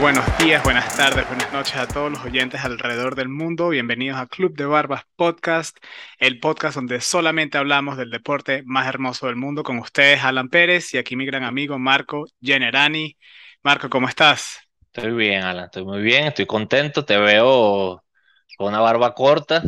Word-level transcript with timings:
buenos 0.00 0.24
días, 0.38 0.62
buenas 0.62 0.96
tardes, 0.96 1.26
buenas 1.28 1.52
noches 1.52 1.76
a 1.76 1.86
todos 1.86 2.10
los 2.10 2.24
oyentes 2.24 2.64
alrededor 2.64 3.14
del 3.14 3.28
mundo. 3.28 3.68
Bienvenidos 3.68 4.18
a 4.18 4.26
Club 4.26 4.56
de 4.56 4.64
Barbas 4.64 5.02
Podcast, 5.14 5.76
el 6.18 6.40
podcast 6.40 6.76
donde 6.76 7.02
solamente 7.02 7.58
hablamos 7.58 7.98
del 7.98 8.10
deporte 8.10 8.62
más 8.64 8.86
hermoso 8.86 9.26
del 9.26 9.36
mundo 9.36 9.62
con 9.62 9.78
ustedes, 9.78 10.24
Alan 10.24 10.48
Pérez, 10.48 10.94
y 10.94 10.98
aquí 10.98 11.16
mi 11.16 11.26
gran 11.26 11.44
amigo 11.44 11.78
Marco 11.78 12.24
Generani. 12.40 13.18
Marco, 13.62 13.90
¿cómo 13.90 14.08
estás? 14.08 14.60
Estoy 14.90 15.12
bien, 15.12 15.42
Alan, 15.42 15.66
estoy 15.66 15.84
muy 15.84 16.00
bien, 16.00 16.28
estoy 16.28 16.46
contento, 16.46 17.04
te 17.04 17.18
veo 17.18 18.02
con 18.56 18.68
una 18.68 18.80
barba 18.80 19.14
corta. 19.14 19.62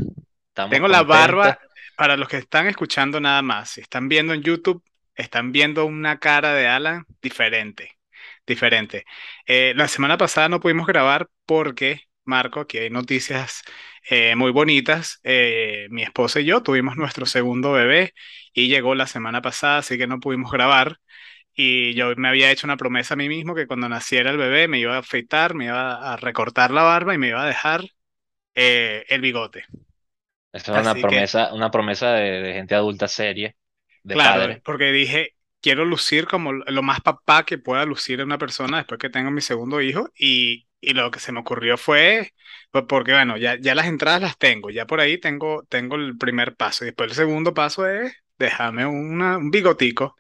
Tengo 0.71 0.89
la 0.89 1.03
barba, 1.03 1.59
para 1.95 2.17
los 2.17 2.29
que 2.29 2.39
están 2.39 2.69
escuchando 2.69 3.21
nada 3.21 3.43
más, 3.43 3.71
si 3.71 3.83
están 3.83 4.09
viendo 4.09 4.33
en 4.33 4.41
YouTube, 4.41 4.83
están 5.15 5.53
viendo 5.53 5.85
una 5.85 6.19
cara 6.19 6.55
de 6.55 6.69
Alan 6.69 7.05
diferente 7.21 7.99
diferente. 8.47 9.05
Eh, 9.47 9.73
la 9.77 9.89
semana 9.89 10.17
pasada 10.17 10.49
no 10.49 10.61
pudimos 10.61 10.87
grabar 10.87 11.29
porque, 11.47 12.03
Marco, 12.25 12.61
aquí 12.61 12.79
hay 12.79 12.91
noticias 12.91 13.63
eh, 14.09 14.35
muy 14.37 14.51
bonitas. 14.51 15.21
Eh, 15.23 15.87
mi 15.91 16.03
esposa 16.03 16.41
y 16.41 16.45
yo 16.45 16.63
tuvimos 16.63 16.97
nuestro 16.97 17.27
segundo 17.27 17.73
bebé 17.73 18.15
y 18.53 18.69
llegó 18.69 18.95
la 18.95 19.07
semana 19.07 19.43
pasada, 19.43 19.79
así 19.79 19.99
que 19.99 20.07
no 20.07 20.21
pudimos 20.21 20.51
grabar. 20.51 20.99
Y 21.55 21.95
yo 21.95 22.15
me 22.17 22.29
había 22.29 22.51
hecho 22.51 22.67
una 22.67 22.79
promesa 22.79 23.15
a 23.15 23.17
mí 23.17 23.29
mismo 23.29 23.55
que 23.55 23.67
cuando 23.67 23.89
naciera 23.89 24.31
el 24.31 24.39
bebé 24.39 24.69
me 24.69 24.79
iba 24.79 24.97
a 24.97 25.01
afeitar, 25.01 25.55
me 25.55 25.67
iba 25.67 26.13
a 26.13 26.17
recortar 26.17 26.71
la 26.71 26.83
barba 26.83 27.15
y 27.15 27.19
me 27.19 27.29
iba 27.29 27.43
a 27.43 27.47
dejar 27.47 27.85
el 28.55 29.21
bigote. 29.21 29.65
Esta 30.53 30.81
es 30.81 30.87
una 30.87 30.95
promesa, 30.95 31.53
una 31.53 31.71
promesa 31.71 32.13
de, 32.13 32.53
gente 32.55 32.75
adulta 32.75 33.09
seria. 33.09 33.55
De 34.03 34.15
claro, 34.15 34.61
porque 34.65 34.93
dije, 34.93 35.35
quiero 35.63 35.85
lucir 35.87 36.27
como 36.27 36.53
lo 36.53 36.83
más 36.83 37.01
papá 37.03 37.45
que 37.47 37.59
pueda 37.59 37.87
lucir 37.87 38.23
una 38.23 38.39
persona 38.39 38.79
después 38.79 38.99
que 39.01 39.11
tengo 39.11 39.31
mi 39.31 39.41
segundo 39.43 39.81
hijo 39.81 40.11
y, 40.19 40.69
y 40.81 40.95
lo 40.95 41.11
que 41.11 41.21
se 41.21 41.33
me 41.33 41.41
ocurrió 41.41 41.79
fue, 41.79 42.35
pues, 42.71 42.85
porque 42.89 43.13
bueno, 43.13 43.37
ya, 43.39 43.57
ya 43.61 43.75
las 43.75 43.87
entradas 43.87 44.23
las 44.23 44.39
tengo, 44.39 44.71
ya 44.71 44.87
por 44.87 45.01
ahí 45.01 45.19
tengo, 45.19 45.65
tengo 45.69 45.97
el 45.97 46.19
primer 46.19 46.57
paso 46.57 46.85
y 46.85 46.89
después 46.89 47.11
el 47.11 47.17
segundo 47.17 47.55
paso 47.55 47.87
es 47.89 48.15
déjame 48.39 48.87
un 48.87 49.51
bigotico. 49.51 50.17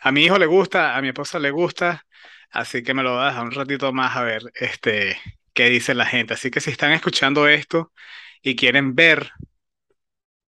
A 0.00 0.12
mi 0.12 0.24
hijo 0.24 0.38
le 0.38 0.46
gusta, 0.46 0.96
a 0.96 1.02
mi 1.02 1.08
esposa 1.08 1.38
le 1.38 1.50
gusta, 1.50 2.06
así 2.50 2.82
que 2.82 2.94
me 2.94 3.02
lo 3.02 3.14
voy 3.14 3.24
a 3.24 3.26
dejar 3.28 3.44
un 3.44 3.52
ratito 3.52 3.92
más 3.92 4.16
a 4.16 4.22
ver 4.22 4.42
este, 4.54 5.18
qué 5.52 5.68
dice 5.70 5.94
la 5.94 6.06
gente. 6.06 6.34
Así 6.34 6.50
que 6.50 6.60
si 6.60 6.70
están 6.70 6.92
escuchando 6.92 7.48
esto 7.48 7.92
y 8.42 8.56
quieren 8.56 8.94
ver 8.94 9.32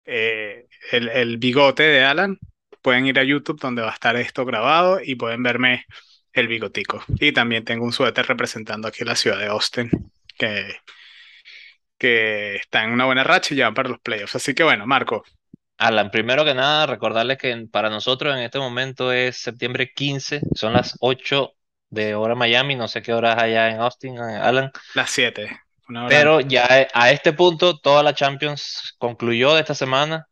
eh, 0.06 0.68
el, 0.92 1.10
el 1.10 1.38
bigote 1.38 1.84
de 1.84 2.04
Alan, 2.04 2.40
pueden 2.84 3.08
ir 3.08 3.17
a 3.17 3.23
YouTube 3.23 3.59
donde 3.59 3.81
va 3.81 3.89
a 3.89 3.94
estar 3.94 4.16
esto 4.17 4.45
grabado 4.45 5.00
y 5.03 5.16
pueden 5.16 5.42
verme 5.42 5.88
el 6.34 6.48
bigotico. 6.48 7.03
Y 7.20 7.31
también 7.31 7.64
tengo 7.64 7.86
un 7.86 7.94
suéter 7.94 8.28
representando 8.28 8.88
aquí 8.88 9.03
la 9.03 9.16
ciudad 9.16 9.39
de 9.39 9.48
Austin, 9.48 9.89
que, 10.38 10.76
que 11.98 12.58
está 12.58 12.84
en 12.84 12.92
una 12.92 13.06
buena 13.06 13.23
racha 13.23 13.54
y 13.54 13.58
ya 13.58 13.66
van 13.66 13.73
para 13.73 13.89
los 13.89 14.00
playoffs. 14.00 14.36
Así 14.36 14.54
que 14.54 14.64
bueno, 14.64 14.86
Marco. 14.86 15.23
Alan, 15.78 16.11
primero 16.11 16.45
que 16.45 16.54
nada, 16.54 16.86
recordarles 16.86 17.38
que 17.39 17.67
para 17.72 17.89
nosotros 17.89 18.36
en 18.36 18.44
este 18.44 18.59
momento 18.59 19.11
es 19.11 19.38
septiembre 19.38 19.92
15, 19.92 20.42
son 20.54 20.73
las 20.73 20.95
8 21.00 21.52
de 21.89 22.16
hora 22.16 22.36
Miami, 22.36 22.76
no 22.76 22.88
sé 22.88 23.02
qué 23.02 23.14
horas 23.14 23.42
allá 23.42 23.70
en 23.70 23.80
Austin, 23.80 24.20
Alan. 24.20 24.72
Las 24.94 25.09
7. 25.09 25.50
Pero 26.09 26.39
ya 26.42 26.88
a 26.94 27.11
este 27.11 27.34
punto 27.34 27.78
toda 27.80 28.04
la 28.04 28.14
Champions 28.14 28.95
concluyó 28.98 29.54
de 29.54 29.61
esta 29.61 29.76
semana 29.76 30.28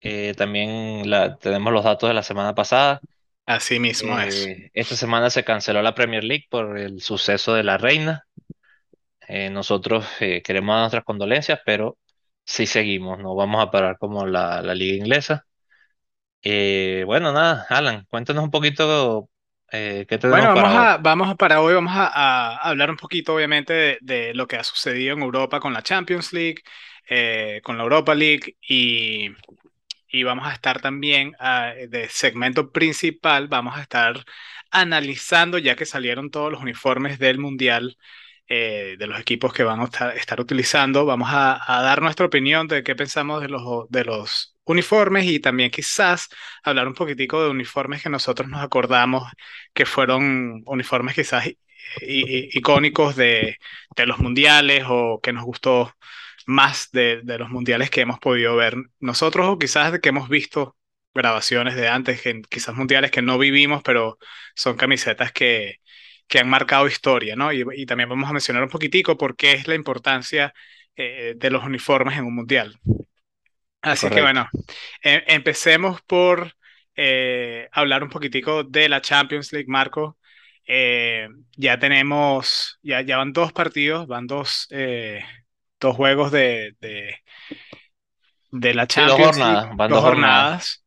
eh, 0.00 0.34
también 0.36 1.08
la, 1.10 1.36
tenemos 1.36 1.72
los 1.72 1.84
datos 1.84 2.08
de 2.08 2.14
la 2.14 2.22
semana 2.22 2.54
pasada. 2.54 3.00
Así 3.46 3.78
mismo 3.78 4.18
es. 4.18 4.46
Eh, 4.46 4.70
esta 4.74 4.96
semana 4.96 5.28
se 5.30 5.44
canceló 5.44 5.82
la 5.82 5.94
Premier 5.94 6.24
League 6.24 6.46
por 6.48 6.78
el 6.78 7.00
suceso 7.00 7.54
de 7.54 7.64
la 7.64 7.78
reina. 7.78 8.26
Eh, 9.28 9.50
nosotros 9.50 10.06
queremos 10.18 10.74
dar 10.74 10.80
nuestras 10.80 11.04
condolencias, 11.04 11.60
pero 11.64 11.98
sí 12.44 12.66
seguimos, 12.66 13.18
no 13.18 13.34
vamos 13.34 13.62
a 13.62 13.70
parar 13.70 13.96
como 13.98 14.26
la, 14.26 14.60
la 14.62 14.74
liga 14.74 14.96
inglesa. 14.96 15.46
bueno, 16.42 17.32
nada, 17.32 17.66
Alan, 17.68 18.06
cuéntanos 18.08 18.42
un 18.42 18.50
poquito 18.50 19.28
qué 19.70 20.04
tenemos 20.08 20.30
bueno, 20.30 20.54
vamos 20.54 20.62
para 20.62 20.94
a, 20.94 20.96
vamos 20.98 21.36
para 21.36 21.60
hoy, 21.60 21.74
vamos 21.74 21.92
a, 21.94 22.56
hablar 22.56 22.90
un 22.90 22.96
poquito, 22.96 23.34
obviamente, 23.34 23.72
de, 23.72 23.98
de, 24.00 24.34
lo 24.34 24.48
que 24.48 24.56
ha 24.56 24.64
sucedido 24.64 25.14
en 25.14 25.22
Europa 25.22 25.60
con 25.60 25.72
la 25.72 25.82
Champions 25.82 26.32
League, 26.32 26.62
con 27.62 27.76
la 27.76 27.84
Europa 27.84 28.14
League 28.16 28.56
y 28.68 29.30
y 30.10 30.22
vamos 30.24 30.46
a 30.48 30.52
estar 30.52 30.80
también 30.80 31.34
ah, 31.38 31.72
de 31.88 32.08
segmento 32.08 32.72
principal, 32.72 33.48
vamos 33.48 33.76
a 33.76 33.82
estar 33.82 34.24
analizando, 34.70 35.58
ya 35.58 35.76
que 35.76 35.86
salieron 35.86 36.30
todos 36.30 36.52
los 36.52 36.60
uniformes 36.62 37.18
del 37.18 37.38
Mundial 37.38 37.96
eh, 38.48 38.96
de 38.98 39.06
los 39.06 39.20
equipos 39.20 39.52
que 39.52 39.62
van 39.62 39.80
a 39.80 39.84
estar, 39.84 40.40
utilizando, 40.40 41.06
vamos 41.06 41.28
a, 41.32 41.60
dar 41.68 42.02
nuestra 42.02 42.26
opinión 42.26 42.66
de 42.66 42.82
qué 42.82 42.96
pensamos 42.96 43.40
de 43.42 43.48
los, 43.48 43.88
de 43.90 44.04
los 44.04 44.56
uniformes 44.64 45.26
y 45.26 45.38
también 45.40 45.70
quizás 45.70 46.28
hablar 46.64 46.88
un 46.88 46.94
poquitico 46.94 47.42
de 47.44 47.50
uniformes 47.50 48.02
que 48.02 48.10
nosotros 48.10 48.48
nos 48.48 48.62
acordamos 48.62 49.30
que 49.72 49.86
fueron 49.86 50.62
uniformes 50.66 51.14
quizás 51.14 51.48
icónicos 52.02 53.16
de, 53.16 53.58
de 53.96 54.06
los 54.06 54.18
mundiales 54.18 54.84
o 54.88 55.20
que 55.22 55.32
nos 55.32 55.44
gustó 55.44 55.94
más 56.50 56.90
de, 56.92 57.20
de, 57.22 57.38
los 57.38 57.50
mundiales 57.50 57.90
que 57.90 58.02
hemos 58.02 58.18
podido 58.18 58.56
ver 58.56 58.74
nosotros 58.98 59.46
o 59.48 59.58
quizás 59.58 59.98
que 60.00 60.08
hemos 60.10 60.28
visto 60.28 60.76
grabaciones 61.14 61.74
de 61.76 61.88
antes, 61.88 62.22
que, 62.22 62.42
quizás 62.42 62.74
mundiales 62.74 63.10
que 63.10 63.22
no 63.22 63.38
vivimos, 63.38 63.82
pero 63.82 64.18
son 64.54 64.76
camisetas 64.76 65.32
que, 65.32 65.76
que 66.28 66.38
han 66.38 66.48
marcado 66.48 66.86
historia, 66.86 67.36
¿no? 67.36 67.52
Y, 67.52 67.64
y, 67.74 67.86
también 67.86 68.08
vamos 68.08 68.28
a 68.28 68.32
mencionar 68.32 68.62
un 68.62 68.68
poquitico 68.68 69.16
por 69.16 69.36
qué 69.36 69.52
es 69.52 69.68
la 69.68 69.74
importancia 69.74 70.54
eh, 70.96 71.34
de 71.36 71.50
los 71.50 71.64
uniformes 71.64 72.18
en 72.18 72.24
un 72.24 72.34
mundial. 72.34 72.78
Así 73.82 74.08
que 74.10 74.20
bueno, 74.20 74.48
em, 75.02 75.22
empecemos 75.26 76.02
por 76.02 76.54
eh, 76.94 77.68
hablar 77.72 78.02
un 78.02 78.10
poquitico 78.10 78.64
de 78.64 78.88
la 78.88 79.00
Champions 79.00 79.52
League, 79.52 79.68
Marco. 79.68 80.18
Eh, 80.66 81.28
ya 81.56 81.78
tenemos, 81.78 82.78
ya, 82.82 83.00
ya 83.00 83.16
van 83.16 83.32
dos 83.32 83.52
partidos, 83.52 84.06
van 84.06 84.26
dos 84.26 84.68
dos 85.80 85.96
juegos 85.96 86.30
de, 86.30 86.76
de, 88.50 88.74
la 88.74 88.86
Champions 88.86 89.18
dos 89.18 89.26
jornadas, 89.26 89.76
van 89.76 89.90
dos, 89.90 90.00
jornadas. 90.00 90.84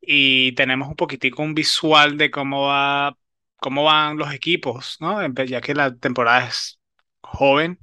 Y 0.00 0.52
tenemos 0.52 0.88
un 0.88 0.96
poquitico 0.96 1.42
un 1.42 1.54
visual 1.54 2.16
de 2.16 2.30
cómo 2.30 2.66
va, 2.66 3.14
cómo 3.56 3.84
van 3.84 4.16
los 4.16 4.32
equipos, 4.32 4.96
¿no? 5.00 5.24
Ya 5.44 5.60
que 5.60 5.74
la 5.74 5.94
temporada 5.94 6.48
es 6.48 6.80
joven, 7.20 7.78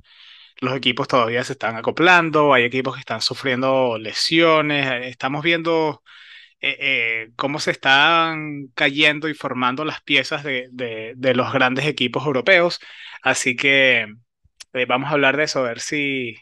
los 0.59 0.75
equipos 0.75 1.07
todavía 1.07 1.43
se 1.43 1.53
están 1.53 1.77
acoplando, 1.77 2.53
hay 2.53 2.63
equipos 2.63 2.95
que 2.95 2.99
están 2.99 3.21
sufriendo 3.21 3.97
lesiones, 3.97 5.05
estamos 5.05 5.43
viendo 5.43 6.03
eh, 6.59 6.77
eh, 6.79 7.29
cómo 7.37 7.59
se 7.59 7.71
están 7.71 8.67
cayendo 8.73 9.29
y 9.29 9.33
formando 9.33 9.85
las 9.85 10.01
piezas 10.01 10.43
de, 10.43 10.67
de 10.71 11.33
los 11.35 11.53
grandes 11.53 11.85
equipos 11.85 12.25
europeos. 12.25 12.79
Así 13.21 13.55
que 13.55 14.07
eh, 14.73 14.85
vamos 14.85 15.09
a 15.09 15.13
hablar 15.13 15.37
de 15.37 15.43
eso, 15.43 15.59
a 15.59 15.63
ver 15.69 15.79
si 15.79 16.35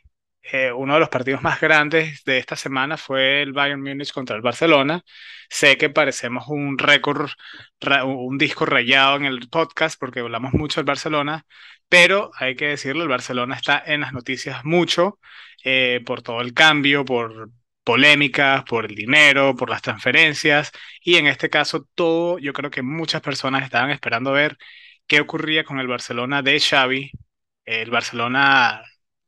eh, 0.52 0.72
uno 0.72 0.94
de 0.94 1.00
los 1.02 1.10
partidos 1.10 1.42
más 1.42 1.60
grandes 1.60 2.24
de 2.24 2.38
esta 2.38 2.56
semana 2.56 2.98
fue 2.98 3.42
el 3.42 3.54
Bayern 3.54 3.82
Múnich 3.82 4.14
contra 4.14 4.36
el 4.36 4.42
Barcelona. 4.42 5.04
Sé 5.50 5.78
que 5.78 5.90
parecemos 5.90 6.48
un 6.48 6.78
récord, 6.78 7.30
un 8.06 8.38
disco 8.38 8.66
rayado 8.66 9.18
en 9.18 9.26
el 9.26 9.50
podcast 9.50 10.00
porque 10.00 10.22
hablamos 10.22 10.54
mucho 10.54 10.80
del 10.80 10.86
Barcelona, 10.86 11.46
pero 11.90 12.32
hay 12.38 12.56
que 12.56 12.68
decirlo, 12.68 13.04
el 13.04 13.10
Barcelona 13.10 13.56
está 13.56 13.82
en 13.86 14.02
las 14.02 14.14
noticias 14.14 14.64
mucho 14.66 15.20
eh, 15.64 16.02
por 16.06 16.22
todo 16.22 16.42
el 16.42 16.54
cambio, 16.54 17.06
por 17.06 17.50
polémicas, 17.84 18.64
por 18.66 18.86
el 18.86 18.96
dinero, 18.96 19.56
por 19.56 19.70
las 19.70 19.82
transferencias 19.82 20.72
y 21.02 21.16
en 21.18 21.28
este 21.28 21.50
caso 21.50 21.88
todo, 21.96 22.40
yo 22.40 22.54
creo 22.54 22.70
que 22.72 22.82
muchas 22.82 23.22
personas 23.22 23.64
estaban 23.64 23.92
esperando 23.92 24.32
ver 24.34 24.58
qué 25.08 25.22
ocurría 25.22 25.64
con 25.64 25.80
el 25.80 25.88
Barcelona 25.88 26.42
de 26.42 26.60
Xavi 26.60 27.12
el 27.68 27.92
Barcelona 27.92 28.82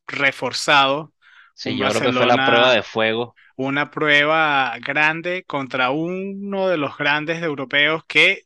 reforzado. 0.08 1.14
Sí, 1.54 1.78
yo 1.78 1.90
creo 1.90 2.02
que 2.02 2.14
fue 2.14 2.26
la 2.26 2.46
prueba 2.46 2.74
de 2.74 2.82
fuego. 2.82 3.36
Una 3.58 3.92
prueba 3.92 4.74
grande 4.80 5.44
contra 5.44 5.92
uno 5.92 6.70
de 6.70 6.78
los 6.78 6.98
grandes 6.98 7.44
europeos 7.44 8.04
que, 8.08 8.46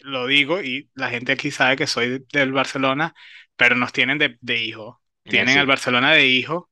lo 0.00 0.26
digo, 0.26 0.60
y 0.60 0.90
la 0.94 1.08
gente 1.08 1.32
aquí 1.32 1.52
sabe 1.52 1.76
que 1.76 1.86
soy 1.86 2.24
del 2.32 2.52
Barcelona, 2.52 3.14
pero 3.56 3.76
nos 3.76 3.92
tienen 3.92 4.18
de, 4.18 4.56
hijo. 4.58 5.00
Tienen 5.22 5.56
al 5.56 5.66
Barcelona 5.66 6.12
de 6.12 6.26
hijo 6.26 6.68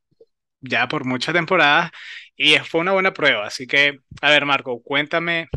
ya 0.60 0.88
por 0.88 1.04
muchas 1.04 1.34
temporadas 1.34 1.90
y 2.36 2.56
fue 2.58 2.80
una 2.80 2.92
buena 2.92 3.12
prueba. 3.12 3.46
Así 3.46 3.68
que, 3.68 4.00
a 4.20 4.30
ver, 4.30 4.44
Marco, 4.44 4.82
cuéntame 4.82 5.48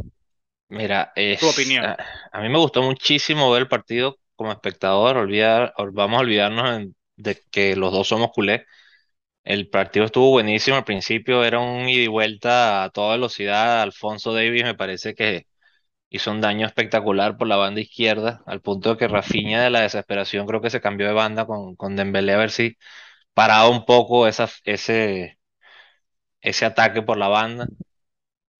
Mira, 0.69 1.11
tu 1.39 1.47
opinión. 1.47 1.85
a, 2.31 2.41
mí 2.41 2.49
me 2.49 2.57
gustó 2.57 2.83
muchísimo 2.83 3.51
ver 3.51 3.63
el 3.63 3.67
partido 3.67 4.17
como 4.35 4.51
espectador, 4.51 5.17
olvidar, 5.17 5.73
vamos 5.93 6.17
a 6.19 6.21
olvidarnos 6.21 6.87
de 7.17 7.41
que 7.51 7.75
los 7.75 7.91
dos 7.91 8.07
somos 8.07 8.31
culés. 8.33 8.63
El 9.43 9.69
partido 9.69 10.05
estuvo 10.05 10.29
buenísimo 10.31 10.77
al 10.77 10.85
principio, 10.85 11.43
era 11.43 11.59
un 11.59 11.89
ida 11.89 12.03
y 12.03 12.07
vuelta 12.07 12.83
a 12.83 12.89
toda 12.91 13.13
velocidad. 13.13 13.81
Alfonso 13.81 14.33
Davis 14.33 14.63
me 14.63 14.75
parece 14.75 15.15
que 15.15 15.47
hizo 16.09 16.31
un 16.31 16.41
daño 16.41 16.67
espectacular 16.67 17.37
por 17.37 17.47
la 17.47 17.57
banda 17.57 17.81
izquierda, 17.81 18.43
al 18.47 18.61
punto 18.61 18.91
de 18.91 18.97
que 18.97 19.07
Rafinha 19.09 19.63
de 19.63 19.69
la 19.71 19.81
desesperación 19.81 20.47
creo 20.47 20.61
que 20.61 20.69
se 20.71 20.81
cambió 20.81 21.07
de 21.07 21.13
banda 21.13 21.45
con, 21.47 21.75
con 21.75 21.95
Dembélé 21.95 22.33
a 22.33 22.37
ver 22.37 22.51
si 22.51 22.77
paraba 23.33 23.69
un 23.69 23.85
poco 23.85 24.27
esa, 24.27 24.49
ese, 24.65 25.39
ese 26.41 26.65
ataque 26.65 27.01
por 27.01 27.17
la 27.17 27.27
banda. 27.27 27.67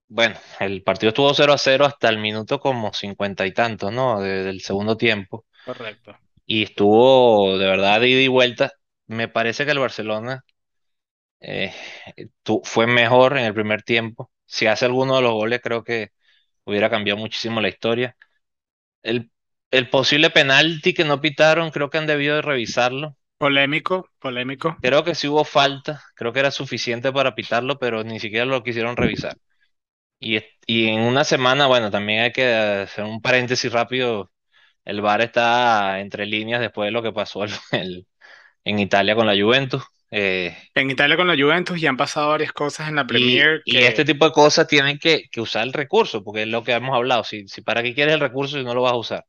Bueno, 0.08 0.36
el 0.60 0.84
partido 0.84 1.10
estuvo 1.10 1.34
0 1.34 1.54
a 1.54 1.58
0 1.58 1.86
hasta 1.86 2.08
el 2.10 2.20
minuto 2.20 2.60
como 2.60 2.94
cincuenta 2.94 3.46
y 3.48 3.54
tantos, 3.54 3.92
¿no? 3.92 4.22
de- 4.22 4.44
del 4.44 4.62
segundo 4.62 4.96
tiempo. 4.98 5.46
Correcto. 5.66 6.18
Y 6.46 6.64
estuvo 6.64 7.58
de 7.58 7.66
verdad 7.68 8.00
de 8.02 8.10
ida 8.10 8.22
y 8.22 8.28
vuelta. 8.28 8.72
Me 9.08 9.28
parece 9.28 9.66
que 9.66 9.72
el 9.72 9.80
Barcelona 9.80 10.44
eh, 11.42 11.74
tu- 12.44 12.62
fue 12.64 12.88
mejor 12.88 13.38
en 13.38 13.46
el 13.46 13.54
primer 13.54 13.84
tiempo. 13.84 14.32
Si 14.46 14.68
hace 14.68 14.86
alguno 14.86 15.16
de 15.18 15.22
los 15.24 15.34
goles, 15.34 15.62
creo 15.64 15.84
que 15.84 16.12
hubiera 16.66 16.90
cambiado 16.90 17.20
muchísimo 17.20 17.62
la 17.62 17.70
historia. 17.70 18.18
El, 19.04 19.32
el 19.72 19.90
posible 19.90 20.30
penalti 20.32 20.94
que 20.94 21.06
no 21.06 21.22
pitaron, 21.22 21.72
creo 21.72 21.90
que 21.92 22.00
han 22.00 22.08
debido 22.08 22.36
de 22.38 22.44
revisarlo. 22.44 23.18
Polémico, 23.38 24.10
polémico. 24.20 24.76
Creo 24.82 25.04
que 25.04 25.16
sí 25.16 25.28
hubo 25.28 25.46
falta, 25.46 26.04
creo 26.16 26.34
que 26.34 26.40
era 26.40 26.52
suficiente 26.52 27.12
para 27.12 27.36
pitarlo, 27.36 27.80
pero 27.80 28.04
ni 28.04 28.20
siquiera 28.20 28.46
lo 28.46 28.64
quisieron 28.64 28.98
revisar. 28.98 29.38
Y, 30.20 30.40
y 30.68 30.88
en 30.90 31.02
una 31.02 31.26
semana, 31.26 31.68
bueno, 31.68 31.92
también 31.92 32.22
hay 32.24 32.34
que 32.34 32.46
hacer 32.56 33.06
un 33.06 33.22
paréntesis 33.22 33.72
rápido. 33.74 34.33
El 34.86 35.02
VAR 35.02 35.22
está 35.22 36.00
entre 36.02 36.26
líneas 36.26 36.62
después 36.62 36.88
de 36.88 36.92
lo 36.92 37.04
que 37.04 37.12
pasó 37.14 37.44
el- 37.46 37.52
el- 37.72 38.08
en 38.66 38.80
Italia 38.80 39.16
con 39.16 39.28
la 39.28 39.36
Juventus. 39.42 39.84
Eh, 40.12 40.58
En 40.76 40.92
Italia 40.92 41.18
con 41.18 41.28
la 41.28 41.36
Juventus 41.36 41.82
ya 41.82 41.90
han 41.90 41.98
pasado 41.98 42.30
varias 42.30 42.54
cosas 42.54 42.88
en 42.88 42.96
la 42.96 43.08
y, 43.10 43.48
Premier 43.48 43.64
y 43.64 43.84
este 43.84 44.06
que, 44.06 44.06
tipo 44.06 44.26
de 44.26 44.32
cosas 44.32 44.68
tienen 44.68 44.98
que, 45.00 45.30
que 45.32 45.42
usar 45.42 45.64
el 45.64 45.74
recurso, 45.74 46.24
porque 46.24 46.44
es 46.44 46.48
lo 46.48 46.64
que 46.64 46.74
hemos 46.74 46.96
hablado. 46.96 47.24
Si, 47.24 47.48
si 47.48 47.62
para 47.62 47.84
qué 47.84 47.94
quieres 47.94 48.14
el 48.16 48.20
recurso 48.22 48.58
si 48.58 48.64
no 48.64 48.74
lo 48.76 48.82
vas 48.84 48.94
a 48.94 48.96
usar. 48.98 49.26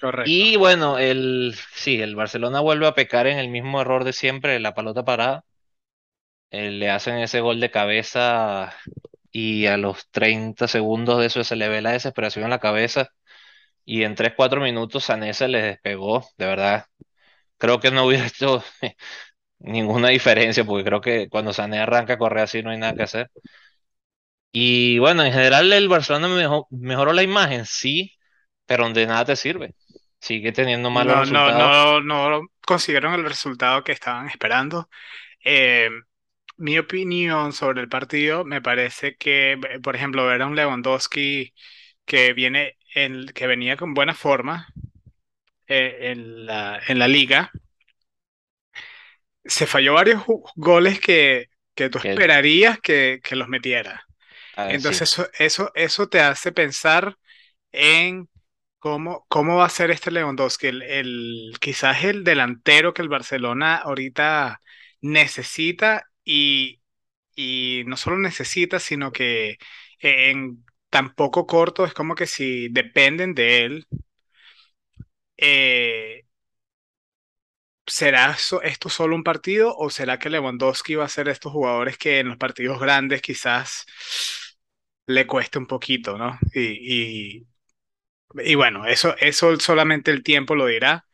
correcto. 0.00 0.46
Y 0.48 0.56
bueno, 0.56 0.98
el, 0.98 1.54
sí, 1.74 2.00
el 2.02 2.16
Barcelona 2.16 2.60
vuelve 2.60 2.86
a 2.88 2.94
pecar 2.94 3.26
en 3.28 3.38
el 3.38 3.48
mismo 3.50 3.80
error 3.82 4.04
de 4.04 4.12
siempre, 4.14 4.60
la 4.60 4.74
pelota 4.74 5.04
parada. 5.04 5.44
Eh, 6.50 6.70
le 6.70 6.90
hacen 6.90 7.16
ese 7.18 7.40
gol 7.40 7.60
de 7.60 7.70
cabeza 7.70 8.72
y 9.32 9.66
a 9.66 9.76
los 9.76 10.08
30 10.10 10.68
segundos 10.68 11.20
de 11.20 11.26
eso 11.26 11.44
se 11.44 11.56
le 11.56 11.68
ve 11.68 11.82
la 11.82 11.92
desesperación 11.92 12.44
en 12.44 12.50
la 12.50 12.60
cabeza. 12.60 13.10
Y 13.86 14.04
en 14.04 14.16
tres 14.16 14.34
cuatro 14.36 14.62
minutos 14.62 15.04
Sané 15.06 15.34
se 15.34 15.48
les 15.48 15.64
despegó, 15.64 16.26
de 16.38 16.46
verdad. 16.46 16.86
Creo 17.58 17.80
que 17.80 17.90
no 17.92 18.06
hubiera 18.06 18.26
hecho 18.28 18.64
ninguna 19.60 20.08
diferencia, 20.10 20.64
porque 20.64 20.84
creo 20.84 21.00
que 21.00 21.28
cuando 21.28 21.52
Sané 21.52 21.80
arranca 21.80 22.14
a 22.14 22.18
correr 22.18 22.44
así 22.44 22.62
no 22.62 22.70
hay 22.70 22.78
nada 22.78 22.94
que 22.94 23.02
hacer. 23.04 23.30
Y 24.52 24.98
bueno, 24.98 25.22
en 25.24 25.32
general 25.32 25.72
el 25.72 25.88
Barcelona 25.88 26.28
mejo- 26.28 26.66
mejoró 26.70 27.12
la 27.12 27.22
imagen, 27.22 27.66
sí, 27.66 28.12
pero 28.66 28.88
de 28.90 29.06
nada 29.06 29.24
te 29.26 29.36
sirve. 29.36 29.74
Sigue 30.20 30.52
teniendo 30.52 30.90
malos 30.90 31.18
No, 31.18 31.26
no, 31.26 31.52
resultados. 31.56 31.72
no, 32.00 32.00
no 32.00 32.40
consiguieron 32.66 33.12
el 33.14 33.24
resultado 33.24 33.84
que 33.84 33.92
estaban 33.92 34.28
esperando. 34.28 34.88
Eh, 35.44 35.90
mi 36.58 36.78
opinión 36.78 37.52
sobre 37.52 37.82
el 37.82 37.88
partido 37.88 38.44
me 38.44 38.62
parece 38.62 39.16
que, 39.16 39.54
eh, 39.54 39.80
por 39.82 39.96
ejemplo, 39.96 40.26
ver 40.26 40.42
a 40.42 40.46
un 40.48 40.56
Lewandowski 40.56 41.54
que 42.06 42.32
viene 42.34 42.76
en, 42.94 43.26
que 43.28 43.46
venía 43.48 43.76
con 43.76 43.94
buena 43.94 44.14
forma 44.14 44.68
eh, 45.68 46.10
en 46.12 46.46
la, 46.46 46.80
en 46.88 46.98
la 46.98 47.08
liga, 47.08 47.50
se 49.44 49.66
falló 49.66 49.94
varios 49.94 50.24
goles 50.56 51.00
que, 51.00 51.46
que 51.74 51.88
tú 51.90 51.98
esperarías 51.98 52.80
que, 52.80 53.20
que 53.22 53.36
los 53.36 53.48
metiera. 53.48 54.04
ah, 54.54 54.78
sí, 54.78 54.94
Entonces 54.94 55.10
eso, 55.12 55.28
eso, 55.38 55.72
eso 55.74 56.08
te 56.08 56.20
hace 56.20 56.52
pensar 56.52 57.16
en 57.72 58.28
cómo, 58.80 59.26
cómo 59.28 59.56
va 59.58 59.66
a 59.66 59.70
ser 59.70 59.90
este 59.90 60.10
Lewandowski, 60.12 60.68
el, 60.68 60.82
el- 60.84 61.58
quizás 61.60 62.04
el 62.04 62.24
delantero 62.24 62.94
que 62.94 63.02
el 63.02 63.08
Barcelona 63.10 63.76
ahorita 63.78 64.62
necesita 65.02 66.04
y, 66.24 66.82
y 67.36 67.84
no 67.86 67.96
solo 67.96 68.18
necesita, 68.18 68.80
sino 68.80 69.12
que 69.12 69.58
en 70.00 70.64
tan 70.96 71.14
poco 71.14 71.46
corto 71.46 71.84
es 71.84 71.92
como 71.94 72.14
que 72.14 72.26
si 72.26 72.68
dependen 72.70 73.34
de 73.34 73.64
él, 73.64 73.86
eh, 75.36 76.24
¿será 77.86 78.36
esto 78.62 78.88
solo 78.88 79.14
un 79.16 79.22
partido 79.24 79.74
o 79.76 79.90
será 79.90 80.18
que 80.18 80.30
Lewandowski 80.30 80.94
va 80.96 81.04
a 81.04 81.08
ser 81.08 81.28
estos 81.28 81.52
jugadores 81.52 81.98
que 81.98 82.20
en 82.20 82.28
los 82.28 82.36
partidos 82.38 82.80
grandes 82.80 83.22
quizás 83.22 83.86
le 85.06 85.26
cueste 85.26 85.58
un 85.58 85.66
poquito, 85.66 86.18
¿no? 86.18 86.38
Y, 86.52 87.38
y, 87.40 87.46
y 88.36 88.54
bueno, 88.54 88.86
eso, 88.86 89.16
eso 89.18 89.58
solamente 89.60 90.10
el 90.10 90.22
tiempo 90.22 90.54
lo 90.54 90.66
dirá. 90.66 91.06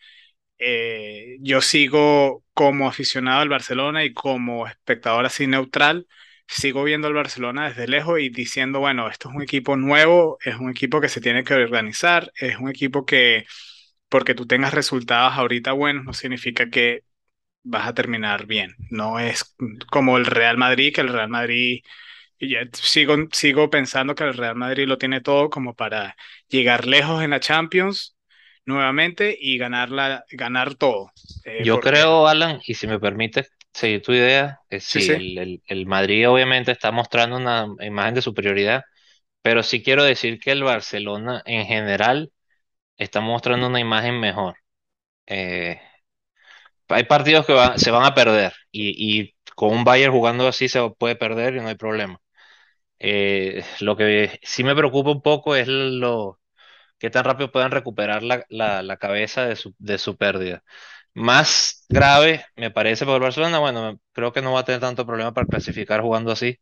Eh, 0.59 1.39
yo 1.41 1.61
sigo 1.63 2.45
como 2.55 2.89
aficionado 2.89 3.43
al 3.43 3.51
Barcelona 3.51 4.05
y 4.05 4.15
como 4.15 4.67
espectador 4.69 5.27
así 5.27 5.47
neutral, 5.49 6.09
sigo 6.53 6.85
viendo 6.85 7.09
al 7.09 7.15
Barcelona 7.15 7.69
desde 7.69 7.89
lejos 7.89 8.21
y 8.21 8.29
diciendo, 8.29 8.81
bueno, 8.81 9.09
esto 9.09 9.29
es 9.29 9.35
un 9.35 9.43
equipo 9.43 9.77
nuevo, 9.77 10.39
es 10.45 10.57
un 10.57 10.71
equipo 10.71 11.01
que 11.01 11.09
se 11.09 11.21
tiene 11.21 11.45
que 11.45 11.55
organizar, 11.55 12.33
es 12.37 12.57
un 12.59 12.69
equipo 12.69 13.05
que 13.07 13.47
porque 14.09 14.35
tú 14.35 14.47
tengas 14.47 14.75
resultados 14.75 15.35
ahorita 15.35 15.73
buenos 15.73 16.05
no 16.05 16.13
significa 16.13 16.69
que 16.69 17.05
vas 17.63 17.87
a 17.89 17.95
terminar 17.95 18.47
bien. 18.47 18.75
No 18.91 19.19
es 19.19 19.57
como 19.91 20.19
el 20.19 20.27
Real 20.27 20.59
Madrid, 20.59 20.93
que 20.95 21.01
el 21.01 21.09
Real 21.09 21.29
Madrid, 21.29 21.83
y 22.39 22.51
ya 22.51 22.69
sigo, 22.73 23.17
sigo 23.33 23.71
pensando 23.71 24.15
que 24.15 24.25
el 24.25 24.35
Real 24.35 24.57
Madrid 24.57 24.87
lo 24.87 24.99
tiene 24.99 25.21
todo 25.21 25.49
como 25.51 25.75
para 25.75 26.17
llegar 26.49 26.87
lejos 26.87 27.23
en 27.23 27.31
la 27.31 27.41
Champions 27.41 28.17
nuevamente 28.65 29.37
y 29.41 29.59
ganar, 29.59 29.91
la, 29.91 30.25
ganar 30.31 30.75
todo. 30.75 31.13
Eh, 31.45 31.63
yo 31.65 31.77
porque, 31.77 31.91
creo, 31.91 32.27
Alan, 32.29 32.61
y 32.67 32.75
si 32.75 32.87
me 32.87 32.99
permite 33.01 33.47
seguir 33.73 34.03
tu 34.03 34.13
idea, 34.13 34.61
eh, 34.71 34.81
sí, 34.81 35.01
sí, 35.01 35.01
sí, 35.01 35.13
el, 35.15 35.39
el, 35.39 35.63
el 35.67 35.87
Madrid 35.87 36.29
obviamente 36.29 36.73
está 36.73 36.93
mostrando 36.93 37.37
una 37.37 37.67
imagen 37.85 38.15
de 38.15 38.23
superioridad, 38.23 38.83
pero 39.43 39.63
sí 39.63 39.83
quiero 39.83 40.05
decir 40.05 40.41
que 40.41 40.53
el 40.53 40.65
Barcelona 40.65 41.43
en 41.47 41.67
general 41.67 42.33
está 42.99 43.21
mostrando 43.23 43.69
una 43.69 43.81
imagen 43.81 44.21
mejor. 44.21 44.57
Eh, 45.27 45.81
hay 46.89 47.05
partidos 47.05 47.47
que 47.47 47.53
va- 47.53 47.79
se 47.79 47.91
van 47.91 48.05
a 48.05 48.15
perder 48.15 48.53
y, 48.71 49.21
y 49.23 49.35
con 49.55 49.71
un 49.73 49.85
Bayern 49.85 50.13
jugando 50.13 50.47
así 50.49 50.69
se 50.69 50.81
puede 50.99 51.17
perder 51.17 51.57
y 51.57 51.61
no 51.61 51.69
hay 51.69 51.75
problema. 51.77 52.19
Eh, 53.01 53.65
lo 53.81 53.97
que 53.97 54.41
sí 54.43 54.65
me 54.65 54.77
preocupa 54.77 55.11
un 55.11 55.23
poco 55.23 55.57
es 55.57 55.69
lo 55.69 56.41
qué 56.99 57.11
tan 57.11 57.25
rápido 57.25 57.53
puedan 57.53 57.73
recuperar 57.73 58.23
la, 58.25 58.45
la- 58.51 58.83
la 58.83 58.97
cabeza 58.99 59.47
de 59.47 59.57
su, 59.57 59.75
de 59.79 59.99
su 59.99 60.17
pérdida. 60.19 60.65
Más 61.15 61.85
grave, 61.91 62.45
me 62.57 62.71
parece, 62.71 63.05
por 63.05 63.17
el 63.17 63.21
Barcelona, 63.23 63.59
bueno, 63.59 64.01
creo 64.13 64.33
que 64.33 64.41
no 64.41 64.53
va 64.55 64.61
a 64.61 64.65
tener 64.65 64.81
tanto 64.81 65.05
problema 65.07 65.35
para 65.35 65.47
clasificar 65.47 66.01
jugando 66.01 66.33
así 66.33 66.59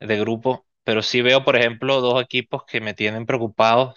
de 0.00 0.18
grupo, 0.20 0.66
pero 0.84 1.02
sí 1.02 1.22
veo, 1.22 1.44
por 1.44 1.56
ejemplo, 1.56 2.00
dos 2.00 2.22
equipos 2.22 2.64
que 2.66 2.80
me 2.80 2.94
tienen 2.94 3.26
preocupados 3.26 3.94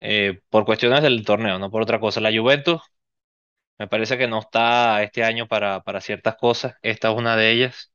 eh, 0.00 0.40
por 0.50 0.64
cuestiones 0.64 1.02
del 1.02 1.24
torneo, 1.24 1.58
no 1.58 1.70
por 1.70 1.82
otra 1.82 2.00
cosa. 2.00 2.20
La 2.20 2.32
Juventus 2.36 2.80
me 3.78 3.88
parece 3.88 4.18
que 4.18 4.28
no 4.28 4.40
está 4.40 5.02
este 5.02 5.24
año 5.24 5.48
para, 5.48 5.82
para 5.82 6.00
ciertas 6.00 6.36
cosas, 6.36 6.74
esta 6.82 7.10
es 7.10 7.16
una 7.18 7.36
de 7.36 7.52
ellas. 7.52 7.92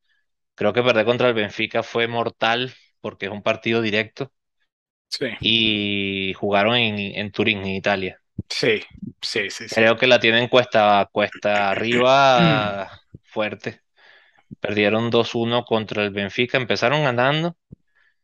Creo 0.56 0.74
que 0.74 0.84
perder 0.84 1.06
contra 1.06 1.30
el 1.30 1.36
Benfica 1.36 1.84
fue 1.84 2.08
mortal 2.10 2.74
porque 3.02 3.28
es 3.28 3.34
un 3.34 3.44
partido 3.44 3.82
directo 3.82 4.34
sí, 5.10 5.28
y 5.40 6.34
jugaron 6.34 6.76
en, 6.76 6.98
en 7.00 7.32
Turín, 7.32 7.60
en 7.60 7.68
Italia. 7.68 8.20
Sí, 8.50 8.82
sí, 9.22 9.50
sí, 9.50 9.68
sí. 9.70 9.82
Creo 9.82 9.98
que 9.98 10.08
la 10.08 10.20
tienen 10.20 10.48
cuesta, 10.50 11.10
cuesta 11.12 11.70
arriba 11.72 12.90
fuerte. 13.24 13.82
Perdieron 14.62 15.12
2-1 15.12 15.66
contra 15.66 16.04
el 16.04 16.12
Benfica, 16.12 16.58
empezaron 16.58 17.04
ganando 17.04 17.58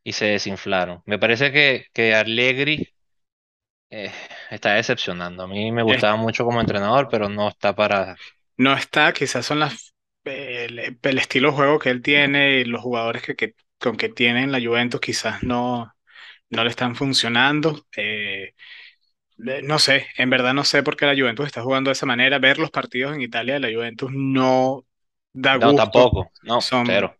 y 0.03 0.13
se 0.13 0.25
desinflaron. 0.27 1.03
Me 1.05 1.19
parece 1.19 1.51
que, 1.51 1.85
que 1.93 2.15
Allegri 2.15 2.89
eh, 3.89 4.11
está 4.51 4.73
decepcionando. 4.75 5.43
A 5.43 5.47
mí 5.47 5.71
me 5.71 5.83
gustaba 5.83 6.15
mucho 6.17 6.45
como 6.45 6.61
entrenador, 6.61 7.07
pero 7.09 7.29
no 7.29 7.49
está 7.49 7.75
para... 7.75 8.19
no 8.57 8.73
está, 8.73 9.13
quizás 9.13 9.45
son 9.45 9.59
las, 9.59 9.95
el, 10.25 10.97
el 11.01 11.17
estilo 11.17 11.49
de 11.51 11.55
juego 11.55 11.79
que 11.79 11.89
él 11.89 12.01
tiene 12.01 12.59
y 12.59 12.65
los 12.65 12.81
jugadores 12.81 13.21
que, 13.23 13.35
que, 13.35 13.55
con 13.79 13.97
que 13.97 14.09
tiene 14.09 14.43
en 14.43 14.51
la 14.51 14.59
Juventus 14.61 14.99
quizás 15.01 15.43
no, 15.43 15.93
no 16.49 16.63
le 16.63 16.69
están 16.69 16.95
funcionando. 16.95 17.87
Eh, 17.97 18.55
No 19.39 19.79
sé, 19.79 20.07
en 20.17 20.29
verdad 20.29 20.53
no 20.53 20.65
sé 20.65 20.83
por 20.83 20.97
qué 20.97 21.05
la 21.05 21.15
Juventus 21.15 21.45
está 21.47 21.61
jugando 21.61 21.89
de 21.89 21.93
esa 21.93 22.05
manera. 22.05 22.39
Ver 22.39 22.59
los 22.59 22.71
partidos 22.71 23.13
en 23.15 23.21
Italia 23.21 23.53
de 23.55 23.59
la 23.61 23.73
Juventus 23.73 24.11
no 24.13 24.85
da 25.33 25.55
No, 25.61 25.67
gusto, 25.67 25.75
tampoco. 25.75 26.31
No, 26.41 26.61
son 26.61 26.85
cero. 26.85 27.15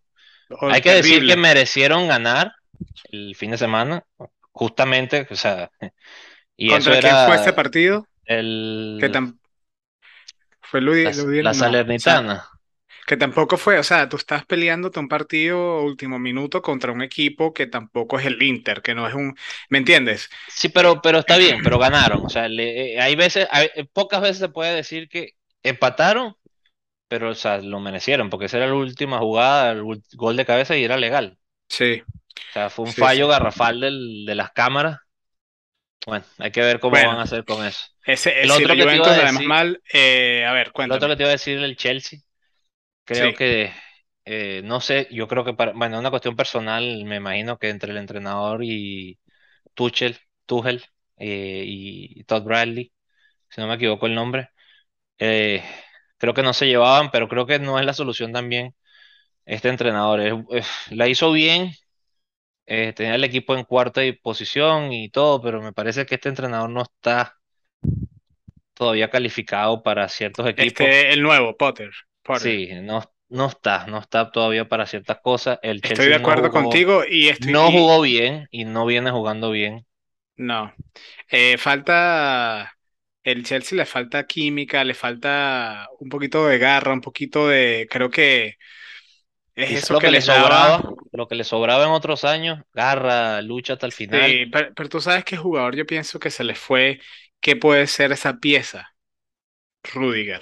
oh, 0.50 0.70
Hay 0.70 0.82
que 0.82 0.92
decir 0.94 1.26
que 1.26 1.36
merecieron 1.36 2.08
ganar 2.08 2.54
el 3.12 3.36
fin 3.36 3.52
de 3.52 3.58
semana, 3.58 4.06
justamente, 4.52 5.28
o 5.30 5.36
sea, 5.36 5.72
y 6.58 6.74
eso 6.74 6.78
¿Contra 6.82 7.00
quién 7.00 7.18
fue 7.18 7.36
ese 7.36 7.52
partido? 7.54 8.08
Que 8.98 9.10
el, 9.10 9.10
tan... 9.10 9.40
fue 10.62 10.82
la, 11.02 11.12
Ludi- 11.12 11.42
la 11.42 11.54
no, 11.54 11.98
Sa- 11.98 12.22
Salernitana. 12.22 12.48
Que 13.10 13.18
tampoco 13.18 13.58
fue, 13.58 13.80
o 13.80 13.84
sea, 13.84 14.08
tú 14.10 14.18
estás 14.18 14.46
peleándote 14.46 15.00
un 15.00 15.08
partido 15.10 15.82
último 15.84 16.20
minuto 16.20 16.62
contra 16.62 16.92
un 16.92 17.01
equipo 17.01 17.54
que 17.54 17.66
tampoco 17.68 18.20
es 18.20 18.25
el 18.28 18.42
Inter, 18.44 18.82
que 18.84 18.94
no 18.96 19.08
es 19.08 19.16
un, 19.16 19.36
¿me 19.70 19.80
entiendes? 19.80 20.30
Sí, 20.46 20.70
pero, 20.70 21.01
pero 21.01 21.20
está 21.20 21.38
bien, 21.38 21.62
pero 21.62 21.78
ganaron. 21.80 22.25
O 22.25 22.30
sea, 22.30 22.48
le- 22.50 22.96
eh, 22.96 23.01
hay 23.01 23.16
veces, 23.16 23.48
hay- 23.51 23.70
eh, 23.75 23.86
pocas 23.86 24.22
veces 24.22 24.38
se 24.39 24.50
puede 24.50 24.74
decir 24.75 25.08
que 25.10 25.36
empataron, 25.63 26.36
pero 27.08 27.32
o 27.32 27.36
sea, 27.36 27.60
lo 27.60 27.80
merecieron, 27.82 28.30
porque 28.30 28.48
esa 28.48 28.58
era 28.58 28.68
la 28.68 28.75
última 28.75 29.20
jugada, 29.20 29.72
el 29.74 29.84
gol 30.16 30.38
de 30.38 30.46
cabeza 30.46 30.78
y 30.78 30.84
era 30.86 30.98
legal. 30.98 31.39
Sí, 31.70 32.04
O 32.50 32.51
sea, 32.54 32.70
fue 32.70 32.86
un 32.86 32.94
sí, 32.94 33.10
sí. 33.10 33.24
fallo 33.24 33.28
garrafal 33.28 33.80
del, 33.80 34.25
de 34.25 34.36
las 34.36 34.51
cámaras. 34.51 35.00
Bueno, 36.06 36.25
hay 36.39 36.51
que 36.51 36.62
ver 36.62 36.80
cómo 36.80 37.04
van 37.04 37.20
a 37.20 37.24
hacer 37.24 37.46
con 37.46 37.66
eso. 37.66 37.86
ese, 38.06 38.44
El 38.44 38.51
si 38.51 38.51
otro 38.51 38.75
que 38.78 38.88
te 38.88 38.96
iba 38.98 39.10
a 39.12 39.16
decir, 39.16 39.42
mal, 39.42 39.82
eh, 39.94 40.46
a 40.46 40.54
ver, 40.54 40.72
el 40.86 40.92
otro 40.92 41.08
cuéntame. 41.08 41.10
que 41.10 41.16
te 41.18 41.24
iba 41.24 41.30
a 41.30 41.34
decir, 41.34 41.58
el 41.60 41.78
Chelsea, 41.78 42.20
creo 43.10 43.34
Sí, 43.34 43.36
que, 43.36 43.72
eh, 44.25 44.62
no 44.63 44.82
sé, 44.82 45.08
yo 45.12 45.28
creo 45.28 45.44
que 45.46 45.54
para, 45.54 45.74
bueno, 45.74 46.00
una 46.00 46.10
cuestión 46.12 46.36
personal, 46.36 47.06
me 47.06 47.18
imagino 47.18 47.58
que 47.58 47.70
entre 47.70 47.92
el 47.92 47.98
entrenador 47.98 48.63
y 48.63 49.20
Tuchel, 49.75 50.18
Tuchel 50.46 50.84
eh, 51.18 51.63
y 51.68 52.24
Todd 52.25 52.44
Bradley, 52.44 52.94
si 53.50 53.62
no 53.62 53.68
me 53.68 53.75
equivoco 53.75 54.08
el 54.08 54.16
nombre, 54.16 54.50
eh, 55.20 55.63
creo 56.18 56.34
que 56.36 56.44
no 56.44 56.54
se 56.54 56.68
llevaban, 56.68 57.12
pero 57.12 57.28
creo 57.30 57.46
que 57.48 57.60
no 57.60 57.80
es 57.80 57.86
la 57.86 57.94
solución 57.94 58.34
también 58.34 58.75
este 59.46 59.70
entrenador. 59.70 60.22
Es- 60.22 60.36
es- 60.51 60.92
la 60.92 61.08
hizo 61.10 61.32
bien, 61.34 61.72
eh, 62.68 62.94
tenía 62.94 63.16
el 63.16 63.24
equipo 63.24 63.56
en 63.58 63.63
cuarta 63.66 64.01
posición 64.24 64.94
y 64.94 65.10
todo, 65.10 65.42
pero 65.42 65.62
me 65.62 65.74
parece 65.74 66.06
que 66.06 66.16
este 66.16 66.30
entrenador 66.30 66.70
no 66.70 66.84
está 66.84 67.38
todavía 68.74 69.10
calificado 69.10 69.84
para 69.84 70.08
ciertos 70.10 70.48
equipos. 70.48 70.96
este, 70.96 71.12
el 71.13 71.22
nuevo, 71.24 71.56
Potter, 71.58 71.92
Sí, 72.32 72.70
no, 72.82 73.02
no 73.30 73.48
está, 73.48 73.86
no 73.88 73.98
está 74.00 74.32
todavía 74.32 74.68
para 74.70 74.86
ciertas 74.88 75.20
cosas. 75.22 75.60
El 75.62 75.82
Estoy 75.82 76.08
de 76.10 76.16
no 76.16 76.16
acuerdo 76.16 76.50
jugó, 76.50 76.52
contigo 76.52 77.04
y 77.10 77.28
estoy, 77.30 77.58
no 77.58 77.72
jugó 77.72 78.02
bien 78.02 78.48
y 78.52 78.66
no 78.66 78.86
viene 78.86 79.12
jugando 79.12 79.52
bien. 79.52 79.86
no, 80.38 80.74
Eh, 81.30 81.58
falta, 81.58 82.72
el 83.24 83.44
Chelsea 83.46 83.78
le 83.78 83.86
falta 83.86 84.28
química, 84.28 84.84
le 84.84 84.94
falta 84.96 85.88
un 86.00 86.10
poquito 86.10 86.48
de 86.48 86.58
garra, 86.60 86.94
un 86.94 87.02
poquito 87.02 87.48
de, 87.50 87.88
creo 87.92 88.10
que 88.12 88.58
es 89.56 89.82
eso 89.82 89.90
lo 89.92 90.02
que 90.02 90.10
que 90.10 90.12
le 90.12 90.22
daba. 90.22 90.22
sobraba, 90.22 90.96
lo 91.12 91.28
que 91.28 91.36
le 91.36 91.44
sobraba 91.44 91.86
en 91.86 91.92
otros 91.92 92.24
años, 92.26 92.60
garra, 92.74 93.42
lucha 93.42 93.74
hasta 93.74 93.86
el 93.86 93.92
final, 93.94 94.38
Sí, 94.38 94.46
pero, 94.52 94.74
pero 94.76 94.90
tú 94.90 95.02
sabes 95.02 95.24
qué 95.24 95.38
jugador 95.38 95.76
yo 95.76 95.86
pienso 95.86 96.20
que 96.20 96.32
se 96.32 96.44
le 96.44 96.56
fue, 96.56 97.00
¿qué 97.40 97.56
puede 97.56 97.86
ser 97.88 98.12
esa 98.12 98.38
pieza? 98.40 98.96
Rudiger. 99.94 100.42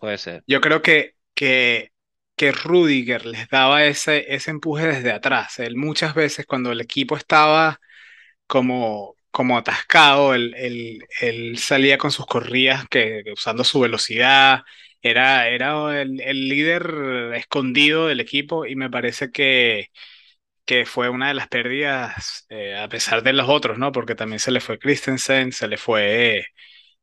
Puede 0.00 0.18
ser. 0.18 0.44
Yo 0.46 0.60
creo 0.60 0.82
que, 0.82 1.14
que, 1.34 1.92
que 2.36 2.52
Rudiger 2.52 3.26
les 3.26 3.48
daba 3.48 3.84
ese, 3.84 4.34
ese 4.34 4.50
empuje 4.50 4.86
desde 4.86 5.12
atrás. 5.12 5.58
Él 5.58 5.76
muchas 5.76 6.14
veces 6.14 6.46
cuando 6.46 6.72
el 6.72 6.80
equipo 6.80 7.16
estaba 7.16 7.80
como, 8.46 9.16
como 9.30 9.58
atascado, 9.58 10.34
él, 10.34 10.54
él- 10.58 11.00
él 11.20 11.58
salía 11.58 11.98
con 11.98 12.12
sus 12.12 12.26
corridas 12.26 12.86
que, 12.90 13.24
usando 13.32 13.64
su 13.64 13.80
velocidad. 13.80 14.62
Era, 15.02 15.48
era 15.48 16.00
el, 16.02 16.20
el 16.20 16.48
líder 16.48 17.32
escondido 17.36 18.08
del 18.08 18.20
equipo 18.20 18.66
y 18.66 18.76
me 18.76 18.90
parece 18.90 19.30
que, 19.32 19.88
que 20.64 20.86
fue 20.86 21.08
una 21.08 21.28
de 21.28 21.34
las 21.34 21.48
pérdidas, 21.48 22.46
eh, 22.50 22.76
a 22.76 22.88
pesar 22.88 23.22
de 23.22 23.32
los 23.32 23.48
otros, 23.48 23.78
¿no? 23.78 23.92
Porque 23.92 24.14
también 24.16 24.40
se 24.40 24.50
le 24.50 24.60
fue 24.60 24.78
Christensen, 24.78 25.52
se 25.52 25.68
le 25.68 25.76
fue, 25.76 26.46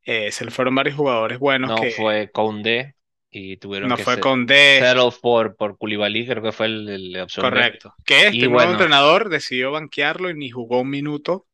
eh, 0.04 0.32
se 0.32 0.44
le 0.44 0.50
fueron 0.50 0.74
varios 0.74 0.96
jugadores 0.96 1.38
buenos 1.38 1.72
No 1.72 1.74
que 1.74 1.94
fue 1.96 2.30
Koundé 2.30 2.94
y 3.30 3.56
tuvieron 3.56 3.92
no 3.92 3.96
que 3.96 4.06
fue 4.06 4.18
Condé, 4.18 4.64
settle 4.78 5.10
por, 5.22 5.56
por 5.56 5.78
Koulibaly, 5.78 6.26
creo 6.26 6.42
que 6.42 6.52
fue 6.52 6.66
el, 6.66 6.88
el- 6.88 7.12
la 7.12 7.26
correcto. 7.36 7.94
Que 8.04 8.26
este 8.28 8.48
nuevo 8.48 8.70
bueno, 8.70 8.70
entrenador 8.70 9.28
decidió 9.28 9.72
banquearlo 9.72 10.30
y 10.30 10.34
ni 10.34 10.50
jugó 10.50 10.80
un 10.80 10.90
minuto, 10.90 11.46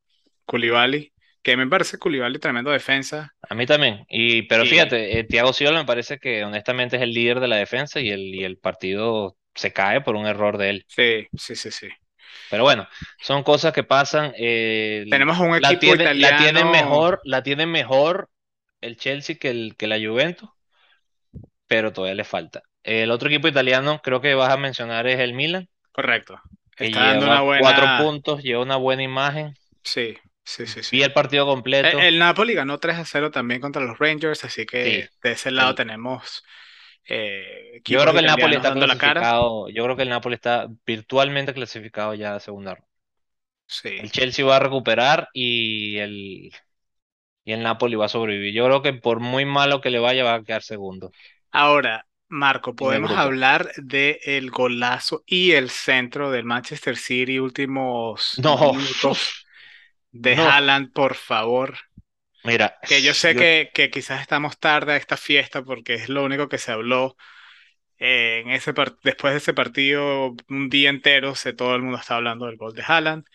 Koulibaly, 0.46 1.12
que 1.42 1.56
me 1.56 1.66
parece 1.68 1.98
Koulibaly 1.98 2.38
tremendo 2.38 2.70
defensa. 2.70 3.34
a 3.48 3.54
mí 3.54 3.66
también. 3.66 4.04
Y, 4.08 4.42
pero 4.42 4.64
Y 4.64 4.66
fíjate, 4.66 5.18
eh, 5.18 5.24
Thiago 5.24 5.52
Silva 5.52 5.72
me 5.72 5.84
parece 5.84 6.18
que 6.18 6.44
honestamente 6.44 6.96
es 6.96 7.02
el 7.02 7.12
líder 7.14 7.40
de 7.40 7.48
la 7.48 7.56
defensa 7.56 8.00
y 8.00 8.10
el, 8.10 8.20
y 8.34 8.44
el 8.44 8.58
partido 8.58 9.36
se 9.54 9.72
cae 9.72 10.00
por 10.02 10.16
un 10.16 10.26
error 10.26 10.58
de 10.58 10.70
él. 10.70 10.86
sí, 10.86 11.28
sí, 11.34 11.56
sí, 11.56 11.70
sí. 11.70 11.88
Pero 12.48 12.64
bueno, 12.64 12.88
son 13.20 13.42
cosas 13.42 13.72
que 13.72 13.84
pasan. 13.84 14.32
eh, 14.36 15.04
Tenemos 15.08 15.38
un 15.40 15.54
la 15.54 15.78
equipo 15.78 15.94
la 16.12 16.34
tienen 16.36 16.68
italiano, 16.68 16.70
mejor, 16.70 17.20
la 17.24 17.42
tienen 17.42 17.70
mejor 17.70 18.28
el 18.80 18.96
Chelsea 18.96 19.36
que, 19.38 19.50
el, 19.50 19.76
que 19.76 19.86
la 19.86 19.98
Juventus, 19.98 20.50
pero 21.66 21.92
todavía 21.92 22.14
le 22.14 22.24
falta. 22.24 22.62
El 22.82 23.10
otro 23.10 23.28
equipo 23.28 23.48
italiano, 23.48 24.00
creo 24.02 24.20
que 24.20 24.34
vas 24.34 24.50
a 24.52 24.56
mencionar, 24.56 25.06
es 25.06 25.20
el 25.20 25.34
Milan, 25.34 25.68
correcto. 25.92 26.40
que 26.76 26.86
Está 26.86 27.00
dando 27.06 27.26
una 27.26 27.40
lleva 27.40 27.58
cuatro 27.58 27.86
buena, 27.86 27.96
puntos, 27.96 28.42
lleva 28.42 28.62
una 28.62 28.76
buena 28.76 29.02
imagen. 29.02 29.54
sí, 29.84 30.16
sí, 30.44 30.66
sí, 30.66 30.82
sí. 30.82 30.96
Vi 30.96 31.02
el 31.02 31.12
partido 31.12 31.46
completo. 31.46 31.98
el 31.98 32.18
Napoli 32.18 32.54
ganó 32.54 32.78
3 32.78 32.96
a 32.98 33.04
0 33.04 33.30
también 33.30 33.60
contra 33.60 33.82
los 33.82 33.98
Rangers, 33.98 34.44
así 34.44 34.66
Sí, 34.78 35.04
que 35.06 35.08
de 35.22 35.32
ese 35.32 35.50
lado 35.50 35.74
tenemos 35.74 36.42
eh, 37.04 37.80
yo 37.84 38.00
creo 38.00 38.12
que 38.12 38.20
el 38.20 38.26
Napoli 38.26 38.56
está 38.56 38.68
dando 38.70 38.86
la 38.86 38.96
cara. 38.96 39.20
clasificado, 39.20 39.68
yo 39.68 39.84
creo 39.84 39.96
que 39.96 40.02
el 40.02 40.08
Napoli 40.10 40.34
está 40.36 40.68
virtualmente 40.86 41.54
clasificado 41.54 42.14
ya 42.14 42.36
a 42.36 42.40
segunda 42.40 42.74
ronda. 42.74 42.88
Sí. 43.66 43.90
El 43.96 44.10
Chelsea 44.10 44.44
va 44.44 44.56
a 44.56 44.60
recuperar 44.60 45.28
y 45.32 45.98
el, 45.98 46.52
y 47.50 47.52
el 47.54 47.62
Napoli 47.62 47.96
va 47.96 48.06
a 48.06 48.08
sobrevivir. 48.08 48.54
Yo 48.54 48.66
creo 48.66 48.82
que 48.82 48.92
por 48.94 49.20
muy 49.20 49.44
malo 49.44 49.80
que 49.80 49.90
le 49.90 49.98
vaya, 50.00 50.24
va 50.24 50.34
a 50.34 50.44
quedar 50.44 50.62
segundo 50.62 51.12
Ahora, 51.52 52.06
Marco, 52.28 52.74
el 52.76 52.76
podemos 52.76 53.12
hablar 53.16 53.72
del 53.76 54.50
golazo 54.50 55.22
y 55.26 55.52
el 55.52 55.70
centro 55.70 56.30
del 56.30 56.44
Manchester 56.44 56.96
City, 56.96 57.38
últimos 57.38 58.42
No, 58.44 58.56
minutos 58.58 59.46
de 60.12 60.34
no. 60.34 60.44
Haaland, 60.44 60.92
por 60.92 61.14
favor. 61.16 61.76
Mira, 62.44 62.78
Que 62.84 63.02
yo 63.02 63.14
sé 63.14 63.34
yo, 63.34 63.36
que, 63.36 63.70
que 63.74 63.90
quizás 63.90 64.20
estamos 64.20 64.58
tarde 64.58 64.92
a 64.94 64.96
esta 64.96 65.16
fiesta 65.16 65.62
porque 65.62 65.94
es 65.94 66.08
lo 66.08 66.24
único 66.24 66.48
que 66.48 66.58
se 66.58 66.72
habló 66.72 67.16
eh, 67.98 68.42
en 68.44 68.50
ese 68.52 68.72
después 69.04 69.32
de 69.34 69.38
ese 69.38 69.54
partido, 69.54 70.34
un 70.48 70.70
día 70.70 70.90
entero, 70.90 71.34
sé, 71.36 71.52
todo 71.54 71.74
el 71.76 71.82
mundo 71.82 71.98
está 71.98 72.16
hablando 72.16 72.46
del 72.46 72.56
gol 72.58 72.74
de 72.74 72.82
Haaland. 72.86 73.26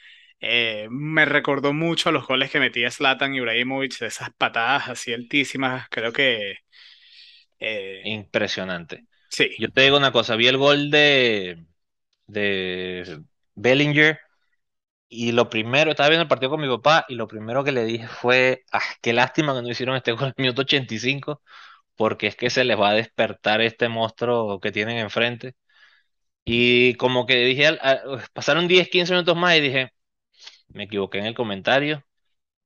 Eh, 0.41 0.87
me 0.91 1.25
recordó 1.25 1.73
mucho 1.73 2.09
a 2.09 2.11
los 2.11 2.27
goles 2.27 2.51
que 2.51 2.59
metía 2.59 2.91
Zlatan 2.91 3.33
Ibrahimovic, 3.35 3.97
de 3.99 4.07
esas 4.07 4.29
patadas 4.37 4.89
así 4.89 5.13
altísimas. 5.13 5.87
Creo 5.89 6.13
que 6.13 6.57
eh, 7.59 8.01
impresionante. 8.05 9.05
sí, 9.29 9.49
Yo 9.57 9.69
te 9.71 9.81
digo 9.81 9.97
una 9.97 10.11
cosa, 10.11 10.35
vi 10.35 10.47
el 10.47 10.57
gol 10.57 10.91
de, 10.91 11.65
de 12.27 13.23
Bellinger 13.55 14.19
y 15.09 15.31
lo 15.33 15.49
primero, 15.49 15.91
estaba 15.91 16.09
viendo 16.09 16.23
el 16.23 16.29
partido 16.29 16.51
con 16.51 16.61
mi 16.61 16.67
papá 16.69 17.05
y 17.09 17.15
lo 17.15 17.27
primero 17.27 17.63
que 17.63 17.71
le 17.73 17.85
dije 17.85 18.07
fue, 18.07 18.63
ah, 18.71 18.81
qué 19.01 19.13
lástima 19.13 19.55
que 19.55 19.61
no 19.63 19.69
hicieron 19.69 19.95
este 19.97 20.13
gol 20.13 20.23
en 20.25 20.27
el 20.37 20.43
minuto 20.43 20.61
85 20.63 21.41
porque 21.95 22.27
es 22.27 22.35
que 22.37 22.49
se 22.51 22.63
les 22.65 22.79
va 22.79 22.91
a 22.91 22.93
despertar 22.95 23.61
este 23.61 23.89
monstruo 23.89 24.59
que 24.61 24.71
tienen 24.73 24.97
enfrente. 24.99 25.55
Y 26.45 26.95
como 26.95 27.25
que 27.25 27.37
dije, 27.45 27.77
pasaron 28.33 28.67
10, 28.67 28.89
15 28.89 29.13
minutos 29.13 29.35
más 29.37 29.55
y 29.57 29.61
dije, 29.61 29.91
me 30.69 30.83
equivoqué 30.83 31.19
en 31.19 31.25
el 31.27 31.35
comentario 31.35 32.05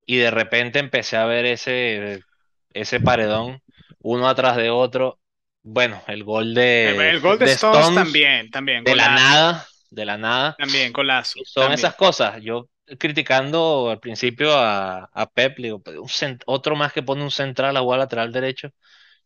y 0.06 0.18
de 0.18 0.32
repente 0.32 0.79
empecé 0.79 1.18
a 1.18 1.25
ver 1.25 1.46
ese, 1.46 2.25
ese 2.74 3.00
paredón 3.01 3.62
uno 4.00 4.29
atrás 4.29 4.58
de 4.58 4.70
otro. 4.72 5.20
Bueno, 5.63 6.01
el 6.08 6.24
gol 6.24 6.53
de, 6.56 7.13
el 7.13 7.20
gol 7.22 7.39
de 7.39 7.46
de 7.46 7.53
Stones 7.53 7.91
Stones 7.91 7.94
también, 7.94 8.50
también, 8.51 8.84
de 8.84 8.96
la 8.96 9.10
nada, 9.10 9.68
de 9.89 10.06
la 10.06 10.18
nada. 10.18 10.58
también, 10.58 10.94
Y 11.34 11.44
golazo, 11.44 11.46
son 11.46 11.72
también. 11.72 11.74
esas 11.74 11.96
cosas. 11.96 12.41
Yo 12.44 12.70
criticando 13.00 13.89
al 13.91 14.00
principio 14.00 14.53
a, 14.58 15.06
a 15.13 15.32
Pep, 15.32 15.60
le 15.60 15.68
digo, 15.70 15.82
"Pero 15.84 16.01
un 16.03 16.10
cent- 16.10 16.44
otro 16.48 16.75
más 16.75 16.94
que 16.94 17.03
pone 17.03 17.24
un 17.24 17.32
central 17.32 17.77
a 17.77 17.82
jugar 17.82 18.00
lateral 18.00 18.32
derecho 18.34 18.72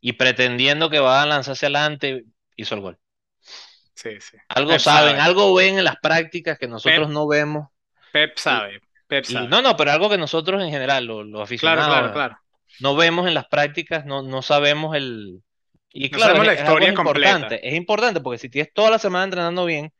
y 0.02 0.14
pretendiendo 0.14 0.90
que 0.90 1.00
va 1.00 1.24
a 1.24 1.26
lanzarse 1.28 1.68
adelante, 1.68 2.26
hizo 2.58 2.76
el 2.76 2.82
gol. 2.82 3.00
Sí, 3.96 4.20
sí. 4.22 4.38
Algo 4.48 4.76
Pep 4.76 4.84
saben, 4.86 5.18
sabe, 5.18 5.20
algo 5.20 5.54
ven 5.54 5.78
en 5.80 5.84
las 5.84 5.98
prácticas 5.98 6.58
que 6.58 6.68
nosotros 6.70 7.10
Pep, 7.10 7.10
no 7.10 7.28
vemos. 7.28 7.68
Pep 8.14 8.38
sabe, 8.40 8.80
Pep 9.08 9.26
y 9.26 9.36
sabe. 9.36 9.48
no, 9.48 9.62
no, 9.62 9.76
pero 9.78 9.92
algo 9.92 10.10
que 10.10 10.18
nosotros 10.18 10.62
en 10.62 10.70
general, 10.72 11.06
los, 11.06 11.26
los 11.26 11.42
Claro, 11.56 11.84
claro, 11.84 12.12
aficionados, 12.12 12.12
claro. 12.12 12.38
no 12.80 12.96
vemos 12.96 13.28
en 13.28 13.34
las 13.36 13.48
prácticas, 13.48 14.06
no, 14.06 14.22
no 14.24 14.42
sabemos 14.42 14.96
el... 14.96 15.44
Y 15.94 16.12
No 16.12 16.18
claro, 16.18 16.36
sabemos 16.36 16.46
es, 16.46 16.48
la 16.48 16.54
es 16.54 16.70
historia 16.70 16.94
completa. 16.94 17.54
importante, 17.54 17.68
es 17.68 17.76
importante 17.76 18.22
porque 18.22 18.40
si 18.40 18.50
tienes 18.50 18.74
toda 18.74 18.92
la 18.92 19.00
semana 19.00 19.26
entrenando 19.26 19.66
bien 19.66 19.94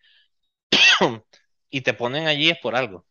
y 1.70 1.82
te 1.82 1.94
ponen 1.94 2.28
allí 2.28 2.50
es 2.50 2.60
por 2.60 2.76
algo. 2.76 3.06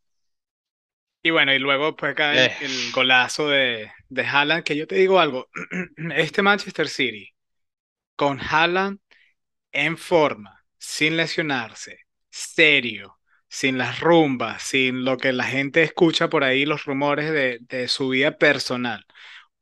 Y 1.22 1.30
bueno, 1.30 1.52
y 1.54 1.58
luego 1.58 1.94
pues 1.96 2.16
el, 2.18 2.52
Eh, 2.52 2.52
el 2.58 2.90
golazo 2.90 3.48
de, 3.48 3.92
de 4.08 4.22
Haaland, 4.26 4.64
que 4.64 4.76
yo 4.76 4.86
te 4.86 4.96
digo 4.96 5.20
algo, 5.20 5.48
este 6.16 6.42
Manchester 6.42 6.88
City 6.88 7.30
con 8.16 8.40
Haaland 8.40 9.00
en 9.72 9.98
forma, 9.98 10.64
sin 10.78 11.16
lesionarse, 11.16 11.98
serio, 12.30 13.18
sin 13.52 13.78
las 13.78 14.00
rumbas, 14.00 14.64
sin 14.64 15.04
lo 15.06 15.18
que 15.18 15.32
la 15.34 15.44
gente 15.44 15.84
escucha 15.84 16.30
por 16.30 16.44
ahí, 16.44 16.66
los 16.66 16.86
rumores 16.86 17.32
de, 17.32 17.58
de 17.62 17.88
su 17.88 18.10
vida 18.10 18.38
personal. 18.38 19.06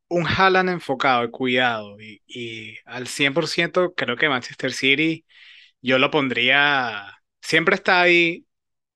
un 0.08 0.26
Haaland 0.26 0.70
enfocado 0.70 1.24
y 1.24 1.30
cuidado 1.30 2.00
y, 2.00 2.22
y 2.26 2.76
al 2.86 3.06
100% 3.08 3.94
creo 3.94 4.16
que 4.16 4.28
Manchester 4.28 4.72
City 4.72 5.26
yo 5.82 5.98
lo 5.98 6.10
pondría, 6.10 7.22
siempre 7.42 7.74
está 7.76 8.02
ahí, 8.02 8.46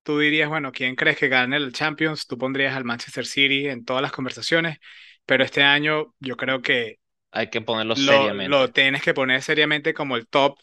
tú 0.03 0.19
dirías, 0.19 0.49
bueno, 0.49 0.71
¿quién 0.73 0.95
crees 0.95 1.17
que 1.17 1.29
gane 1.29 1.57
el 1.57 1.73
Champions? 1.73 2.27
Tú 2.27 2.37
pondrías 2.37 2.75
al 2.75 2.85
Manchester 2.85 3.25
City 3.27 3.67
en 3.69 3.85
todas 3.85 4.01
las 4.03 4.11
conversaciones, 4.13 4.79
pero 5.25 5.43
este 5.45 5.63
año 5.63 6.15
yo 6.19 6.37
creo 6.37 6.61
que 6.63 6.99
Hay 7.31 7.51
que 7.51 7.61
ponerlo 7.61 7.95
lo, 7.95 8.39
lo 8.41 8.71
seriamente. 8.71 8.71
tienes 8.71 9.03
que 9.03 9.13
poner 9.13 9.41
seriamente 9.41 9.93
como 9.93 10.15
el 10.17 10.27
top 10.27 10.59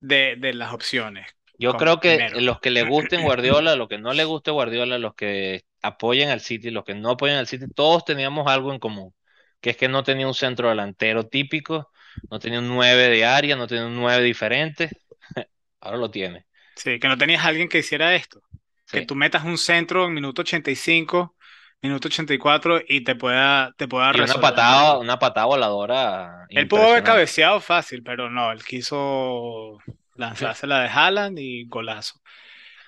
de, 0.00 0.36
de 0.38 0.54
las 0.54 0.72
opciones, 0.74 1.26
Yo 1.58 1.76
como 1.76 1.76
creo 1.76 2.00
que 2.00 2.24
primero. 2.24 2.34
los 2.34 2.60
que 2.60 2.70
le 2.70 2.82
gusten 2.82 3.22
Guardiola, 3.22 3.76
los 3.76 3.88
que 3.88 3.98
no 3.98 4.12
le 4.12 4.24
guste 4.24 4.50
Guardiola, 4.50 4.98
los 4.98 5.14
que 5.14 5.62
apoyen 5.82 6.30
al 6.30 6.40
City, 6.40 6.70
los 6.70 6.84
que 6.84 6.94
no 6.94 7.10
apoyen 7.10 7.36
al 7.36 7.46
City, 7.46 7.66
todos 7.74 8.04
teníamos 8.04 8.48
algo 8.48 8.72
en 8.72 8.78
común, 8.80 9.14
que 9.60 9.70
es 9.70 9.76
que 9.76 9.88
no 9.88 10.02
tenía 10.02 10.26
un 10.26 10.34
centro 10.34 10.68
delantero 10.68 11.26
típico, 11.28 11.90
no 12.30 12.38
tenía 12.40 12.58
un 12.58 12.68
9 12.68 13.08
de 13.08 13.24
área, 13.24 13.56
no 13.56 13.66
tenía 13.66 13.86
un 13.86 13.96
9 13.96 14.22
diferente, 14.24 14.90
ahora 15.80 15.96
lo 15.98 16.10
tiene. 16.10 16.46
Sí, 16.76 16.98
que 16.98 17.08
no 17.08 17.16
tenías 17.18 17.44
alguien 17.44 17.68
que 17.68 17.78
hiciera 17.78 18.14
esto, 18.14 18.42
que 18.90 19.00
Sí. 19.00 19.06
tú 19.06 19.14
metas 19.14 19.44
un 19.44 19.58
centro 19.58 20.06
en 20.06 20.14
minuto 20.14 20.42
85, 20.42 21.36
minuto 21.82 22.08
84 22.08 22.80
y 22.86 23.04
te 23.04 23.14
pueda, 23.16 23.72
te 23.76 23.86
pueda 23.88 24.12
Y 24.12 24.20
una 24.20 24.40
patada, 24.40 24.98
una 24.98 25.18
patada 25.18 25.46
voladora 25.46 26.46
Él 26.54 26.68
pudo 26.68 26.88
haber 26.90 27.02
cabeceado 27.02 27.60
fácil, 27.60 28.02
pero 28.02 28.30
no, 28.30 28.52
él 28.52 28.64
quiso 28.64 29.78
lanzarse 30.14 30.66
la 30.66 30.80
de 30.82 30.88
Haaland 30.88 31.38
y 31.38 31.66
golazo. 31.68 32.20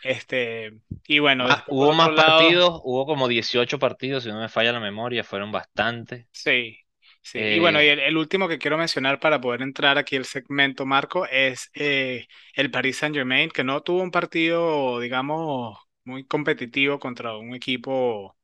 Este, 0.03 0.73
y 1.07 1.19
bueno, 1.21 1.47
hubo 1.67 1.93
más 1.93 2.11
lado, 2.11 2.15
partidos, 2.15 2.81
hubo 2.85 3.07
como 3.07 3.29
18 3.29 3.79
partidos, 3.79 4.25
si 4.25 4.31
no 4.31 4.41
me 4.41 4.49
falla 4.49 4.73
la 4.73 4.81
memoria, 4.81 5.25
fueron 5.25 5.53
bastantes. 5.53 6.27
sí, 6.33 6.79
sí. 7.23 7.39
Y 7.41 7.59
bueno, 7.59 7.83
y 7.83 7.87
Eh, 7.87 7.89
el, 7.89 8.01
el 8.01 8.17
último 8.17 8.49
que 8.49 8.59
quiero 8.59 8.79
mencionar 8.79 9.21
para 9.21 9.41
poder 9.41 9.63
entrar 9.63 9.99
aquí 9.99 10.17
al 10.17 10.25
segmento, 10.25 10.87
Marco, 10.87 11.27
es 11.27 11.71
eh, 11.75 12.27
el 12.55 12.71
Paris 12.71 12.99
Saint-Germain, 12.99 13.51
que 13.51 13.65
no 13.65 13.83
tuvo 13.83 14.03
un 14.03 14.11
partido, 14.11 15.01
digamos, 15.01 15.79
muy 16.05 16.25
competitivo 16.27 16.99
contra 16.99 17.37
un 17.37 17.55
equipo 17.55 18.37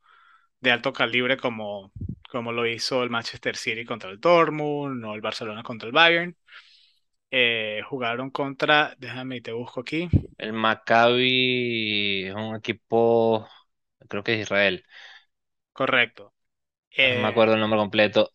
de 0.61 0.73
alto 0.73 0.93
calibre 0.93 1.37
como, 1.39 1.93
como 2.31 2.53
lo 2.53 2.67
hizo 2.67 3.03
el 3.03 3.11
Manchester 3.11 3.57
City 3.57 3.85
contra 3.85 4.11
el 4.11 4.21
Dortmund 4.21 5.05
o 5.05 5.15
el 5.15 5.21
Barcelona 5.21 5.63
contra 5.63 5.89
el 5.89 5.93
Bayern. 5.95 6.37
Eh, 7.33 7.83
jugaron 7.89 8.31
contra, 8.31 8.95
déjame, 8.99 9.41
te 9.41 9.53
busco 9.53 9.81
aquí. 9.81 10.09
el 10.39 10.53
Maccabi 10.53 12.27
es 12.29 12.35
un 12.35 12.57
equipo, 12.57 13.47
creo 14.09 14.23
que 14.25 14.35
es 14.35 14.41
Israel, 14.43 14.85
Correcto. 15.73 16.33
no 17.05 17.21
me 17.21 17.29
Eh, 17.29 17.29
acuerdo 17.29 17.55
el 17.55 17.61
nombre 17.61 17.79
completo. 17.79 18.31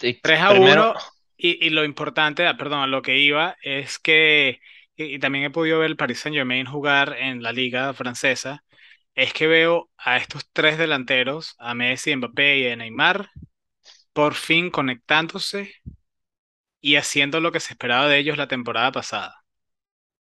Y 0.00 0.20
3 0.20 0.40
a 0.40 0.52
Primero, 0.52 0.94
1 0.94 0.96
y, 1.36 1.64
y 1.66 1.70
lo 1.70 1.84
importante, 1.84 2.46
ah, 2.46 2.56
perdón, 2.56 2.80
a 2.80 2.86
lo 2.86 3.02
que 3.02 3.18
iba 3.18 3.56
es 3.62 3.98
que, 3.98 4.60
y, 4.96 5.14
y 5.16 5.18
también 5.18 5.44
he 5.44 5.50
podido 5.50 5.78
ver 5.80 5.90
el 5.90 5.96
Paris 5.96 6.20
Saint-Germain 6.20 6.66
jugar 6.66 7.16
en 7.18 7.42
la 7.42 7.52
liga 7.52 7.92
francesa, 7.94 8.64
es 9.14 9.32
que 9.32 9.46
veo 9.46 9.90
a 9.98 10.16
estos 10.18 10.48
tres 10.52 10.78
delanteros, 10.78 11.54
a 11.58 11.74
Messi, 11.74 12.14
Mbappé 12.16 12.58
y 12.60 12.68
a 12.68 12.76
Neymar, 12.76 13.30
por 14.12 14.34
fin 14.34 14.70
conectándose 14.70 15.74
y 16.82 16.96
haciendo 16.96 17.40
lo 17.40 17.52
que 17.52 17.60
se 17.60 17.74
esperaba 17.74 18.08
de 18.08 18.18
ellos 18.18 18.38
la 18.38 18.48
temporada 18.48 18.92
pasada. 18.92 19.44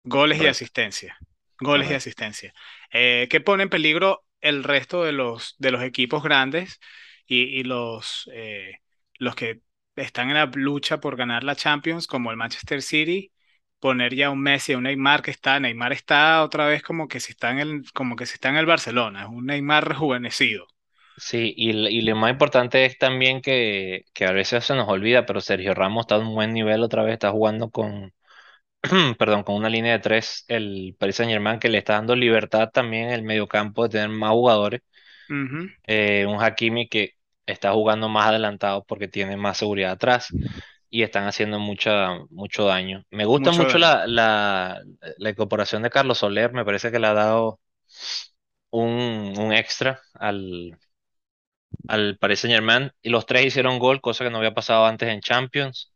Goles 0.03 0.41
y 0.41 0.47
asistencia. 0.47 1.17
Goles 1.59 1.89
y 1.91 1.93
asistencia. 1.93 2.53
Eh, 2.91 3.27
que 3.29 3.41
pone 3.41 3.63
en 3.63 3.69
peligro 3.69 4.25
el 4.41 4.63
resto 4.63 5.03
de 5.03 5.11
los, 5.11 5.55
de 5.59 5.71
los 5.71 5.83
equipos 5.83 6.23
grandes 6.23 6.79
y, 7.27 7.43
y 7.59 7.63
los, 7.63 8.29
eh, 8.33 8.79
los 9.19 9.35
que 9.35 9.61
están 9.95 10.29
en 10.29 10.35
la 10.35 10.45
lucha 10.53 10.99
por 10.99 11.15
ganar 11.17 11.43
la 11.43 11.55
Champions, 11.55 12.07
como 12.07 12.31
el 12.31 12.37
Manchester 12.37 12.81
City, 12.81 13.31
poner 13.79 14.15
ya 14.15 14.29
un 14.29 14.41
Messi, 14.41 14.75
un 14.75 14.83
Neymar 14.83 15.21
que 15.21 15.31
está, 15.31 15.59
Neymar 15.59 15.93
está 15.93 16.43
otra 16.43 16.67
vez 16.67 16.81
como 16.83 17.07
que 17.07 17.19
si 17.19 17.31
está 17.33 17.51
en 17.51 17.59
el, 17.59 17.83
como 17.93 18.15
que 18.15 18.25
si 18.25 18.33
está 18.35 18.49
en 18.49 18.57
el 18.57 18.65
Barcelona, 18.65 19.23
es 19.23 19.29
un 19.29 19.45
Neymar 19.45 19.87
rejuvenecido. 19.87 20.67
Sí, 21.21 21.53
y, 21.57 21.71
y 21.71 22.01
lo 22.01 22.15
más 22.15 22.31
importante 22.31 22.85
es 22.85 22.97
también 22.97 23.41
que, 23.41 24.05
que 24.13 24.25
a 24.25 24.31
veces 24.31 24.63
se 24.65 24.73
nos 24.73 24.87
olvida, 24.87 25.25
pero 25.25 25.41
Sergio 25.41 25.73
Ramos 25.73 26.03
está 26.03 26.15
a 26.15 26.19
un 26.19 26.33
buen 26.33 26.53
nivel 26.53 26.81
otra 26.81 27.03
vez, 27.03 27.13
está 27.13 27.31
jugando 27.31 27.69
con, 27.71 28.13
perdón, 29.19 29.43
con 29.43 29.55
una 29.55 29.69
línea 29.69 29.93
de 29.93 29.99
tres, 29.99 30.45
el 30.49 30.95
Paris 30.99 31.17
Saint-Germain, 31.17 31.59
que 31.59 31.69
le 31.69 31.79
está 31.79 31.93
dando 31.93 32.15
libertad 32.15 32.69
también 32.73 33.05
en 33.09 33.11
el 33.13 33.23
mediocampo 33.23 33.83
de 33.83 33.89
tener 33.89 34.09
más 34.09 34.31
jugadores. 34.31 34.81
Eh, 35.87 36.25
un 36.27 36.41
Hakimi 36.41 36.87
que 36.87 37.15
está 37.45 37.71
jugando 37.73 38.09
más 38.09 38.27
adelantado 38.29 38.83
porque 38.85 39.07
tiene 39.07 39.37
más 39.37 39.57
seguridad 39.57 39.91
atrás 39.93 40.35
y 40.89 41.03
están 41.03 41.25
haciendo 41.27 41.59
mucha, 41.59 42.09
mucho 42.29 42.65
daño. 42.65 43.05
Me 43.11 43.25
gusta 43.25 43.51
Mucho 43.51 43.77
la, 43.79 44.05
la, 44.07 44.81
la 45.17 45.29
incorporación 45.29 45.83
de 45.83 45.89
Carlos 45.89 46.19
Soler, 46.19 46.53
me 46.53 46.65
parece 46.65 46.91
que 46.91 46.99
le 46.99 47.07
ha 47.07 47.13
dado 47.13 47.59
un, 48.71 49.33
un 49.37 49.53
extra 49.53 50.01
al, 50.13 50.77
al 51.87 52.17
Paris 52.17 52.41
Saint-Germain 52.41 52.91
y 53.01 53.09
los 53.09 53.25
tres 53.25 53.45
hicieron 53.47 53.79
gol, 53.79 54.01
cosa 54.01 54.23
que 54.25 54.29
no 54.31 54.37
había 54.39 54.53
pasado 54.53 54.85
antes 54.85 55.09
en 55.09 55.21
Champions. 55.21 55.91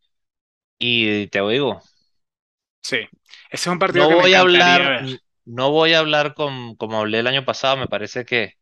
Y 0.79 1.27
te 1.27 1.41
digo, 1.47 1.81
Sí, 2.81 2.97
ese 2.97 3.07
es 3.49 3.67
un 3.67 3.79
partido 3.79 4.05
no 4.05 4.07
que 4.07 4.15
me 4.15 4.25
voy 4.25 4.33
a 4.33 4.41
hablar, 4.41 4.93
ver. 5.01 5.05
no 5.45 5.71
voy 5.71 5.93
a 5.93 5.99
hablar 5.99 6.33
con, 6.33 6.75
como 6.75 6.99
hablé 6.99 7.19
el 7.19 7.27
año 7.27 7.45
pasado, 7.45 7.77
me 7.77 7.88
parece 7.88 8.25
que 8.25 8.53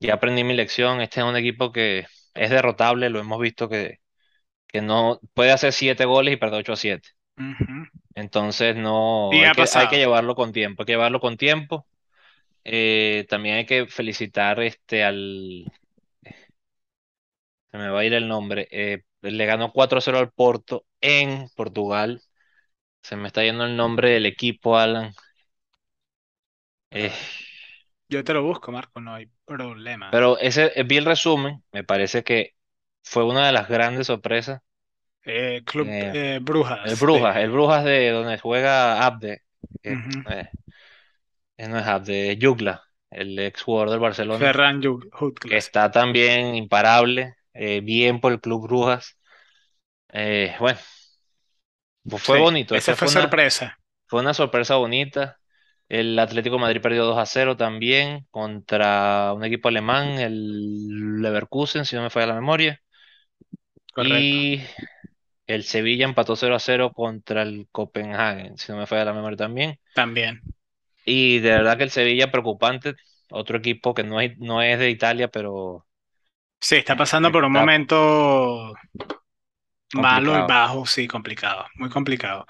ya 0.00 0.14
aprendí 0.16 0.44
mi 0.44 0.54
lección. 0.54 1.00
Este 1.00 1.20
es 1.20 1.26
un 1.26 1.36
equipo 1.36 1.72
que 1.72 2.06
es 2.34 2.50
derrotable, 2.50 3.10
lo 3.10 3.20
hemos 3.20 3.40
visto 3.40 3.68
que, 3.68 3.98
que 4.68 4.82
no 4.82 5.20
puede 5.34 5.52
hacer 5.52 5.72
siete 5.72 6.06
goles 6.06 6.34
y 6.34 6.38
perder 6.38 6.60
8 6.60 6.74
a 6.74 6.76
7. 6.76 7.10
Ujú. 7.38 7.84
Entonces 8.14 8.76
no, 8.76 9.44
hay 9.44 9.50
ha 9.50 9.52
que, 9.52 9.70
hay 9.74 9.88
que 9.88 9.96
llevarlo 9.98 10.34
con 10.34 10.52
tiempo, 10.52 10.82
hay 10.82 10.86
que 10.86 10.92
llevarlo 10.92 11.20
con 11.20 11.36
tiempo. 11.36 11.86
Eh, 12.64 13.26
también 13.30 13.56
hay 13.58 13.66
que 13.66 13.86
felicitar 13.86 14.60
este 14.62 15.04
al, 15.04 15.64
se 17.72 17.78
me 17.78 17.90
va 17.90 18.00
a 18.00 18.04
ir 18.06 18.14
el 18.14 18.28
nombre, 18.28 18.68
eh, 18.72 19.04
le 19.22 19.46
ganó 19.46 19.72
4-0 19.72 20.18
al 20.18 20.32
Porto 20.32 20.86
en 21.02 21.48
Portugal. 21.56 22.22
Se 23.02 23.16
me 23.16 23.28
está 23.28 23.44
yendo 23.44 23.64
el 23.64 23.76
nombre 23.76 24.10
del 24.12 24.26
equipo, 24.26 24.78
Alan. 24.78 25.14
Eh, 26.90 27.12
yo 28.08 28.22
te 28.24 28.34
lo 28.34 28.42
busco, 28.42 28.70
Marco, 28.72 29.00
no 29.00 29.14
hay 29.14 29.30
problema. 29.44 30.10
pero 30.10 30.38
ese, 30.38 30.72
eh, 30.78 30.82
vi 30.84 30.96
el 30.98 31.04
resumen, 31.06 31.62
me 31.72 31.84
parece 31.84 32.22
que 32.22 32.54
fue 33.02 33.24
una 33.24 33.46
de 33.46 33.52
las 33.52 33.68
grandes 33.68 34.06
sorpresas. 34.08 34.60
Eh, 35.24 35.62
Club 35.64 35.86
Eh, 35.88 36.10
eh, 36.12 36.34
el 36.36 36.96
Brujas 36.96 36.98
Brujas, 36.98 37.36
el 37.36 37.42
de 37.42 37.48
Brujas 37.52 37.84
de 37.84 38.10
donde 38.10 38.38
juega 38.38 39.04
Abde, 39.06 39.42
eh, 39.82 39.96
eh, 41.56 41.68
no 41.68 41.78
es 41.78 41.86
Abde, 41.86 42.38
Jugla, 42.40 42.82
el 43.10 43.38
ex 43.38 43.62
jugador 43.62 43.90
del 43.90 44.00
Barcelona, 44.00 44.38
Ferran 44.40 44.80
Ju- 44.82 45.00
que 45.46 45.56
está 45.56 45.90
también 45.90 46.54
imparable, 46.54 47.36
eh, 47.54 47.80
bien 47.82 48.20
por 48.20 48.32
el 48.32 48.40
Club 48.40 48.64
Brujas. 48.68 49.18
Eh, 50.12 50.54
bueno, 50.60 50.78
pues 52.08 52.22
fue 52.22 52.36
Sí, 52.36 52.38
bonito, 52.38 52.74
esa 52.76 52.94
esa 52.94 52.96
fue 52.96 53.08
fue 53.08 53.10
una, 53.10 53.32
sorpresa. 53.32 53.78
fue 54.06 54.20
una 54.20 54.34
sorpresa 54.34 54.76
bonita. 54.76 55.38
El 55.88 56.18
Atlético 56.18 56.56
de 56.56 56.62
Madrid 56.62 56.80
perdió 56.82 57.04
2 57.04 57.18
a 57.18 57.26
0 57.26 57.56
también 57.56 58.26
contra 58.30 59.32
un 59.34 59.44
equipo 59.44 59.68
alemán, 59.68 60.18
el 60.20 61.20
Leverkusen, 61.22 61.84
si 61.86 61.96
no 61.96 62.02
me 62.02 62.10
falla 62.10 62.28
la 62.28 62.34
memoria. 62.36 62.80
Correcto. 63.94 64.36
Y 64.36 64.60
el 65.46 65.64
Sevilla 65.64 66.06
empató 66.06 66.36
0 66.36 66.56
a 66.56 66.60
0 66.60 66.92
contra 66.94 67.42
el 67.42 67.68
Copenhagen, 67.72 68.58
si 68.58 68.72
no 68.72 68.78
me 68.78 68.86
falla 68.86 69.06
la 69.06 69.14
memoria 69.14 69.36
también. 69.38 69.80
También. 69.94 70.42
Y 71.04 71.40
de 71.40 71.50
verdad 71.50 71.76
que 71.78 71.84
el 71.84 71.90
Sevilla 71.90 72.30
preocupante, 72.30 72.94
otro 73.30 73.58
equipo 73.58 73.94
que 73.94 74.04
no 74.04 74.20
es, 74.20 74.38
no 74.38 74.62
es 74.62 74.78
de 74.78 74.90
Italia, 74.90 75.28
pero 75.28 75.86
Sí, 76.62 76.76
está 76.76 76.96
pasando 76.96 77.32
por 77.32 77.44
un 77.44 77.52
momento 77.52 78.72
malo 79.92 80.38
y 80.38 80.44
complicado. 80.44 80.46
bajo, 80.46 80.86
sí, 80.86 81.08
complicado, 81.08 81.66
muy 81.74 81.90
complicado. 81.90 82.46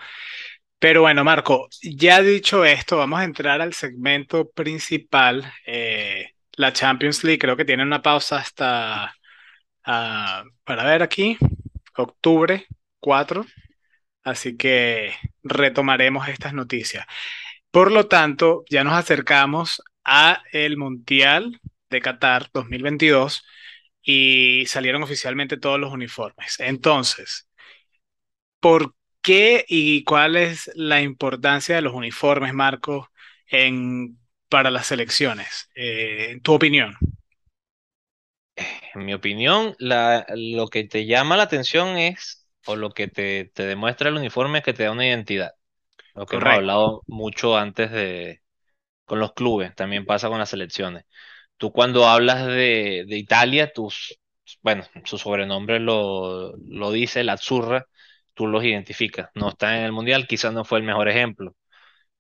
Pero 0.79 1.03
bueno, 1.03 1.25
Marco, 1.25 1.69
ya 1.83 2.21
dicho 2.23 2.65
esto, 2.65 2.99
vamos 2.99 3.21
a 3.21 3.25
entrar 3.25 3.61
al 3.63 3.73
segmento 3.75 4.51
principal. 4.51 5.53
eh, 5.67 6.31
la 6.55 6.73
Champions 6.75 7.25
League 7.25 7.39
creo 7.39 7.57
que 7.57 7.65
tiene 7.65 7.83
una 7.85 8.03
pausa 8.03 8.37
hasta, 8.39 9.15
ah, 9.85 10.45
para 10.65 10.85
ver 10.85 11.03
aquí, 11.03 11.39
octubre 11.97 12.67
4, 13.01 13.47
así 14.25 14.57
que 14.59 15.15
retomaremos 15.43 16.29
estas 16.29 16.53
noticias. 16.55 17.07
Por 17.71 17.91
lo 17.93 18.09
tanto, 18.09 18.65
ya 18.71 18.85
nos 18.85 18.95
acercamos 18.95 19.83
a 20.05 20.43
el 20.53 20.77
Mundial 20.77 21.61
de 21.91 22.01
Qatar 22.03 22.51
2022 22.53 23.45
y 24.03 24.67
salieron 24.67 25.03
oficialmente 25.03 25.57
todos 25.59 25.79
los 25.81 25.93
uniformes. 25.93 26.57
Entonces, 26.61 27.49
¿por 28.61 28.95
qué 29.23 29.65
y 29.69 30.05
cuál 30.05 30.37
es 30.37 30.71
la 30.75 31.01
importancia 31.03 31.75
de 31.77 31.83
los 31.83 31.95
uniformes, 31.95 32.55
Marco, 32.55 33.11
en, 33.47 34.19
para 34.49 34.71
las 34.71 34.87
selecciones? 34.87 35.69
Eh, 35.75 36.29
en 36.33 36.41
tu 36.41 36.55
opinión. 36.55 36.97
en 38.95 39.05
mi 39.05 39.15
opinión, 39.15 39.75
la, 39.79 40.27
lo 40.37 40.69
que 40.69 40.85
te 40.85 41.07
llama 41.07 41.37
la 41.37 41.45
atención 41.45 41.97
es, 41.99 42.47
o 42.67 42.77
lo 42.77 42.91
que 42.91 43.09
te, 43.09 43.47
te 43.55 43.65
demuestra 43.67 44.09
el 44.09 44.17
uniforme 44.17 44.59
es 44.59 44.65
que 44.65 44.73
te 44.75 44.85
da 44.85 44.93
una 44.93 45.07
identidad. 45.07 45.53
Lo 46.15 46.27
que 46.27 46.37
hemos 46.37 46.53
Correcto. 46.53 46.57
hablado 46.57 47.05
mucho 47.09 47.57
antes 47.59 47.91
de, 47.93 48.43
con 49.07 49.21
los 49.21 49.35
clubes, 49.35 49.75
también 49.77 50.07
pasa 50.07 50.29
con 50.29 50.39
las 50.39 50.51
selecciones. 50.51 51.05
Tú 51.63 51.73
cuando 51.73 52.07
hablas 52.09 52.45
de, 52.47 53.05
de 53.09 53.17
Italia, 53.19 53.73
tus, 53.73 54.19
bueno, 54.63 54.85
su 55.05 55.17
sobrenombre 55.19 55.79
lo, 55.81 56.57
lo 56.69 56.91
dice, 56.91 57.23
la 57.25 57.35
Azzurra, 57.35 57.87
tú 58.35 58.49
los 58.49 58.65
identificas. 58.65 59.31
No 59.35 59.51
está 59.51 59.77
en 59.79 59.85
el 59.85 59.93
Mundial, 59.93 60.27
quizás 60.27 60.53
no 60.53 60.65
fue 60.65 60.79
el 60.81 60.85
mejor 60.85 61.09
ejemplo. 61.09 61.55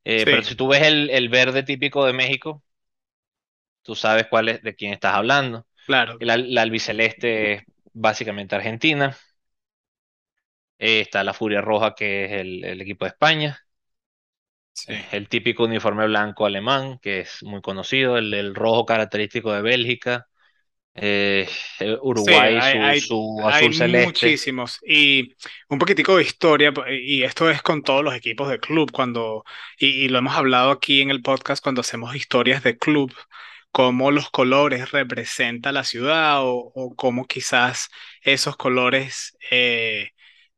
Eh, 0.05 0.27
pero 0.29 0.43
si 0.45 0.57
tú 0.57 0.69
ves 0.69 0.83
el, 0.85 1.11
el 1.11 1.29
verde 1.31 1.63
típico 1.65 2.07
de 2.07 2.13
México, 2.15 2.63
tú 3.83 3.95
sabes 3.95 4.27
cuál 4.29 4.49
es, 4.49 4.63
de 4.63 4.75
quién 4.75 4.93
estás 4.93 5.15
hablando. 5.15 5.67
claro. 5.87 6.21
La 6.21 6.63
albiceleste 6.63 7.55
es 7.55 7.63
básicamente 7.93 8.55
Argentina. 8.57 9.17
Eh, 10.79 11.01
está 11.01 11.23
la 11.25 11.33
Furia 11.35 11.61
Roja, 11.61 11.95
que 11.95 12.25
es 12.27 12.33
el, 12.33 12.65
el 12.65 12.81
equipo 12.81 13.05
de 13.05 13.11
España. 13.11 13.59
Sí. 14.73 14.93
El 15.13 15.29
típico 15.29 15.65
uniforme 15.65 16.07
blanco 16.07 16.47
alemán, 16.47 16.99
que 17.01 17.21
es 17.21 17.43
muy 17.43 17.61
conocido. 17.63 18.19
El, 18.19 18.33
el 18.35 18.55
rojo 18.55 18.87
característico 18.87 19.53
de 19.53 19.63
Bélgica. 19.63 20.27
Eh, 20.95 21.49
Sí, 21.79 21.99
Uruguay, 22.03 22.55
hay, 22.55 22.61
su, 22.61 22.79
hay, 22.81 23.01
su 23.01 23.43
hay 23.49 23.69
azul 23.69 23.75
celeste. 23.75 24.03
muchísimos. 24.05 24.79
Y 24.87 25.35
un 25.69 25.79
poquitico 25.79 26.17
de 26.17 26.23
historia, 26.25 26.73
po- 26.73 26.85
y 26.89 27.25
esto 27.25 27.51
es 27.51 27.63
con 27.63 27.83
todos 27.83 28.05
los 28.05 28.15
equipos 28.15 28.49
de 28.49 28.61
club, 28.61 28.91
cuando, 28.93 29.45
y, 29.79 29.89
y 30.05 30.09
lo 30.09 30.19
hemos 30.19 30.35
hablado 30.37 30.71
aquí 30.71 31.01
en 31.01 31.11
el 31.11 31.23
podcast 31.23 31.63
cuando 31.63 31.81
hacemos 31.81 32.15
historias 32.15 32.63
de 32.63 32.79
club, 32.79 33.13
cómo 33.73 34.11
los 34.11 34.31
colores 34.31 34.93
representan 34.93 35.75
la 35.75 35.85
ciudad 35.85 36.43
o, 36.45 36.55
o 36.75 36.95
cómo 36.95 37.27
quizás 37.27 37.89
esos 38.23 38.57
colores 38.57 39.37
eh, 39.51 40.11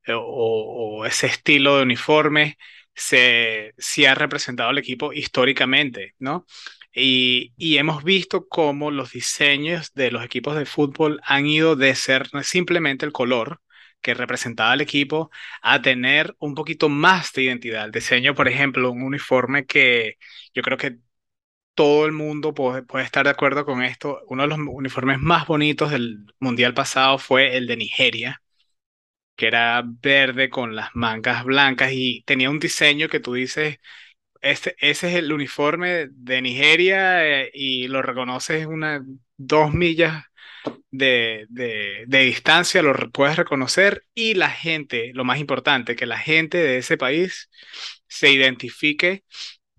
o, 0.09 0.99
o 1.01 1.07
ese 1.07 1.27
estilo 1.29 1.77
de 1.77 1.85
uniforme 1.85 2.59
se, 2.95 3.75
se 3.79 4.09
ha 4.09 4.15
representado 4.15 4.71
al 4.71 4.79
equipo 4.79 5.13
históricamente, 5.13 6.15
¿no? 6.19 6.47
Y, 6.95 7.53
y 7.57 7.79
hemos 7.79 8.05
visto 8.05 8.47
cómo 8.49 8.91
los 8.91 9.13
diseños 9.13 9.93
de 9.95 10.11
los 10.11 10.25
equipos 10.25 10.57
de 10.57 10.67
fútbol 10.67 11.21
han 11.25 11.47
ido 11.47 11.77
de 11.77 11.95
ser 11.95 12.29
simplemente 12.45 13.05
el 13.07 13.13
color 13.13 13.61
que 14.01 14.15
representaba 14.15 14.73
al 14.73 14.81
equipo 14.83 15.31
a 15.63 15.81
tener 15.83 16.35
un 16.39 16.55
poquito 16.55 16.89
más 16.89 17.33
de 17.33 17.43
identidad. 17.45 17.87
El 17.87 17.91
diseño, 17.93 18.35
por 18.35 18.49
ejemplo, 18.49 18.91
un 18.93 19.03
uniforme 19.03 19.67
que 19.67 20.19
yo 20.55 20.63
creo 20.63 20.77
que 20.79 20.99
todo 21.75 22.07
el 22.07 22.13
mundo 22.13 22.55
puede, 22.55 22.83
puede 22.83 23.05
estar 23.05 23.25
de 23.25 23.31
acuerdo 23.31 23.65
con 23.65 23.83
esto. 23.83 24.21
Uno 24.29 24.43
de 24.45 24.49
los 24.51 24.59
uniformes 24.61 25.19
más 25.21 25.47
bonitos 25.47 25.91
del 25.91 26.27
mundial 26.41 26.75
pasado 26.75 27.19
fue 27.19 27.57
el 27.57 27.67
de 27.67 27.77
Nigeria, 27.77 28.43
que 29.37 29.47
era 29.49 29.83
verde 29.87 30.51
con 30.51 30.77
las 30.77 30.91
mangas 30.95 31.45
blancas 31.45 31.93
y 31.93 32.23
tenía 32.27 32.51
un 32.51 32.59
diseño 32.61 33.09
que 33.09 33.21
tú 33.21 33.35
dices 33.35 33.79
este, 34.45 34.77
ese 34.79 35.09
es 35.09 35.15
el 35.17 35.33
uniforme 35.33 36.09
de 36.11 36.43
Nigeria 36.43 37.27
eh, 37.27 37.51
y 37.55 37.89
lo 37.89 38.03
reconoces 38.03 38.67
una 38.67 39.03
dos 39.37 39.73
millas 39.73 40.25
de, 40.91 41.47
de, 41.49 42.05
de 42.07 42.19
distancia, 42.21 42.83
lo 42.83 42.95
puedes 43.11 43.37
reconocer 43.37 44.05
y 44.15 44.35
la 44.35 44.51
gente, 44.51 45.13
lo 45.15 45.25
más 45.25 45.39
importante, 45.41 45.97
que 45.97 46.07
la 46.07 46.19
gente 46.19 46.59
de 46.59 46.79
ese 46.79 46.97
país 46.99 47.51
se 48.07 48.31
identifique 48.33 49.25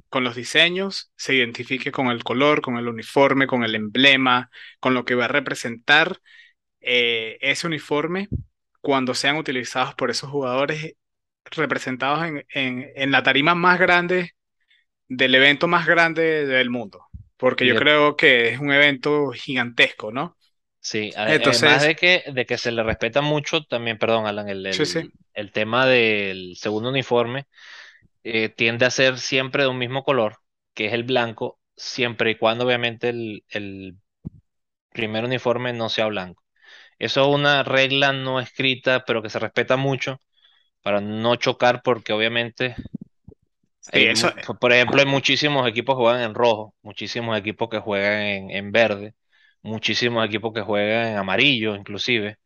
con 0.10 0.24
los 0.24 0.36
diseños, 0.36 1.12
se 1.16 1.36
identifique 1.36 1.92
con 1.92 2.08
el 2.08 2.24
color, 2.24 2.62
con 2.62 2.78
el 2.78 2.88
uniforme, 2.88 3.48
con 3.48 3.64
el 3.64 3.76
emblema, 3.76 4.50
con 4.80 4.94
lo 4.94 5.06
que 5.06 5.16
va 5.16 5.26
a 5.26 5.28
representar 5.30 6.20
eh, 6.82 7.38
ese 7.42 7.68
uniforme 7.68 8.30
cuando 8.86 9.14
sean 9.16 9.38
utilizados 9.38 9.96
por 9.96 10.12
esos 10.12 10.30
jugadores 10.30 10.94
representados 11.46 12.26
en, 12.26 12.46
en, 12.54 12.86
en 12.96 13.12
la 13.12 13.24
tarima 13.24 13.56
más 13.56 13.80
grande 13.80 14.32
del 15.10 15.36
evento 15.36 15.68
más 15.68 15.88
grande 15.88 16.46
del 16.48 16.70
mundo, 16.72 17.06
porque 17.38 17.68
yo 17.68 17.76
creo 17.76 18.16
que 18.18 18.50
es 18.50 18.60
un 18.60 18.72
evento 18.74 19.32
gigantesco, 19.32 20.12
¿no? 20.12 20.38
sí, 20.80 21.12
ade- 21.16 21.40
además 21.44 21.82
de 21.84 21.96
que, 21.96 22.24
de 22.34 22.46
que 22.46 22.58
se 22.58 22.72
le 22.72 22.84
respeta 22.84 23.22
mucho, 23.22 23.64
también, 23.64 23.98
perdón, 23.98 24.28
Alan, 24.28 24.50
el, 24.50 24.66
sí, 24.70 24.86
el, 24.86 24.86
sí, 24.86 25.12
el 25.34 25.52
tema 25.52 25.86
del 25.86 26.56
segundo 26.58 26.90
uniforme 26.90 27.48
eh, 28.24 28.50
tiende 28.50 28.86
a 28.88 28.92
ser 28.92 29.20
siempre 29.20 29.64
de 29.66 29.70
un 29.70 29.80
mismo 29.80 30.04
color, 30.06 30.38
que 30.76 30.88
es 30.88 30.94
el 30.94 31.06
blanco, 31.06 31.60
siempre 31.78 32.32
y 32.34 32.38
cuando 32.40 32.66
obviamente 32.66 33.10
el, 33.10 33.46
el 33.50 33.98
primer 34.94 35.26
uniforme 35.26 35.74
no 35.74 35.90
sea 35.90 36.08
blanco. 36.08 36.44
Eso 37.00 37.22
es 37.30 37.36
una 37.36 37.64
regla 37.64 38.14
no 38.14 38.40
escrita, 38.40 39.06
pero 39.06 39.22
que 39.22 39.30
se 39.30 39.40
respeta 39.40 39.78
mucho 39.78 40.20
para 40.84 41.02
no 41.02 41.36
chocar, 41.38 41.82
porque 41.84 42.14
obviamente 42.14 42.76
sí, 43.80 44.06
hay, 44.06 44.08
eso, 44.08 44.30
mu- 44.30 44.32
por 44.46 44.60
por 44.60 44.74
ejemplo, 44.74 45.00
hay 45.02 45.06
muchísimos 45.08 45.68
equipos 45.68 45.96
que 45.96 46.02
juegan 46.04 46.22
en 46.22 46.34
rojo, 46.36 46.76
muchísimos 46.82 47.38
equipos 47.38 47.70
que 47.70 47.80
juegan 47.80 48.22
en, 48.22 48.52
en 48.52 48.72
verde, 48.72 49.16
muchísimos 49.62 50.26
equipos 50.26 50.54
que 50.54 50.62
juegan 50.62 51.08
en 51.14 51.18
amarillo, 51.18 51.76
inclusive. 51.76 52.38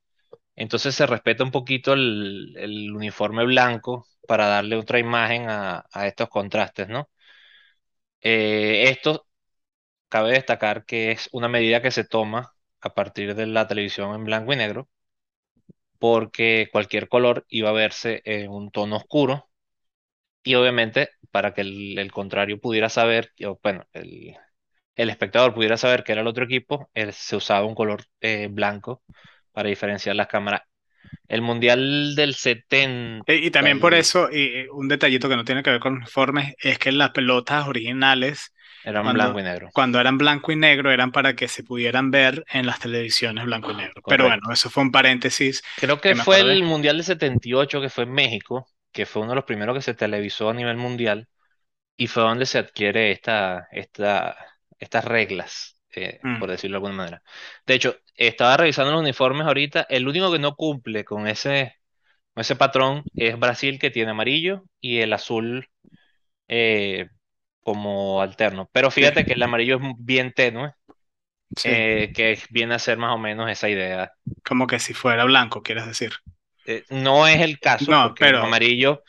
Entonces 0.55 0.95
se 0.95 1.07
respeta 1.07 1.43
un 1.43 1.51
poquito 1.51 1.93
el, 1.93 2.55
el 2.57 2.91
uniforme 2.93 3.45
blanco 3.45 4.05
para 4.27 4.47
darle 4.47 4.77
otra 4.77 4.99
imagen 4.99 5.49
a, 5.49 5.85
a 5.93 6.07
estos 6.07 6.29
contrastes, 6.29 6.89
¿no? 6.89 7.09
Eh, 8.21 8.89
esto 8.89 9.27
cabe 10.09 10.31
destacar 10.33 10.85
que 10.85 11.11
es 11.11 11.29
una 11.33 11.49
medida 11.49 11.81
que 11.83 11.91
se 11.91 12.05
toma 12.05 12.53
a 12.81 12.93
partir 12.93 13.35
de 13.35 13.47
la 13.47 13.67
televisión 13.67 14.15
en 14.15 14.25
blanco 14.25 14.53
y 14.53 14.57
negro, 14.57 14.89
porque 15.99 16.69
cualquier 16.71 17.09
color 17.09 17.45
iba 17.49 17.69
a 17.69 17.73
verse 17.73 18.21
en 18.25 18.49
un 18.51 18.71
tono 18.71 18.97
oscuro 18.97 19.49
y 20.43 20.55
obviamente 20.55 21.09
para 21.31 21.53
que 21.53 21.61
el, 21.61 21.97
el 21.99 22.11
contrario 22.11 22.59
pudiera 22.59 22.89
saber, 22.89 23.33
o 23.45 23.59
bueno, 23.63 23.85
el, 23.93 24.35
el 24.95 25.09
espectador 25.09 25.53
pudiera 25.55 25.77
saber 25.77 26.03
que 26.03 26.13
era 26.13 26.21
el 26.21 26.27
otro 26.27 26.45
equipo, 26.45 26.89
él- 26.93 27.13
se 27.13 27.35
usaba 27.37 27.65
un 27.65 27.75
color 27.75 28.03
eh, 28.21 28.47
blanco 28.51 29.03
para 29.53 29.69
diferenciar 29.69 30.15
las 30.17 30.27
cámaras. 30.27 30.63
El 31.27 31.41
Mundial 31.41 32.15
del 32.15 32.35
70 32.35 33.33
y, 33.33 33.47
y 33.47 33.51
también 33.51 33.79
por 33.79 33.93
eso, 33.95 34.29
y, 34.31 34.61
y 34.63 34.67
un 34.69 34.87
detallito 34.87 35.29
que 35.29 35.35
no 35.37 35.45
tiene 35.45 35.63
que 35.63 35.71
ver 35.71 35.79
con 35.79 35.93
los 35.95 36.01
uniformes, 36.03 36.55
es 36.59 36.79
que 36.79 36.91
las 36.91 37.11
pelotas 37.11 37.67
originales, 37.67 38.53
eran 38.83 39.13
blanco 39.13 39.33
cuando, 39.33 39.39
y 39.39 39.43
negro, 39.43 39.69
cuando 39.73 39.99
eran 39.99 40.17
blanco 40.17 40.51
y 40.51 40.55
negro, 40.55 40.91
eran 40.91 41.11
para 41.11 41.35
que 41.35 41.47
se 41.47 41.63
pudieran 41.63 42.11
ver 42.11 42.43
en 42.51 42.65
las 42.65 42.79
televisiones 42.79 43.45
blanco 43.45 43.71
y 43.71 43.75
negro. 43.75 44.01
Pero 44.07 44.25
bueno, 44.25 44.51
eso 44.51 44.69
fue 44.69 44.83
un 44.83 44.91
paréntesis 44.91 45.61
Creo 45.75 45.99
que 46.01 46.15
fue 46.15 46.41
el 46.41 46.63
Mundial 46.63 46.97
del 46.97 47.05
78 47.05 47.81
que 47.81 47.89
fue 47.89 48.03
en 48.05 48.11
México, 48.11 48.67
que 48.91 49.05
fue 49.05 49.21
uno 49.21 49.31
de 49.31 49.35
los 49.35 49.45
primeros 49.45 49.75
que 49.75 49.81
se 49.81 49.93
televisó 49.93 50.49
a 50.49 50.53
nivel 50.53 50.77
mundial 50.77 51.27
y 51.97 52.07
fue 52.07 52.23
donde 52.23 52.45
se 52.45 52.57
adquiere 52.57 53.11
esta, 53.11 53.67
esta, 53.71 54.37
estas 54.79 55.05
reglas, 55.05 55.77
eh, 55.95 56.19
Mm, 56.23 56.39
por 56.39 56.49
decirlo 56.49 56.75
de 56.75 56.77
alguna 56.77 56.93
manera. 56.95 57.23
De 57.65 57.73
hecho, 57.75 57.97
estaba 58.15 58.57
revisando 58.57 58.91
los 58.91 59.01
uniformes 59.01 59.47
ahorita, 59.47 59.85
el 59.89 60.07
único 60.07 60.31
que 60.31 60.39
no 60.39 60.55
cumple 60.55 61.03
con 61.05 61.27
ese, 61.27 61.75
con 62.33 62.41
ese 62.41 62.55
patrón 62.55 63.03
es 63.15 63.37
Brasil, 63.39 63.79
que 63.79 63.91
tiene 63.91 64.11
amarillo 64.11 64.63
y 64.79 64.99
el 64.99 65.13
azul 65.13 65.69
eh, 66.47 67.09
como 67.63 68.21
alterno. 68.21 68.69
Pero 68.73 68.91
fíjate 68.91 69.25
que 69.25 69.33
el 69.33 69.43
amarillo 69.43 69.77
es 69.77 69.83
bien 69.99 70.33
tenue, 70.33 70.73
sí, 71.55 71.71
eh, 71.71 72.11
que 72.15 72.39
viene 72.51 72.75
a 72.75 72.79
ser 72.79 72.97
más 72.97 73.15
o 73.15 73.19
menos 73.19 73.49
esa 73.51 73.69
idea. 73.69 74.13
como 74.43 74.67
que 74.67 74.79
si 74.79 74.93
fuera 74.93 75.23
blanco, 75.25 75.63
quieres 75.63 75.85
decir. 75.85 76.11
Eh, 76.65 76.85
no 76.89 77.27
es 77.27 77.41
el 77.41 77.59
caso 77.59 77.93
No, 77.93 78.15
pero, 78.17 78.41
amarillo, 78.41 79.03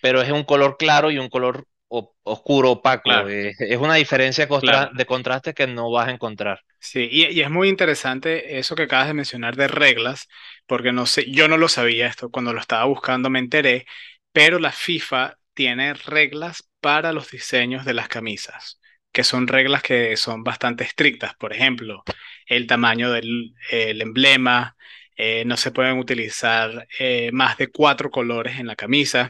pero 0.00 0.22
es 0.22 0.30
un 0.32 0.44
color 0.44 0.76
claro 0.78 1.10
y 1.10 1.18
un 1.18 1.28
color 1.30 1.66
oscuro, 1.88 2.72
opaco. 2.72 3.28
claro, 3.28 3.30
eh, 3.30 3.54
es 3.58 3.78
una 3.78 3.96
diferencia 3.96 4.48
contra- 4.48 4.88
claro. 4.88 4.94
de 4.94 5.06
contraste 5.06 5.54
que 5.54 5.66
no 5.68 5.90
vas 5.92 6.08
a 6.08 6.12
encontrar. 6.12 6.60
Sí, 6.78 7.08
y, 7.10 7.26
y 7.32 7.40
es 7.40 7.50
muy 7.50 7.68
interesante 7.70 8.58
eso 8.58 8.76
que 8.76 8.82
acabas 8.82 9.06
de 9.08 9.14
mencionar 9.14 9.56
de 9.56 9.68
reglas, 9.68 10.28
porque 10.66 10.92
no 10.92 11.06
sé, 11.06 11.30
yo 11.30 11.48
no 11.48 11.56
lo 11.56 11.68
sabía 11.68 12.06
esto, 12.06 12.30
cuando 12.30 12.52
lo 12.52 12.60
estaba 12.60 12.84
buscando 12.84 13.30
me 13.30 13.38
enteré, 13.38 13.86
pero 14.32 14.58
la 14.58 14.70
FIFA 14.72 15.38
tiene 15.54 15.94
reglas 15.94 16.68
para 16.80 17.12
los 17.12 17.30
diseños 17.30 17.84
de 17.84 17.94
las 17.94 18.08
camisas, 18.08 18.80
que 19.12 19.24
son 19.24 19.46
reglas 19.48 19.82
que 19.82 20.16
son 20.16 20.44
bastante 20.44 20.84
estrictas. 20.84 21.34
Por 21.36 21.52
ejemplo, 21.52 22.02
el 22.46 22.66
tamaño 22.66 23.10
del 23.12 23.54
el 23.70 24.02
emblema, 24.02 24.76
eh, 25.16 25.44
no 25.46 25.56
se 25.56 25.70
pueden 25.72 25.98
utilizar 25.98 26.86
eh, 26.98 27.30
más 27.32 27.56
de 27.58 27.68
cuatro 27.68 28.10
colores 28.10 28.58
en 28.58 28.66
la 28.66 28.76
camisa. 28.76 29.28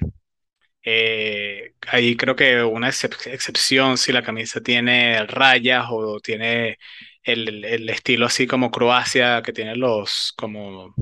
Eh, 0.86 1.74
ahí 1.88 2.16
creo 2.16 2.36
que 2.36 2.62
una 2.62 2.88
excep- 2.88 3.26
excepción 3.32 3.96
si 3.98 4.12
la 4.12 4.22
camisa 4.22 4.60
tiene 4.62 5.24
rayas 5.26 5.86
o 5.90 6.20
tiene 6.20 6.78
el, 7.22 7.64
el 7.64 7.88
estilo 7.88 8.26
así 8.26 8.46
como 8.46 8.70
Croacia, 8.70 9.42
que 9.42 9.52
tiene 9.52 9.76
los 9.76 10.32
como 10.36 10.94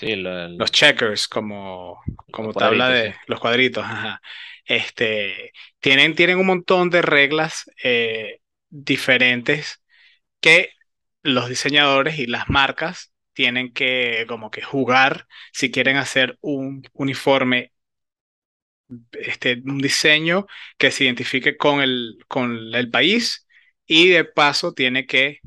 Sí, 0.00 0.14
lo- 0.16 0.48
los 0.48 0.70
checkers, 0.70 1.26
como, 1.28 2.00
como 2.30 2.54
tabla 2.54 2.88
sí. 2.88 2.92
de 2.92 3.16
los 3.26 3.40
cuadritos. 3.40 3.84
ajá. 3.84 4.20
Este, 4.64 5.52
tienen, 5.80 6.14
tienen 6.14 6.38
un 6.38 6.46
montón 6.46 6.90
de 6.90 7.02
reglas 7.02 7.64
eh, 7.82 8.40
diferentes 8.70 9.82
que 10.40 10.70
los 11.22 11.48
diseñadores 11.48 12.18
y 12.18 12.26
las 12.26 12.48
marcas 12.50 13.12
tienen 13.34 13.72
que 13.72 14.26
como 14.28 14.50
que 14.50 14.62
jugar 14.62 15.26
si 15.52 15.70
quieren 15.72 15.96
hacer 15.98 16.38
un 16.42 16.82
uniforme, 16.94 17.72
este, 19.12 19.62
un 19.64 19.78
diseño 19.78 20.46
que 20.78 20.90
se 20.90 21.04
identifique 21.04 21.56
con 21.56 21.80
el, 21.80 22.18
con 22.28 22.74
el 22.74 22.90
país 22.90 23.46
y 23.86 24.08
de 24.08 24.24
paso 24.24 24.72
tiene 24.74 25.06
que 25.06 25.40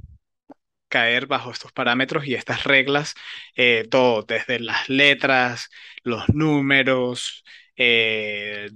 caer 0.92 1.28
bajo 1.28 1.52
estos 1.52 1.74
parámetros 1.74 2.28
y 2.28 2.36
estas 2.36 2.66
reglas, 2.66 3.16
eh, 3.58 3.88
todo, 3.92 4.24
desde 4.24 4.60
las 4.62 4.90
letras, 4.90 5.70
los 6.04 6.30
números, 6.30 7.44
eh, 7.78 8.70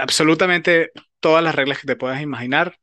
absolutamente 0.00 0.92
todas 1.20 1.44
las 1.44 1.54
reglas 1.56 1.80
que 1.80 1.88
te 1.88 1.96
puedas 1.96 2.22
imaginar 2.22 2.78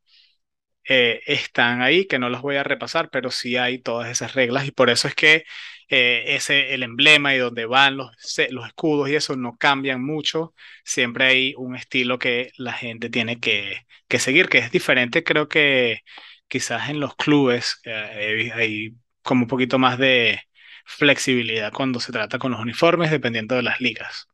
eh, 0.88 1.20
están 1.26 1.82
ahí, 1.82 2.06
que 2.06 2.18
no 2.18 2.28
las 2.30 2.42
voy 2.42 2.56
a 2.56 2.62
repasar, 2.62 3.10
pero 3.10 3.30
sí 3.30 3.56
hay 3.56 3.80
todas 3.80 4.10
esas 4.10 4.34
reglas 4.34 4.66
y 4.66 4.70
por 4.72 4.90
eso 4.90 5.08
es 5.08 5.14
que 5.14 5.44
ese, 5.88 6.74
el 6.74 6.82
emblema 6.82 7.34
y 7.34 7.38
donde 7.38 7.66
van 7.66 7.96
los, 7.96 8.10
los 8.50 8.66
escudos 8.66 9.08
y 9.08 9.14
eso 9.16 9.36
no 9.36 9.56
cambian 9.56 10.04
mucho, 10.04 10.54
siempre 10.84 11.26
hay 11.26 11.54
un 11.56 11.76
estilo 11.76 12.18
que 12.18 12.50
la 12.56 12.72
gente 12.72 13.08
tiene 13.10 13.38
que, 13.40 13.82
que 14.08 14.18
seguir, 14.18 14.48
que 14.48 14.58
es 14.58 14.70
diferente, 14.72 15.22
creo 15.24 15.48
que 15.48 16.00
quizás 16.48 16.88
en 16.90 17.00
los 17.00 17.16
clubes 17.16 17.80
eh, 17.84 18.52
hay 18.54 18.96
como 19.22 19.42
un 19.42 19.48
poquito 19.48 19.78
más 19.78 19.98
de 19.98 20.40
flexibilidad 20.86 21.72
cuando 21.72 22.00
se 22.00 22.12
trata 22.12 22.38
con 22.38 22.52
los 22.52 22.60
uniformes, 22.60 23.10
dependiendo 23.10 23.54
de 23.56 23.62
las 23.62 23.80
ligas. 23.80 24.28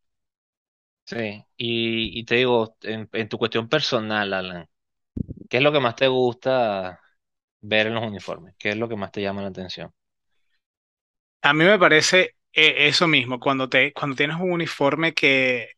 Sí, 1.05 1.45
y, 1.57 2.19
y 2.21 2.25
te 2.25 2.37
digo, 2.37 2.77
en, 2.83 3.09
en 3.13 3.29
tu 3.29 3.37
cuestión 3.39 3.69
personal, 3.69 4.33
Alan, 4.33 4.69
¿qué 5.51 5.59
es 5.59 5.63
lo 5.63 5.73
que 5.73 5.81
más 5.81 5.97
te 5.97 6.09
gusta 6.09 7.01
ver 7.63 7.89
en 7.89 7.95
los 7.95 8.05
uniformes? 8.05 8.55
¿Qué 8.59 8.71
es 8.71 8.77
lo 8.77 8.89
que 8.89 8.97
más 8.97 9.13
te 9.13 9.23
llama 9.23 9.43
la 9.43 9.49
atención? 9.49 9.93
A 11.43 11.53
mí 11.55 11.65
me 11.65 11.79
parece 11.79 12.37
eh, 12.53 12.89
eso 12.89 13.09
mismo, 13.09 13.39
cuando 13.41 13.69
te, 13.69 13.93
cuando 13.93 14.17
tienes 14.17 14.37
un 14.37 14.53
uniforme 14.53 15.15
que 15.15 15.73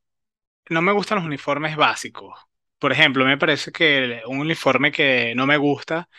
no 0.70 0.82
me 0.82 0.92
gustan 0.92 1.18
los 1.18 1.26
uniformes 1.26 1.76
básicos. 1.76 2.38
Por 2.84 2.92
ejemplo, 2.92 3.24
me 3.24 3.38
parece 3.38 3.72
que 3.72 4.20
un 4.26 4.40
uniforme 4.40 4.92
que 4.92 5.34
no 5.34 5.46
me 5.46 5.56
gusta 5.56 6.10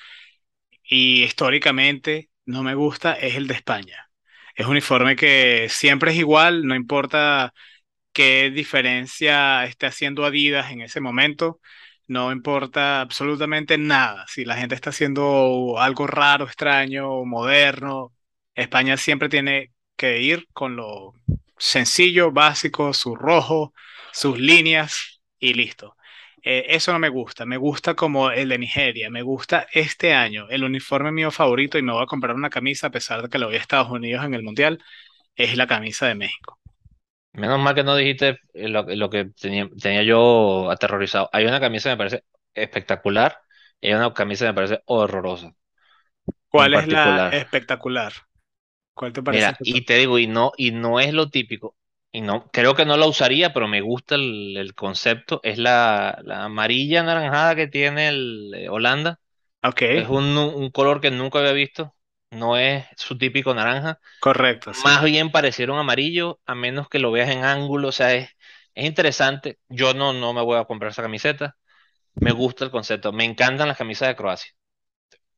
y 0.84 1.22
históricamente 1.24 2.32
no 2.48 2.64
me 2.64 2.74
gusta 2.74 3.14
es 3.14 3.36
el 3.36 3.46
de 3.46 3.54
España. 3.54 4.10
Es 4.56 4.66
un 4.66 4.72
uniforme 4.72 5.16
que 5.16 5.68
siempre 5.70 6.10
es 6.10 6.18
igual, 6.18 6.66
no 6.66 6.74
importa 6.74 7.54
qué 8.14 8.50
diferencia 8.50 9.66
esté 9.66 9.86
haciendo 9.86 10.26
Adidas 10.26 10.72
en 10.72 10.82
ese 10.82 11.02
momento, 11.02 11.60
no 12.08 12.32
importa 12.32 13.02
absolutamente 13.02 13.78
nada. 13.78 14.26
Si 14.28 14.44
la 14.44 14.58
gente 14.58 14.74
está 14.74 14.90
haciendo 14.90 15.76
algo 15.80 16.08
raro, 16.08 16.46
extraño, 16.46 17.26
moderno, 17.26 18.12
España 18.56 18.98
siempre 18.98 19.30
tiene 19.30 19.72
que 19.96 20.20
ir 20.20 20.48
con 20.52 20.76
lo 20.76 21.14
sencillo, 21.60 22.32
básico, 22.32 22.92
su 22.96 23.16
rojo, 23.16 23.72
sus 24.12 24.40
líneas 24.40 25.22
y 25.38 25.54
listo. 25.54 25.96
Eh, 26.48 26.76
eso 26.76 26.94
no 26.94 27.00
me 27.00 27.10
gusta, 27.10 27.44
me 27.48 27.58
gusta 27.58 27.96
como 27.96 28.30
el 28.30 28.50
de 28.50 28.60
Nigeria, 28.60 29.10
me 29.10 29.24
gusta 29.24 29.66
este 29.74 30.14
año, 30.14 30.48
el 30.50 30.64
uniforme 30.64 31.12
mío 31.12 31.32
favorito 31.32 31.80
y 31.80 31.82
me 31.82 31.92
voy 31.92 32.04
a 32.04 32.06
comprar 32.06 32.36
una 32.36 32.52
camisa 32.52 32.88
a 32.88 32.92
pesar 32.92 33.24
de 33.24 33.30
que 33.30 33.40
lo 33.40 33.48
voy 33.48 33.56
a 33.56 33.60
Estados 33.60 33.90
Unidos 33.90 34.24
en 34.24 34.36
el 34.36 34.44
Mundial, 34.44 34.80
es 35.36 35.58
la 35.58 35.66
camisa 35.66 36.06
de 36.08 36.14
México. 36.14 36.60
Menos 37.34 37.60
mal 37.60 37.74
que 37.74 37.84
no 37.84 37.96
dijiste 37.96 38.40
lo, 38.54 38.84
lo 38.84 39.10
que 39.10 39.26
tenía, 39.26 39.68
tenía 39.82 40.04
yo 40.04 40.70
aterrorizado. 40.70 41.30
Hay 41.34 41.46
una 41.46 41.60
camisa 41.60 41.90
que 41.90 41.94
me 41.96 41.98
parece 41.98 42.24
espectacular 42.54 43.40
y 43.82 43.88
hay 43.88 43.96
una 43.96 44.14
camisa 44.14 44.46
que 44.46 44.52
me 44.52 44.56
parece 44.56 44.82
horrorosa 44.86 45.52
¿Cuál 46.50 46.76
es 46.76 46.88
la 46.88 47.30
espectacular? 47.30 48.14
¿Cuál 48.94 49.14
te 49.14 49.24
parece 49.24 49.48
Mira, 49.48 49.58
y 49.64 49.82
te 49.84 49.96
digo, 49.96 50.20
y 50.20 50.28
no, 50.28 50.52
y 50.58 50.72
no 50.72 51.00
es 51.00 51.12
lo 51.12 51.30
típico, 51.30 51.76
y 52.16 52.22
no, 52.22 52.50
creo 52.52 52.76
que 52.76 52.86
no 52.86 52.98
la 52.98 53.08
usaría, 53.08 53.54
pero 53.54 53.68
me 53.68 53.82
gusta 53.82 54.16
el, 54.16 54.56
el 54.58 54.74
concepto, 54.76 55.40
es 55.44 55.58
la, 55.58 56.20
la 56.24 56.46
amarilla 56.46 57.02
anaranjada 57.02 57.56
que 57.56 57.68
tiene 57.68 58.08
el 58.10 58.54
eh, 58.56 58.70
Holanda. 58.70 59.20
Es 59.94 60.08
un, 60.10 60.38
un 60.38 60.72
color 60.72 61.02
que 61.02 61.12
nunca 61.12 61.40
había 61.40 61.54
visto, 61.54 61.96
no 62.32 62.58
es 62.58 62.86
su 62.98 63.18
típico 63.18 63.54
naranja, 63.54 64.00
correcto, 64.20 64.74
sí. 64.74 64.84
más 64.84 65.04
bien 65.04 65.32
pareciera 65.32 65.74
un 65.74 65.80
amarillo, 65.80 66.40
a 66.46 66.56
menos 66.56 66.90
que 66.90 67.00
lo 67.00 67.12
veas 67.12 67.30
en 67.30 67.44
ángulo, 67.46 67.90
o 67.90 67.92
sea, 67.92 68.14
es, 68.16 68.30
es 68.76 68.86
interesante. 68.86 69.60
Yo 69.70 69.94
no, 69.94 70.14
no 70.14 70.34
me 70.34 70.42
voy 70.44 70.58
a 70.60 70.66
comprar 70.66 70.92
esa 70.92 71.04
camiseta, 71.04 71.58
me 72.16 72.32
gusta 72.34 72.66
el 72.66 72.72
concepto, 72.72 73.14
me 73.14 73.26
encantan 73.26 73.68
las 73.70 73.78
camisas 73.78 74.10
de 74.10 74.16
Croacia, 74.18 74.52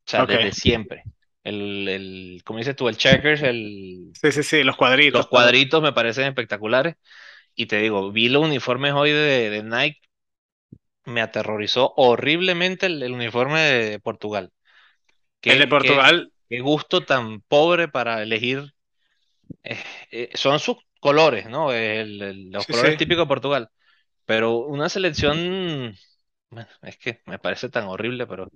o 0.07 0.09
sea, 0.09 0.23
desde 0.25 0.51
siempre. 0.53 1.07
El, 1.47 1.87
el, 1.89 2.43
como 2.45 2.59
dices 2.59 2.75
tú, 2.75 2.89
el 2.89 2.97
checkers, 2.97 3.41
el, 3.43 4.13
sí, 4.13 4.31
sí, 4.31 4.43
sí, 4.43 4.63
los 4.63 4.75
cuadritos, 4.77 5.25
los 5.25 5.29
todo. 5.29 5.57
cuadritos 5.57 5.81
me 5.81 5.93
parecen 5.93 6.27
espectaculares. 6.27 6.95
Y 7.55 7.67
te 7.67 7.77
digo, 7.79 8.11
vi 8.11 8.29
los 8.29 8.43
uniformes 8.45 8.93
hoy 8.93 9.11
de, 9.11 9.49
de 9.51 9.63
Nike, 9.63 10.01
me 11.05 11.21
aterrorizó 11.21 11.93
horriblemente 11.95 12.85
el, 12.87 13.01
el 13.03 13.13
uniforme 13.13 13.61
de 13.61 13.99
Portugal. 13.99 14.51
El 15.47 15.59
de 15.59 15.67
Qué, 15.67 15.77
qué, 15.79 16.03
Portugal, 16.07 16.33
qué 16.49 16.59
gusto 16.61 17.05
tan 17.05 17.41
pobre 17.43 17.87
para 17.89 18.23
elegir. 18.23 18.73
eh, 19.63 19.77
eh, 20.11 20.29
son 20.35 20.59
sus 20.59 20.77
colores, 20.99 21.49
¿no? 21.49 21.71
El- 21.73 22.21
el- 22.21 22.51
los 22.51 22.67
sí, 22.67 22.73
colores 22.73 22.95
sí, 22.97 22.97
típicos 22.97 23.23
de 23.25 23.27
Portugal. 23.27 23.69
Pero 24.25 24.59
una 24.59 24.89
selección, 24.89 25.95
bueno, 26.49 26.69
es 26.83 26.97
que 26.97 27.21
me 27.25 27.39
parece 27.39 27.69
tan 27.69 27.85
horrible, 27.87 28.27
pero 28.27 28.49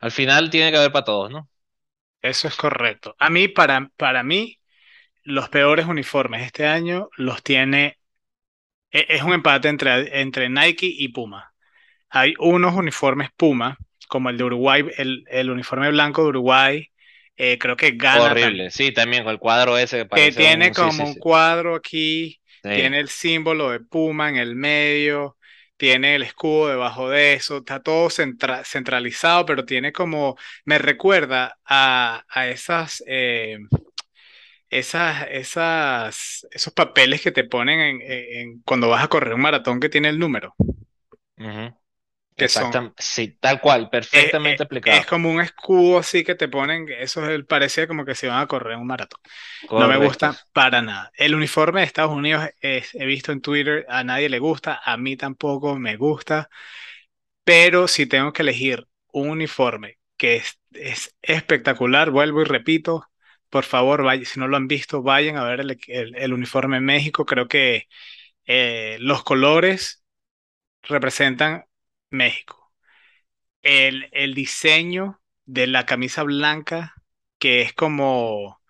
al 0.00 0.12
final 0.12 0.50
tiene 0.50 0.70
que 0.72 0.78
haber 0.78 0.92
para 0.92 1.04
todos, 1.06 1.30
¿no? 1.32 1.50
Eso 2.22 2.48
es 2.48 2.56
correcto. 2.56 3.16
A 3.18 3.30
mí, 3.30 3.48
para, 3.48 3.90
para 3.96 4.22
mí, 4.22 4.58
los 5.24 5.48
peores 5.50 5.86
uniformes 5.86 6.42
este 6.44 6.66
año 6.66 7.10
los 7.16 7.42
tiene, 7.42 7.98
e- 8.92 9.06
es 9.10 9.22
un 9.22 9.34
empate 9.34 9.68
entre, 9.68 10.20
entre 10.22 10.48
Nike 10.50 10.86
y 10.88 11.08
Puma. 11.10 11.54
Hay 12.10 12.34
unos 12.38 12.74
uniformes 12.74 13.30
Puma, 13.36 13.78
como 14.08 14.30
el 14.30 14.38
de 14.38 14.44
Uruguay, 14.44 14.84
el, 14.98 15.24
el 15.30 15.50
uniforme 15.50 15.90
blanco 15.90 16.22
de 16.24 16.28
Uruguay, 16.30 16.88
eh, 17.36 17.58
creo 17.58 17.76
que 17.76 17.92
gana 17.92 18.36
también, 18.38 18.64
Horrible, 18.64 18.70
sí, 18.70 18.92
también 18.92 19.24
con 19.24 19.32
el 19.32 19.38
cuadro 19.40 19.76
ese 19.78 20.06
que 20.12 20.32
que 20.32 20.32
tiene 20.32 20.72
un... 20.72 20.72
Como 20.72 20.90
sí, 20.90 21.06
un 21.06 21.14
sí. 21.14 21.18
cuadro 21.18 21.74
aquí, 21.74 22.40
Sí. 22.62 22.70
tiene 22.70 23.00
el 23.00 23.08
símbolo 23.08 23.70
de 23.70 23.80
Puma 23.80 24.28
en 24.28 24.36
el 24.36 24.54
medio, 24.56 25.36
tiene 25.80 26.14
el 26.16 26.22
escudo 26.22 26.68
debajo 26.68 27.08
de 27.08 27.32
eso, 27.34 27.58
está 27.58 27.82
todo 27.82 28.10
centra- 28.10 28.64
centralizado, 28.64 29.46
pero 29.46 29.64
tiene 29.64 29.92
como, 29.94 30.36
me 30.66 30.76
recuerda 30.78 31.58
a, 31.64 32.24
a 32.28 32.48
esas, 32.48 33.02
eh, 33.06 33.58
esas, 34.70 35.26
esas, 35.30 36.46
esos 36.50 36.72
papeles 36.72 37.20
que 37.22 37.32
te 37.32 37.44
ponen 37.44 38.00
en, 38.02 38.62
cuando 38.64 38.88
vas 38.88 39.04
a 39.04 39.08
correr 39.08 39.34
un 39.34 39.40
maratón 39.42 39.80
que 39.80 39.88
tiene 39.88 40.08
el 40.08 40.18
número. 40.18 40.54
Que 42.36 42.48
son 42.48 42.82
sí, 42.98 43.36
tal 43.40 43.60
cual, 43.60 43.90
es, 44.10 44.36
es- 44.42 44.62
perfectamente 44.62 44.68
es 44.84 45.06
como 45.06 45.30
un 45.30 45.40
escudo 45.40 45.98
así 45.98 46.24
que 46.24 46.34
te 46.34 46.48
ponen, 46.48 46.86
eso 46.98 47.22
es 47.24 47.30
el, 47.30 47.46
parecía 47.46 47.86
como 47.86 48.04
que 48.04 48.14
se 48.14 48.26
iban 48.26 48.40
a 48.40 48.46
correr 48.46 48.76
un 48.76 48.86
maratón. 48.86 49.20
No 49.76 49.88
me 49.88 49.96
gusta 49.98 50.40
para 50.52 50.82
nada. 50.82 51.12
El 51.16 51.34
uniforme 51.34 51.80
de 51.80 51.86
Estados 51.86 52.12
Unidos 52.12 52.48
es- 52.60 52.94
he 52.94 53.06
visto 53.06 53.32
en 53.32 53.40
Twitter, 53.42 53.86
a 53.88 54.04
nadie 54.04 54.28
le 54.30 54.38
gusta, 54.40 54.80
a 54.84 54.96
mí 54.96 55.16
tampoco 55.16 55.76
me 55.78 55.96
gusta, 55.96 56.50
pero 57.44 57.88
si 57.88 58.06
tengo 58.06 58.32
que 58.32 58.42
elegir 58.42 58.86
un 59.12 59.30
uniforme 59.30 59.98
que 60.16 60.36
es, 60.36 60.60
es 60.72 61.16
espectacular, 61.22 62.10
vuelvo 62.10 62.42
y 62.42 62.44
repito, 62.44 63.06
por 63.48 63.64
favor, 63.64 64.02
vaya- 64.04 64.24
si 64.24 64.38
no 64.40 64.48
lo 64.48 64.56
han 64.56 64.68
visto, 64.68 65.02
vayan 65.02 65.36
a 65.36 65.44
ver 65.44 65.60
el, 65.60 65.78
el- 65.88 66.16
el 66.16 66.32
uniforme 66.32 66.76
en 66.78 66.84
México. 66.84 67.24
Creo 67.26 67.48
que 67.48 67.88
eh, 68.46 68.98
los 69.00 69.24
colores 69.24 70.04
representan 70.82 71.64
México. 72.10 72.72
El, 73.62 74.08
el 74.12 74.34
diseño 74.34 75.20
de 75.44 75.66
la 75.66 75.86
camisa 75.86 76.22
blanca, 76.22 76.94
que 77.38 77.62
es 77.62 77.72
como 77.74 78.60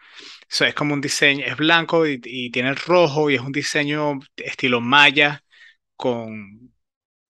So, 0.49 0.65
es 0.67 0.75
como 0.75 0.95
un 0.95 1.01
diseño, 1.03 1.45
es 1.47 1.57
blanco 1.57 2.07
y, 2.09 2.21
y 2.25 2.51
tiene 2.53 2.71
el 2.71 2.77
rojo 2.77 3.31
y 3.31 3.37
es 3.37 3.43
un 3.43 3.53
diseño 3.53 4.21
estilo 4.37 4.81
maya 4.81 5.45
con, 5.97 6.73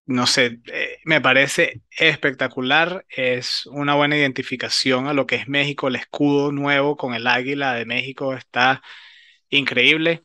no 0.06 0.26
sé, 0.26 0.60
eh, 0.72 0.98
me 1.04 1.20
parece 1.20 1.82
espectacular. 1.98 3.04
Es 3.08 3.66
una 3.66 3.94
buena 3.96 4.16
identificación 4.18 5.06
a 5.08 5.14
lo 5.14 5.26
que 5.26 5.36
es 5.36 5.48
México. 5.48 5.88
El 5.88 5.96
escudo 5.96 6.52
nuevo 6.52 6.96
con 6.96 7.14
el 7.14 7.26
águila 7.26 7.74
de 7.74 7.86
México 7.86 8.34
está 8.34 8.82
increíble. 9.50 10.24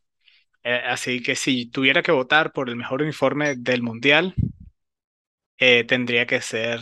Eh, 0.63 0.81
así 0.87 1.21
que 1.23 1.35
si 1.35 1.67
tuviera 1.67 2.03
que 2.03 2.11
votar 2.11 2.53
por 2.53 2.69
el 2.69 2.75
mejor 2.77 3.01
uniforme 3.03 3.55
del 3.55 3.83
mundial, 3.83 4.35
eh, 5.57 5.83
tendría 5.85 6.25
que 6.25 6.41
ser 6.41 6.81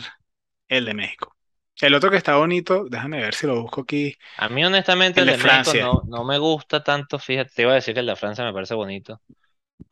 el 0.68 0.84
de 0.84 0.94
México. 0.94 1.36
El 1.80 1.94
otro 1.94 2.10
que 2.10 2.16
está 2.16 2.36
bonito, 2.36 2.86
déjame 2.88 3.20
ver 3.20 3.34
si 3.34 3.46
lo 3.46 3.60
busco 3.60 3.82
aquí, 3.82 4.14
A 4.36 4.48
mí 4.48 4.64
honestamente 4.64 5.20
el 5.20 5.26
el 5.26 5.26
de 5.26 5.32
de 5.32 5.38
México 5.38 5.72
Francia. 5.72 5.84
no, 5.84 6.02
no 6.06 6.24
me 6.24 6.38
gusta 6.38 6.82
tanto, 6.82 7.18
fíjate, 7.18 7.50
te 7.54 7.62
iba 7.62 7.72
a 7.72 7.76
decir 7.76 7.94
que 7.94 8.00
el 8.00 8.06
de 8.06 8.16
Francia 8.16 8.44
me 8.44 8.52
parece 8.52 8.74
bonito. 8.74 9.20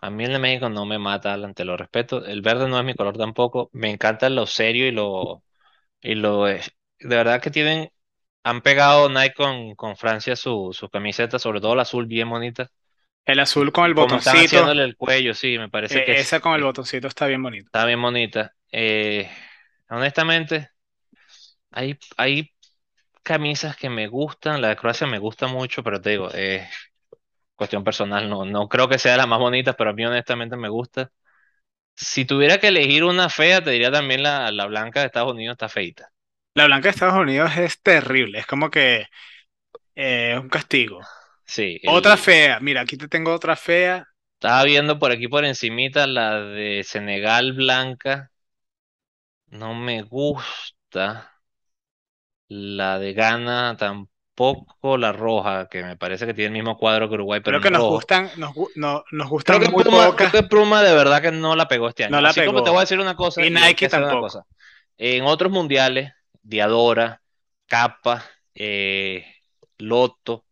A 0.00 0.10
mí 0.10 0.24
el 0.24 0.32
de 0.32 0.38
México 0.38 0.68
no 0.68 0.86
me 0.86 0.98
mata, 0.98 1.32
Alan, 1.32 1.54
te 1.54 1.64
lo 1.64 1.76
respeto. 1.76 2.24
El 2.24 2.42
verde 2.42 2.68
no 2.68 2.78
es 2.78 2.84
mi 2.84 2.94
color 2.94 3.16
tampoco. 3.16 3.68
Me 3.72 3.90
encanta 3.90 4.28
lo 4.30 4.46
serio 4.46 4.86
y 4.86 4.92
lo, 4.92 5.44
y 6.00 6.14
lo, 6.14 6.44
de 6.44 6.62
verdad 7.00 7.40
que 7.42 7.50
tienen 7.50 7.90
han 8.44 8.60
pegado 8.62 9.08
Nike 9.08 9.34
con, 9.34 9.74
con 9.76 9.96
Francia 9.96 10.36
su, 10.36 10.70
su 10.72 10.88
camiseta, 10.88 11.38
sobre 11.38 11.60
todo 11.60 11.74
la 11.76 11.82
azul, 11.82 12.06
bien 12.06 12.28
bonita. 12.30 12.70
El 13.24 13.40
azul 13.40 13.72
con 13.72 13.86
el 13.86 13.94
están 13.94 13.94
botoncito, 13.94 14.44
haciéndole 14.46 14.84
el 14.84 14.96
cuello, 14.96 15.34
sí, 15.34 15.58
me 15.58 15.68
parece 15.68 16.02
que 16.02 16.12
eh, 16.12 16.20
esa 16.20 16.36
es, 16.36 16.42
con 16.42 16.54
el 16.54 16.62
botoncito 16.64 17.08
está 17.08 17.26
bien 17.26 17.42
bonito. 17.42 17.66
está 17.66 17.86
bien 17.86 18.00
bonita. 18.02 18.54
Eh, 18.72 19.30
honestamente, 19.90 20.70
hay, 21.70 21.98
hay 22.16 22.50
camisas 23.24 23.76
que 23.76 23.90
me 23.90 24.08
gustan, 24.08 24.60
la 24.62 24.70
de 24.70 24.76
Croacia 24.76 25.06
me 25.06 25.18
gusta 25.20 25.48
mucho, 25.48 25.82
pero 25.82 26.00
te 26.00 26.10
digo, 26.12 26.30
es 26.32 26.68
cuestión 27.56 27.84
personal, 27.84 28.28
no, 28.30 28.44
no 28.44 28.68
creo 28.68 28.88
que 28.88 28.98
sea 28.98 29.16
la 29.16 29.26
más 29.26 29.38
bonita, 29.40 29.74
pero 29.74 29.90
a 29.90 29.92
mí 29.94 30.04
honestamente 30.06 30.56
me 30.56 30.68
gusta. 30.68 31.12
Si 31.96 32.24
tuviera 32.26 32.58
que 32.60 32.68
elegir 32.68 33.04
una 33.04 33.28
fea, 33.30 33.62
te 33.64 33.70
diría 33.72 33.92
también 33.92 34.22
la, 34.22 34.52
la 34.52 34.66
blanca 34.66 35.00
de 35.00 35.06
Estados 35.06 35.32
Unidos 35.32 35.54
está 35.54 35.68
feita. 35.70 36.10
La 36.54 36.66
blanca 36.66 36.84
de 36.88 36.90
Estados 36.90 37.20
Unidos 37.20 37.56
es 37.56 37.80
terrible, 37.82 38.38
es 38.40 38.46
como 38.46 38.70
que 38.70 39.06
eh, 39.96 40.34
es 40.34 40.40
un 40.40 40.48
castigo. 40.48 41.00
Sí, 41.46 41.80
Otra 41.84 42.16
fea, 42.18 42.60
mira, 42.60 42.82
aquí 42.82 42.98
te 42.98 43.08
tengo 43.08 43.32
otra 43.34 43.56
fea. 43.56 44.08
estaba 44.34 44.64
viendo 44.64 44.98
por 44.98 45.12
aquí 45.12 45.28
por 45.28 45.44
encimita 45.44 46.06
la 46.08 46.40
de 46.42 46.84
Senegal 46.84 47.52
blanca, 47.54 48.31
no 49.52 49.72
me 49.74 50.02
gusta. 50.02 51.06
La 52.48 52.98
de 53.00 53.14
Ghana 53.14 53.76
tampoco, 53.76 54.96
la 54.96 55.10
roja, 55.12 55.68
que 55.68 55.82
me 55.82 55.96
parece 55.96 56.24
que 56.26 56.34
tiene 56.34 56.46
el 56.48 56.52
mismo 56.52 56.76
cuadro 56.78 57.08
que 57.08 57.14
Uruguay, 57.14 57.40
pero 57.44 57.56
Creo 57.56 57.60
en 57.60 57.64
que 57.64 57.70
nos 57.70 57.84
rojo. 57.84 57.92
gustan, 57.92 58.32
nos, 58.36 58.50
gu- 58.52 58.72
no- 58.74 59.04
nos 59.12 59.28
Creo 59.44 59.58
gustan 59.58 59.60
que 59.60 59.70
muy 59.70 59.84
Puma, 59.84 60.14
creo 60.16 60.30
pocas, 60.30 60.32
que 60.32 60.42
Puma 60.44 60.82
de 60.82 60.94
verdad 60.94 61.20
que 61.22 61.32
no 61.32 61.56
la 61.56 61.66
pegó 61.68 61.88
este 61.88 62.04
no 62.06 62.20
año. 62.20 62.20
la 62.20 62.34
Así 62.34 62.42
como 62.42 62.62
te 62.62 62.70
voy 62.70 62.78
a 62.78 62.80
decir 62.82 63.00
una 63.00 63.16
cosa, 63.16 63.46
Y 63.46 63.50
y 63.50 63.62
hay 63.62 63.74
que 63.76 63.84
Nike 63.84 63.88
hacer 63.88 64.02
una 64.02 64.16
tampoco. 64.16 64.18
cosa. 64.18 64.46
En 64.98 65.24
otros 65.24 65.52
mundiales, 65.52 66.12
Diadora, 66.42 67.22
Kappa, 67.66 68.24
eh, 68.54 69.26
Lotto, 69.78 70.46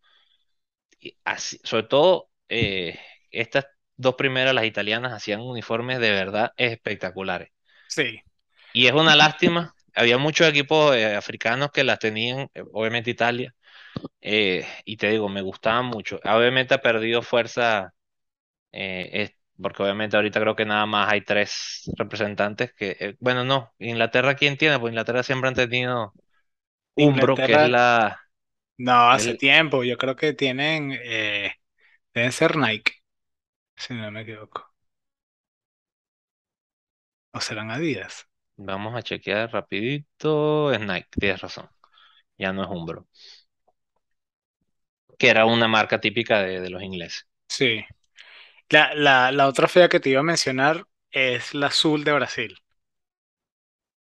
y 1.00 1.16
así, 1.24 1.58
sobre 1.64 1.84
todo 1.84 2.30
eh, 2.48 2.98
estas 3.30 3.66
dos 3.96 4.14
primeras, 4.16 4.54
las 4.54 4.64
italianas, 4.64 5.12
hacían 5.12 5.40
uniformes 5.40 5.98
de 6.00 6.10
verdad 6.10 6.52
espectaculares. 6.56 7.50
Sí, 7.88 8.22
Y 8.72 8.86
es 8.86 8.92
una 8.92 9.16
lástima. 9.16 9.74
Había 9.94 10.18
muchos 10.18 10.48
equipos 10.48 10.94
eh, 10.96 11.14
africanos 11.16 11.70
que 11.72 11.84
las 11.84 11.98
tenían, 11.98 12.48
eh, 12.54 12.62
obviamente 12.72 13.10
Italia, 13.10 13.54
eh, 14.20 14.66
y 14.84 14.96
te 14.98 15.10
digo, 15.10 15.28
me 15.28 15.42
gustaban 15.42 15.86
mucho. 15.86 16.20
Obviamente 16.24 16.74
ha 16.74 16.82
perdido 16.82 17.22
fuerza, 17.22 17.94
eh, 18.72 19.30
porque 19.62 19.82
obviamente 19.84 20.16
ahorita 20.16 20.40
creo 20.40 20.56
que 20.56 20.66
nada 20.66 20.86
más 20.86 21.12
hay 21.12 21.22
tres 21.22 21.90
representantes 21.96 22.72
que, 22.74 23.16
bueno, 23.20 23.44
no, 23.44 23.72
Inglaterra, 23.78 24.34
¿quién 24.36 24.56
tiene? 24.58 24.78
Pues 24.80 24.92
Inglaterra 24.92 25.22
siempre 25.24 25.48
han 25.48 25.54
tenido 25.56 26.14
Umbro, 26.96 27.42
que 27.42 27.56
es 27.56 27.60
Inglaterra, 27.60 27.68
la, 27.68 28.18
no, 28.78 29.10
hace 29.10 29.34
el- 29.34 29.36
tiempo, 29.36 29.84
yo 29.84 29.98
creo 29.98 30.16
que 30.16 30.32
tienen, 30.34 30.90
deben 32.14 32.32
ser 32.32 32.56
Nike, 32.56 32.92
si 33.76 33.94
no 33.94 34.10
me 34.12 34.22
equivoco. 34.22 34.72
O 37.36 37.40
serán 37.46 37.70
Adidas. 37.72 38.14
Vamos 38.60 38.94
a 38.94 39.02
chequear 39.02 39.50
rapidito, 39.52 40.72
es 40.72 40.80
Nike, 40.80 41.08
tienes 41.18 41.40
razón, 41.40 41.68
ya 42.38 42.52
no 42.52 42.64
es 42.64 42.70
Umbro, 42.70 43.08
que 45.18 45.28
era 45.28 45.44
una 45.46 45.68
marca 45.68 46.00
típica 46.00 46.40
de, 46.42 46.60
de 46.60 46.68
los 46.70 46.82
ingleses. 46.82 47.26
Sí. 47.48 47.84
La, 48.70 48.94
la, 48.94 49.32
la 49.32 49.48
otra 49.48 49.68
fea 49.68 49.88
que 49.90 50.00
te 50.00 50.10
iba 50.10 50.20
a 50.20 50.22
mencionar 50.24 50.86
es 51.12 51.54
la 51.54 51.68
azul 51.68 52.04
de 52.04 52.12
Brasil, 52.14 52.56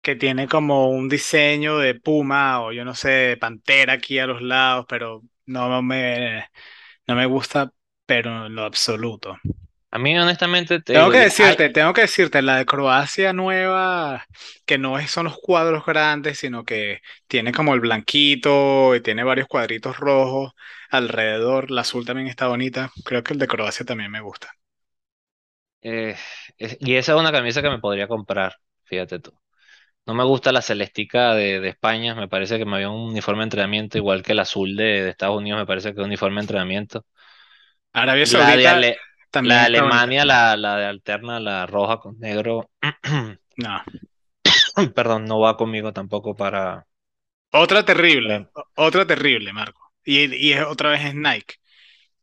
que 0.02 0.16
tiene 0.16 0.48
como 0.48 0.90
un 0.90 1.08
diseño 1.10 1.78
de 1.78 1.96
puma 1.96 2.62
o 2.64 2.72
yo 2.74 2.84
no 2.86 2.94
sé, 2.96 3.10
de 3.10 3.38
pantera 3.38 3.94
aquí 3.94 4.20
a 4.20 4.28
los 4.28 4.42
lados, 4.42 4.86
pero 4.90 5.22
no 5.46 5.82
me, 5.82 6.50
no 7.08 7.16
me 7.16 7.26
gusta, 7.28 7.74
pero 8.06 8.48
en 8.48 8.56
lo 8.56 8.64
absoluto. 8.64 9.38
A 9.94 9.98
mí 10.00 10.18
honestamente 10.18 10.82
te 10.82 10.92
Tengo 10.92 11.10
digo, 11.10 11.12
que 11.12 11.18
decirte, 11.20 11.70
tengo 11.72 11.92
que 11.94 12.02
decirte, 12.02 12.42
la 12.44 12.58
de 12.58 12.66
Croacia 12.68 13.34
nueva, 13.34 14.26
que 14.66 14.78
no 14.78 15.00
es, 15.00 15.10
son 15.10 15.26
los 15.26 15.38
cuadros 15.40 15.84
grandes, 15.86 16.38
sino 16.40 16.64
que 16.64 17.00
tiene 17.28 17.52
como 17.52 17.74
el 17.74 17.80
blanquito 17.80 18.94
y 18.96 19.02
tiene 19.02 19.24
varios 19.24 19.48
cuadritos 19.48 19.98
rojos 19.98 20.52
alrededor. 20.92 21.72
La 21.72 21.82
azul 21.82 22.06
también 22.06 22.28
está 22.28 22.48
bonita. 22.48 22.92
Creo 23.06 23.24
que 23.24 23.34
el 23.34 23.40
de 23.40 23.48
Croacia 23.48 23.86
también 23.86 24.12
me 24.12 24.22
gusta. 24.22 24.52
eh, 25.82 26.16
es- 26.58 26.78
y 26.80 26.96
esa 26.96 27.14
es 27.14 27.20
una 27.20 27.32
camisa 27.32 27.62
que 27.62 27.70
me 27.70 27.80
podría 27.80 28.08
comprar, 28.08 28.56
fíjate 28.86 29.20
tú. 29.20 29.32
No 30.08 30.14
me 30.16 30.24
gusta 30.26 30.52
la 30.54 30.62
celestica 30.62 31.34
de, 31.36 31.60
de 31.62 31.70
España, 31.70 32.16
me 32.16 32.28
parece 32.30 32.58
que 32.60 32.66
me 32.66 32.76
había 32.78 32.90
un 32.92 33.10
uniforme 33.12 33.42
de 33.42 33.46
entrenamiento 33.46 33.98
igual 34.00 34.24
que 34.24 34.34
el 34.34 34.40
azul 34.40 34.76
de, 34.76 34.84
de 35.04 35.10
Estados 35.12 35.38
Unidos, 35.38 35.60
me 35.60 35.68
parece 35.68 35.90
que 35.90 35.96
es 35.96 36.00
un 36.00 36.06
uniforme 36.08 36.38
de 36.38 36.42
entrenamiento. 36.44 37.06
Arabia 37.94 38.28
Saudita 38.28 38.86
La. 39.42 39.66
Alemania, 39.66 40.26
la, 40.26 40.56
la 40.58 40.78
de 40.78 40.86
alterna, 40.86 41.40
la 41.40 41.66
roja 41.66 42.00
con 42.00 42.20
negro, 42.20 42.70
No. 43.58 43.82
perdón, 44.96 45.26
no 45.26 45.40
va 45.40 45.58
conmigo 45.58 45.94
tampoco 45.94 46.36
para... 46.36 46.88
Otra 47.52 47.86
terrible, 47.86 48.48
para- 48.54 48.68
otra 48.76 49.06
terrible, 49.08 49.54
Marco. 49.54 49.94
Y, 50.06 50.34
y 50.36 50.54
es, 50.54 50.64
otra 50.66 50.90
vez 50.92 51.06
es 51.06 51.16
Nike. 51.16 51.56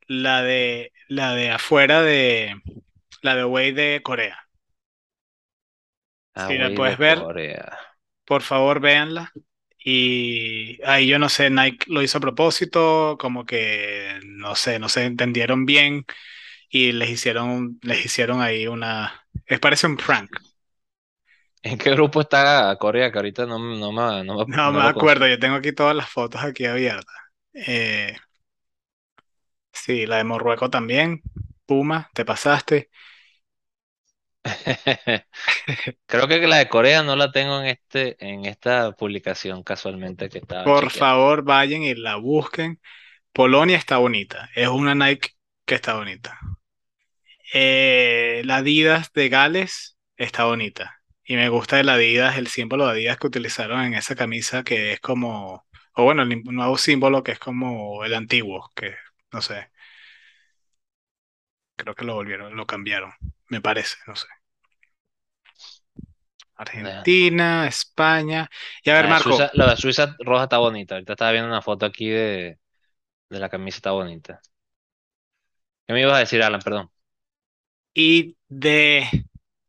La 0.08 0.42
de, 0.42 0.92
la 1.08 1.34
de 1.34 1.50
afuera 1.52 2.02
de, 2.02 2.56
la 3.22 3.34
de 3.36 3.42
Away 3.42 3.72
de 3.72 4.00
Corea. 4.04 4.38
Si 6.34 6.58
la 6.58 6.70
puedes 6.74 6.98
de 6.98 6.98
ver, 6.98 7.18
Corea. 7.18 7.78
por 8.24 8.42
favor, 8.42 8.80
véanla. 8.80 9.32
Y 9.84 10.78
ahí 10.84 11.06
yo 11.08 11.18
no 11.18 11.28
sé, 11.28 11.50
Nike 11.50 11.86
lo 11.90 12.02
hizo 12.02 12.18
a 12.18 12.20
propósito, 12.20 13.16
como 13.18 13.46
que 13.46 14.20
no 14.26 14.54
sé, 14.54 14.78
no 14.78 14.88
se 14.88 15.04
entendieron 15.06 15.64
bien 15.66 16.04
y 16.70 16.92
les 16.92 17.10
hicieron, 17.10 17.78
les 17.82 18.04
hicieron 18.06 18.42
ahí 18.42 18.68
una, 18.68 19.26
les 19.48 19.60
parece 19.60 19.88
un 19.88 19.98
prank. 19.98 20.30
¿En 21.62 21.78
qué 21.78 21.90
grupo 21.92 22.20
está 22.22 22.76
Corea? 22.78 23.10
Que 23.12 23.18
ahorita 23.18 23.46
no, 23.46 23.58
me- 23.58 23.78
no, 23.78 23.92
me- 23.92 24.24
no, 24.24 24.46
me- 24.46 24.56
No 24.56 24.72
me 24.72 24.82
acuerdo, 24.82 25.26
yo 25.28 25.38
tengo 25.38 25.56
aquí 25.56 25.72
todas 25.72 25.94
las 25.96 26.08
fotos 26.10 26.42
aquí 26.42 26.64
abiertas. 26.66 27.14
Eh, 27.54 28.16
sí, 29.72 30.06
la 30.06 30.16
de 30.18 30.24
Marruecos 30.24 30.70
también. 30.70 31.22
Puma, 31.66 32.10
te 32.14 32.24
pasaste. 32.24 32.90
Creo 36.06 36.28
que 36.28 36.46
la 36.46 36.56
de 36.58 36.68
Corea 36.68 37.02
no 37.02 37.16
la 37.16 37.30
tengo 37.32 37.60
en 37.60 37.66
este, 37.66 38.16
en 38.26 38.44
esta 38.46 38.92
publicación 38.92 39.62
casualmente 39.62 40.28
que 40.28 40.38
estaba 40.38 40.72
Por 40.72 40.72
chequeando. 40.72 41.14
favor, 41.18 41.42
vayan 41.44 41.82
y 41.82 41.94
la 41.94 42.16
busquen. 42.16 42.80
Polonia 43.32 43.78
está 43.78 43.98
bonita, 43.98 44.50
es 44.54 44.68
una 44.68 44.94
Nike 44.94 45.30
que 45.66 45.76
está 45.76 45.94
bonita. 45.96 46.38
Eh, 47.52 48.42
la 48.44 48.56
Adidas 48.58 49.12
de 49.12 49.28
Gales 49.28 49.98
está 50.16 50.44
bonita. 50.44 50.96
Y 51.24 51.36
me 51.36 51.48
gusta 51.48 51.80
el 51.80 51.88
Adidas, 51.88 52.38
el 52.38 52.48
símbolo 52.48 52.86
de 52.86 52.92
Adidas 52.92 53.18
que 53.18 53.26
utilizaron 53.28 53.82
en 53.82 53.94
esa 53.94 54.14
camisa 54.16 54.64
que 54.64 54.92
es 54.92 55.00
como, 55.00 55.66
o 55.94 56.04
bueno, 56.04 56.22
el 56.22 56.42
nuevo 56.44 56.76
símbolo 56.78 57.22
que 57.22 57.32
es 57.32 57.38
como 57.38 58.04
el 58.04 58.14
antiguo, 58.14 58.70
que 58.74 58.94
no 59.32 59.42
sé, 59.42 59.70
creo 61.76 61.94
que 61.94 62.04
lo 62.04 62.14
volvieron, 62.14 62.54
lo 62.56 62.66
cambiaron, 62.66 63.12
me 63.48 63.60
parece, 63.60 63.96
no 64.06 64.14
sé. 64.16 64.26
Argentina, 66.56 67.66
España. 67.66 68.48
Y 68.84 68.90
a 68.90 68.94
ver, 68.94 69.06
La 69.06 69.10
Marco, 69.10 69.24
Suiza, 69.24 69.50
la 69.54 69.70
de 69.70 69.76
Suiza 69.76 70.14
roja 70.20 70.44
está 70.44 70.58
bonita. 70.58 70.94
Ahorita 70.96 71.12
estaba 71.14 71.32
viendo 71.32 71.48
una 71.48 71.62
foto 71.62 71.86
aquí 71.86 72.08
de, 72.08 72.58
de 73.30 73.40
la 73.40 73.48
camisa, 73.50 73.78
está 73.78 73.92
bonita. 73.92 74.40
¿Qué 75.86 75.92
me 75.94 76.00
ibas 76.02 76.14
a 76.16 76.18
decir, 76.20 76.42
Alan? 76.42 76.60
Perdón. 76.62 76.90
Y 77.94 78.36
de 78.48 79.08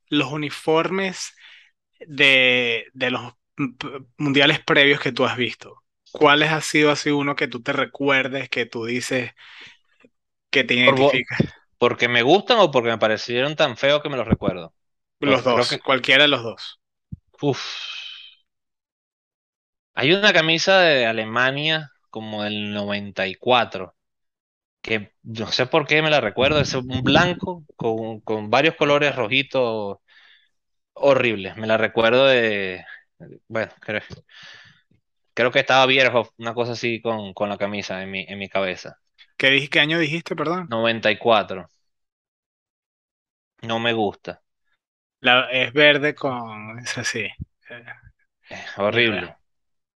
los 0.10 0.32
uniformes 0.32 1.34
de, 2.00 2.88
de 2.94 3.12
los 3.12 3.34
mundiales 4.18 4.60
previos 4.62 5.00
que 5.00 5.12
tú 5.12 5.26
has 5.26 5.38
visto, 5.38 5.84
¿cuáles 6.12 6.52
ha 6.52 6.62
sido 6.62 6.92
así 6.92 7.12
uno 7.12 7.36
que 7.36 7.48
tú 7.48 7.62
te 7.62 7.74
recuerdes, 7.74 8.50
que 8.50 8.66
tú 8.66 8.86
dices 8.86 9.32
que 10.50 10.64
te 10.64 10.76
identifica? 10.76 11.38
¿porque 11.78 12.08
me 12.08 12.22
gustan 12.24 12.60
o 12.60 12.72
porque 12.72 12.90
me 12.90 12.98
parecieron 12.98 13.56
tan 13.56 13.78
feos 13.78 14.02
que 14.02 14.10
me 14.10 14.18
los 14.18 14.28
recuerdo? 14.28 14.74
Los 15.20 15.44
creo 15.44 15.56
dos, 15.56 15.68
que, 15.68 15.80
cualquiera 15.80 16.24
de 16.24 16.30
los 16.30 16.44
dos. 16.44 16.82
uff. 17.42 17.66
Hay 19.94 20.12
una 20.12 20.34
camisa 20.34 20.80
de 20.82 21.06
Alemania 21.06 21.92
como 22.10 22.44
del 22.44 22.74
94 22.74 23.96
que 24.82 25.14
no 25.24 25.52
sé 25.52 25.68
por 25.68 25.88
qué 25.88 26.02
me 26.02 26.10
la 26.10 26.22
recuerdo. 26.22 26.60
Es 26.62 26.74
un 26.74 27.04
blanco 27.04 27.66
con, 27.76 28.22
con 28.22 28.50
varios 28.50 28.76
colores 28.76 29.16
rojitos 29.16 29.98
horribles. 30.94 31.58
Me 31.58 31.68
la 31.68 31.78
recuerdo 31.78 32.26
de, 32.28 32.84
bueno, 33.50 33.72
creo, 33.82 34.02
creo 35.34 35.52
que 35.52 35.60
estaba 35.60 35.86
viejo, 35.86 36.30
una 36.38 36.54
cosa 36.54 36.74
así 36.74 37.02
con, 37.02 37.34
con 37.34 37.50
la 37.50 37.58
camisa 37.58 38.02
en 38.04 38.12
mi, 38.12 38.26
en 38.28 38.40
mi 38.40 38.50
cabeza. 38.50 38.98
¿Qué, 39.38 39.68
qué 39.70 39.80
año 39.80 40.00
dijiste, 40.00 40.36
perdón? 40.36 40.68
94. 40.70 41.68
No 43.64 43.80
me 43.80 43.94
gusta. 43.94 44.42
La, 45.22 45.52
es 45.52 45.74
verde 45.74 46.16
con... 46.16 46.80
Es 46.80 46.98
así. 46.98 47.28
Es 48.50 48.78
horrible. 48.78 49.36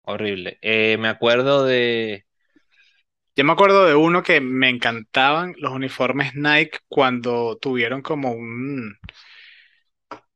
horrible. 0.03 0.57
Eh, 0.61 0.97
me 0.99 1.07
acuerdo 1.09 1.65
de... 1.65 2.24
Yo 3.35 3.43
me 3.43 3.51
acuerdo 3.53 3.85
de 3.85 3.95
uno 3.95 4.23
que 4.23 4.39
me 4.41 4.69
encantaban 4.69 5.53
los 5.57 5.71
uniformes 5.73 6.35
Nike 6.35 6.79
cuando 6.87 7.57
tuvieron 7.57 8.01
como 8.01 8.31
un, 8.31 8.97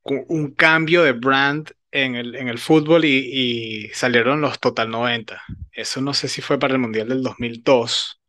un 0.03 0.51
cambio 0.55 1.03
de 1.03 1.13
brand 1.13 1.71
en 1.91 2.15
el, 2.15 2.35
en 2.35 2.47
el 2.47 2.59
fútbol 2.59 3.05
y, 3.05 3.87
y 3.87 3.89
salieron 3.89 4.41
los 4.41 4.59
Total 4.59 4.89
90. 4.89 5.41
Eso 5.71 6.01
no 6.01 6.13
sé 6.13 6.27
si 6.27 6.41
fue 6.41 6.59
para 6.59 6.73
el 6.73 6.79
Mundial 6.79 7.09
del 7.09 7.23
2002, 7.23 8.21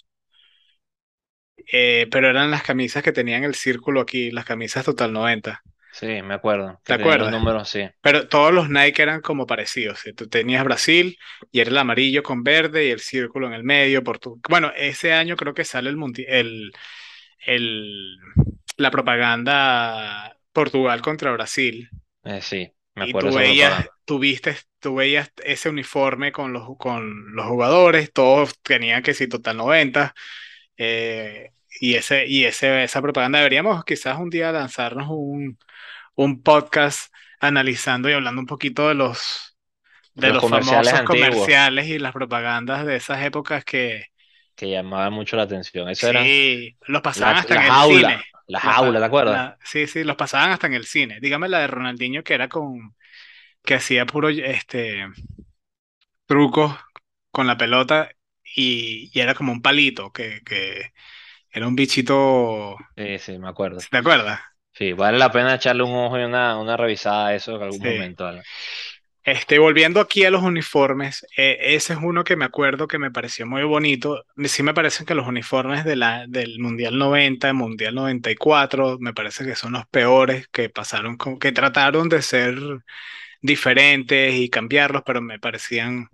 eh, 1.72 2.06
pero 2.10 2.28
eran 2.28 2.50
las 2.50 2.62
camisas 2.62 3.02
que 3.02 3.12
tenían 3.12 3.44
el 3.44 3.54
círculo 3.54 4.00
aquí, 4.00 4.30
las 4.30 4.44
camisas 4.44 4.84
Total 4.84 5.12
90. 5.12 5.62
Sí, 5.92 6.06
me 6.22 6.34
acuerdo, 6.34 6.80
¿Te 6.84 6.94
tenían 6.94 7.16
los 7.16 7.28
acuerdas? 7.28 7.30
números, 7.30 7.68
sí. 7.68 7.88
Pero 8.00 8.28
todos 8.28 8.52
los 8.52 8.70
Nike 8.70 9.02
eran 9.02 9.20
como 9.20 9.46
parecidos. 9.46 10.00
¿sí? 10.00 10.12
Tú 10.14 10.28
tenías 10.28 10.64
Brasil 10.64 11.18
y 11.52 11.60
era 11.60 11.70
el 11.70 11.78
amarillo 11.78 12.22
con 12.22 12.42
verde 12.44 12.86
y 12.86 12.90
el 12.90 13.00
círculo 13.00 13.46
en 13.48 13.54
el 13.54 13.64
medio. 13.64 14.02
Portu- 14.02 14.40
Bueno, 14.48 14.72
ese 14.76 15.12
año 15.12 15.36
creo 15.36 15.54
que 15.54 15.64
sale 15.64 15.90
el, 15.90 15.98
el, 16.28 16.72
el- 17.46 18.16
la 18.78 18.90
propaganda 18.90 20.36
Portugal 20.52 21.02
contra 21.02 21.32
Brasil. 21.32 21.90
Eh, 22.24 22.40
sí, 22.40 22.72
me 22.94 23.02
Y 23.02 23.14
acuerdo 23.14 23.30
tú 23.30 23.32
de 23.32 23.50
esa 23.50 23.68
veías, 23.72 23.90
tú 24.04 24.18
viste, 24.18 24.56
tú 24.78 24.96
veías 24.96 25.32
ese 25.44 25.68
uniforme 25.70 26.32
con 26.32 26.52
los, 26.52 26.76
con 26.78 27.34
los 27.34 27.46
jugadores, 27.46 28.12
todos 28.12 28.60
tenían 28.62 29.02
que 29.02 29.14
sí, 29.14 29.26
total 29.28 29.56
90. 29.56 30.14
eh, 30.76 31.50
y 31.80 31.94
ese, 31.94 32.26
y 32.26 32.44
ese, 32.44 32.84
esa 32.84 33.00
propaganda 33.02 33.38
deberíamos 33.38 33.84
quizás 33.84 34.18
un 34.18 34.28
día 34.30 34.52
lanzarnos 34.52 35.06
un, 35.10 35.58
un 36.24 36.42
podcast 36.42 37.12
analizando 37.40 38.08
y 38.10 38.12
hablando 38.14 38.40
un 38.40 38.46
poquito 38.46 38.88
de 38.88 38.94
los, 38.94 39.56
de 40.14 40.30
Los 40.30 40.38
los 40.38 40.46
comerciales 40.46 40.94
famosos 40.94 41.02
antiguos 41.02 41.52
comerciales 41.60 41.88
y 41.88 41.98
las 42.00 42.12
propagandas 42.14 42.86
de 42.86 42.96
esas 42.96 43.22
épocas 43.24 43.64
que 43.64 44.06
que 44.54 44.70
llamaban 44.70 45.12
mucho 45.12 45.36
la 45.36 45.44
atención. 45.44 45.88
Eso 45.88 46.06
eran 46.08 46.32
sí, 46.32 46.78
los 46.86 47.02
pasaban 47.02 47.36
la, 47.36 47.38
hasta 47.38 47.54
la 47.54 47.62
en 47.62 47.62
el 47.62 47.76
cine. 47.76 48.24
la 48.46 48.60
Los 48.60 48.76
pa- 48.76 48.80
jaula, 48.80 49.00
¿te 49.00 49.06
acuerdas? 49.06 49.42
la- 49.42 49.58
sí, 49.64 49.86
sí, 49.86 50.04
los 50.04 50.16
pasaban 50.16 50.50
hasta 50.50 50.66
en 50.66 50.74
el 50.74 50.86
cine. 50.86 51.18
Dígame 51.20 51.48
la 51.48 51.60
de 51.60 51.66
Ronaldinho 51.66 52.22
que 52.22 52.34
era 52.34 52.48
con, 52.48 52.96
que 53.64 53.74
hacía 53.76 54.06
puro 54.06 54.28
este 54.30 55.06
trucos 56.26 56.74
con 57.30 57.46
la 57.46 57.56
pelota 57.56 58.10
y, 58.44 59.10
y 59.12 59.20
era 59.20 59.34
como 59.34 59.52
un 59.52 59.62
palito, 59.62 60.12
que, 60.12 60.42
que 60.44 60.92
era 61.52 61.66
un 61.68 61.76
bichito, 61.76 62.76
Sí, 62.96 63.18
sí, 63.18 63.38
me 63.38 63.48
acuerdo. 63.48 63.88
¿te 63.90 63.96
acuerdas? 63.98 64.40
Sí, 64.80 64.94
vale 64.94 65.18
la 65.18 65.30
pena 65.30 65.54
echarle 65.56 65.82
un 65.82 65.94
ojo 65.94 66.18
y 66.18 66.24
una, 66.24 66.58
una 66.58 66.76
revisada 66.76 67.28
a 67.28 67.34
eso 67.34 67.56
en 67.56 67.62
algún 67.62 67.80
Sí. 67.80 67.88
momento. 67.88 68.30
Este, 69.22 69.58
volviendo 69.58 70.00
aquí 70.00 70.24
a 70.24 70.30
los 70.30 70.42
uniformes, 70.42 71.26
eh, 71.36 71.58
ese 71.60 71.92
es 71.92 71.98
uno 72.02 72.24
que 72.24 72.36
me 72.36 72.46
acuerdo 72.46 72.88
que 72.88 72.98
me 72.98 73.10
pareció 73.10 73.46
muy 73.46 73.62
bonito. 73.64 74.24
Sí 74.46 74.62
me 74.62 74.72
parecen 74.74 75.04
que 75.06 75.14
los 75.14 75.28
uniformes 75.28 75.84
de 75.84 75.96
la, 75.96 76.26
del 76.26 76.58
Mundial 76.58 76.98
90, 76.98 77.52
Mundial 77.52 77.94
94, 77.94 78.98
me 79.00 79.12
parece 79.12 79.44
que 79.44 79.54
son 79.56 79.72
los 79.74 79.86
peores 79.88 80.48
que 80.48 80.70
pasaron, 80.70 81.18
con, 81.18 81.38
que 81.38 81.52
trataron 81.52 82.08
de 82.08 82.22
ser 82.22 82.56
diferentes 83.42 84.34
y 84.34 84.50
cambiarlos, 84.50 85.02
pero 85.06 85.22
me 85.22 85.38
parecían 85.40 86.08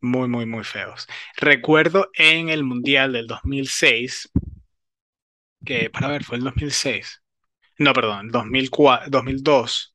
muy, 0.00 0.28
muy, 0.28 0.46
muy 0.46 0.64
feos. 0.64 1.08
Recuerdo 1.38 2.10
en 2.14 2.50
el 2.50 2.64
Mundial 2.64 3.12
del 3.14 3.26
2006, 3.28 4.30
que 5.64 5.90
para 5.90 6.08
ver, 6.08 6.24
fue 6.24 6.36
el 6.38 6.44
2006. 6.44 7.22
No, 7.78 7.92
perdón, 7.92 8.26
el 8.26 8.30
2004, 8.32 9.10
2002. 9.10 9.94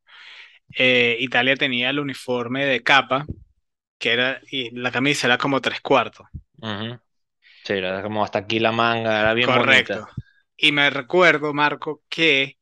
eh, 0.78 1.18
Italia 1.20 1.56
tenía 1.56 1.90
el 1.90 2.00
uniforme 2.00 2.66
de 2.66 2.84
capa 2.84 3.26
que 4.00 4.12
era, 4.14 4.42
y 4.52 4.72
la 4.78 4.92
camisa 4.92 5.28
era 5.28 5.38
como 5.40 5.62
tres 5.62 5.82
cuartos. 5.82 6.28
Sí, 7.64 7.72
era 7.74 8.02
como 8.04 8.22
hasta 8.24 8.40
aquí 8.40 8.60
la 8.60 8.72
manga, 8.74 9.20
era 9.22 9.34
bien 9.34 9.54
Correcto. 9.54 9.54
bonita. 9.54 10.10
Y 10.58 10.72
me 10.72 10.90
recuerdo, 10.90 11.54
Marco, 11.54 12.04
que 12.10 12.58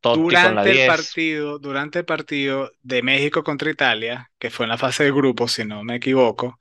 Totti 0.00 0.36
durante 0.36 0.70
el 0.72 0.80
10. 0.80 0.84
partido, 0.84 1.58
durante 1.58 2.00
el 2.00 2.04
partido 2.06 2.72
de 2.82 3.02
México 3.02 3.44
contra 3.44 3.70
Italia, 3.70 4.30
que 4.38 4.50
fue 4.50 4.66
en 4.66 4.70
la 4.70 4.78
fase 4.78 5.04
de 5.04 5.12
grupo, 5.12 5.48
si 5.48 5.64
no 5.64 5.84
me 5.84 5.96
equivoco, 5.96 6.58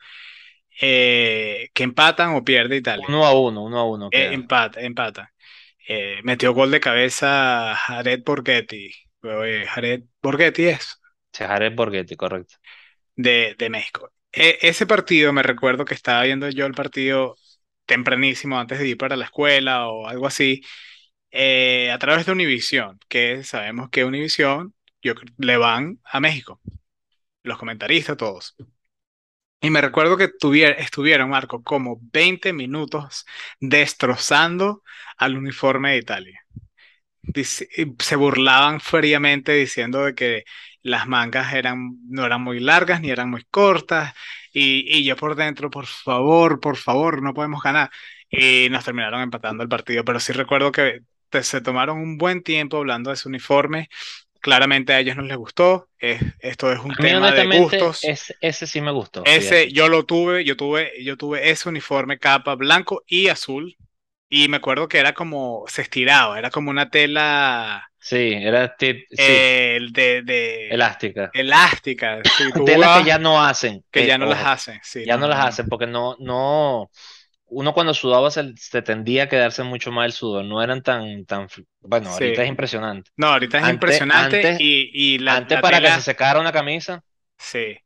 eh, 0.82 1.70
que 1.74 1.84
empatan 1.84 2.36
o 2.36 2.43
pierde 2.45 2.78
Italia. 2.78 3.08
Uno 3.08 3.26
a 3.26 3.34
uno, 3.39 3.64
uno 3.64 3.78
a 3.80 3.84
uno 3.86 4.12
Eh, 4.12 4.30
empata, 4.34 4.82
empata. 4.82 5.34
Eh, 5.88 6.19
metió 6.23 6.53
gol 6.53 6.71
de 6.71 6.79
cabeza 6.79 7.75
Jared 7.75 8.23
Borghetti. 8.25 8.91
Eh, 9.23 9.65
Jared 9.67 10.03
Borghetti 10.21 10.65
es. 10.67 10.99
Jared 11.33 11.75
Borghetti, 11.75 12.15
correcto. 12.15 12.55
de, 13.15 13.55
de 13.57 13.69
México. 13.69 14.11
E- 14.31 14.57
ese 14.61 14.86
partido 14.88 15.31
me 15.33 15.43
recuerdo 15.43 15.86
que 15.86 15.93
estaba 15.93 16.23
viendo 16.23 16.49
yo 16.49 16.65
el 16.65 16.73
partido 16.73 17.36
tempranísimo 17.86 18.59
antes 18.59 18.79
de 18.79 18.88
ir 18.89 18.97
para 18.97 19.15
la 19.15 19.25
escuela 19.25 19.88
o 19.89 20.07
algo 20.07 20.27
así, 20.27 20.61
eh, 21.31 21.91
a 21.91 21.99
través 21.99 22.25
de 22.25 22.31
Univisión, 22.33 22.99
que 23.09 23.43
sabemos 23.43 23.89
que 23.89 24.05
Univisión 24.05 24.75
le 25.38 25.57
van 25.57 25.99
a 26.05 26.19
México, 26.19 26.61
los 27.43 27.57
comentaristas, 27.59 28.17
todos. 28.17 28.55
Y 29.66 29.70
me 29.72 29.82
recuerdo 29.82 30.16
que 30.18 30.30
tuvier- 30.30 30.76
estuvieron, 30.80 31.30
Marco, 31.30 31.63
como 31.63 31.97
20 32.13 32.53
minutos 32.53 33.26
destrozando 33.59 34.84
al 35.18 35.38
uniforme 35.38 35.91
de 35.91 35.97
Italia 35.97 36.41
se 37.99 38.16
burlaban 38.16 38.80
fríamente 38.80 39.53
diciendo 39.53 40.05
de 40.05 40.16
que 40.16 40.43
las 40.84 41.07
mangas 41.07 41.53
eran, 41.53 41.97
no 42.09 42.26
eran 42.26 42.41
muy 42.43 42.59
largas 42.59 43.01
ni 43.01 43.09
eran 43.09 43.30
muy 43.30 43.43
cortas. 43.49 44.13
Y, 44.53 44.86
y 44.99 45.03
yo 45.05 45.16
por 45.16 45.36
dentro, 45.36 45.70
por 45.70 45.86
favor, 45.88 46.59
por 46.59 46.78
favor, 46.78 47.22
no 47.24 47.34
podemos 47.34 47.61
ganar. 47.63 47.89
Y 48.30 48.68
nos 48.70 48.86
terminaron 48.86 49.22
empatando 49.22 49.63
el 49.63 49.70
partido. 49.70 50.03
Pero 50.05 50.20
sí 50.20 50.34
recuerdo 50.34 50.72
que 50.72 51.01
se 51.41 51.61
tomaron 51.61 51.97
un 51.99 52.18
buen 52.18 52.43
tiempo 52.43 52.78
hablando 52.78 53.09
de 53.09 53.16
su 53.18 53.30
uniforme. 53.30 53.89
Claramente 54.46 54.93
a 54.93 55.00
ellos 55.00 55.16
no 55.18 55.24
les 55.24 55.38
gustó. 55.38 55.89
Es- 56.00 56.22
esto 56.39 56.72
es 56.72 56.80
un 56.80 56.98
A 56.98 57.04
mí 57.04 57.14
tema 57.14 57.34
de 57.34 57.48
gustos. 57.48 58.00
ese, 58.02 58.36
ese 58.41 58.68
sí 58.68 58.82
me 58.82 58.91
gustó, 58.91 59.26
Ese 59.26 59.32
fíjate. 59.32 59.72
yo 59.72 59.88
lo 59.89 60.06
tuve, 60.06 60.46
yo 60.46 60.56
tuve, 60.56 60.91
yo 61.04 61.18
tuve 61.18 61.50
ese 61.50 61.68
uniforme 61.70 62.20
capa 62.20 62.56
blanco 62.56 63.04
y 63.08 63.28
azul. 63.30 63.78
Y 64.30 64.50
me 64.50 64.58
acuerdo 64.58 64.88
que 64.88 65.00
era 65.00 65.14
como, 65.14 65.66
se 65.68 65.82
estiraba, 65.84 66.38
era 66.39 66.50
como 66.52 66.70
una 66.72 66.89
tela 66.89 67.91
Sí, 68.00 68.34
era 68.34 68.76
sí, 69.12 69.41
eh, 69.41 69.80
de, 69.91 70.22
de 70.24 70.78
elástica. 70.78 71.34
elástica. 71.34 72.28
Sí, 72.28 72.54
Telas 72.64 72.91
que 72.91 73.04
ya 73.04 73.18
no 73.20 73.43
hacen, 73.43 73.86
que 73.91 74.04
eh, 74.04 74.06
ya 74.06 74.18
no 74.18 74.26
las 74.26 74.43
ojo, 74.43 74.46
hacen. 74.46 74.80
Sí, 74.84 75.08
ya 75.08 75.18
no, 75.18 75.18
no 75.18 75.28
las 75.28 75.39
hacen 75.39 75.68
porque 75.68 75.88
no, 75.88 76.16
no, 76.20 76.91
uno 77.48 77.74
cuando 77.74 77.93
sudaba 77.93 78.32
se, 78.32 78.56
se 78.58 78.82
tendía 78.82 79.24
a 79.24 79.30
quedarse 79.30 79.64
mucho 79.64 79.91
más 79.91 80.06
el 80.08 80.12
sudor, 80.14 80.46
no 80.46 80.62
eran 80.64 80.82
tan, 80.84 81.26
tan, 81.26 81.48
bueno, 81.82 82.12
ahorita 82.12 82.43
es 82.43 82.50
Sí. 82.50 82.50
impresionante. 82.50 83.12
No, 83.18 83.28
ahorita 83.30 83.60
es 83.62 83.68
Antes, 83.68 84.06
impresionante 84.10 84.54
antes, 84.54 84.60
y, 84.60 84.91
y 84.93 85.20
la, 85.20 85.39
antes 85.39 85.50
la 85.50 85.62
para 85.62 85.82
que 85.82 85.91
se 85.91 86.02
tela, 86.02 86.04
secara 86.04 86.39
una 86.41 86.52
camisa, 86.54 87.04
sí, 87.38 87.78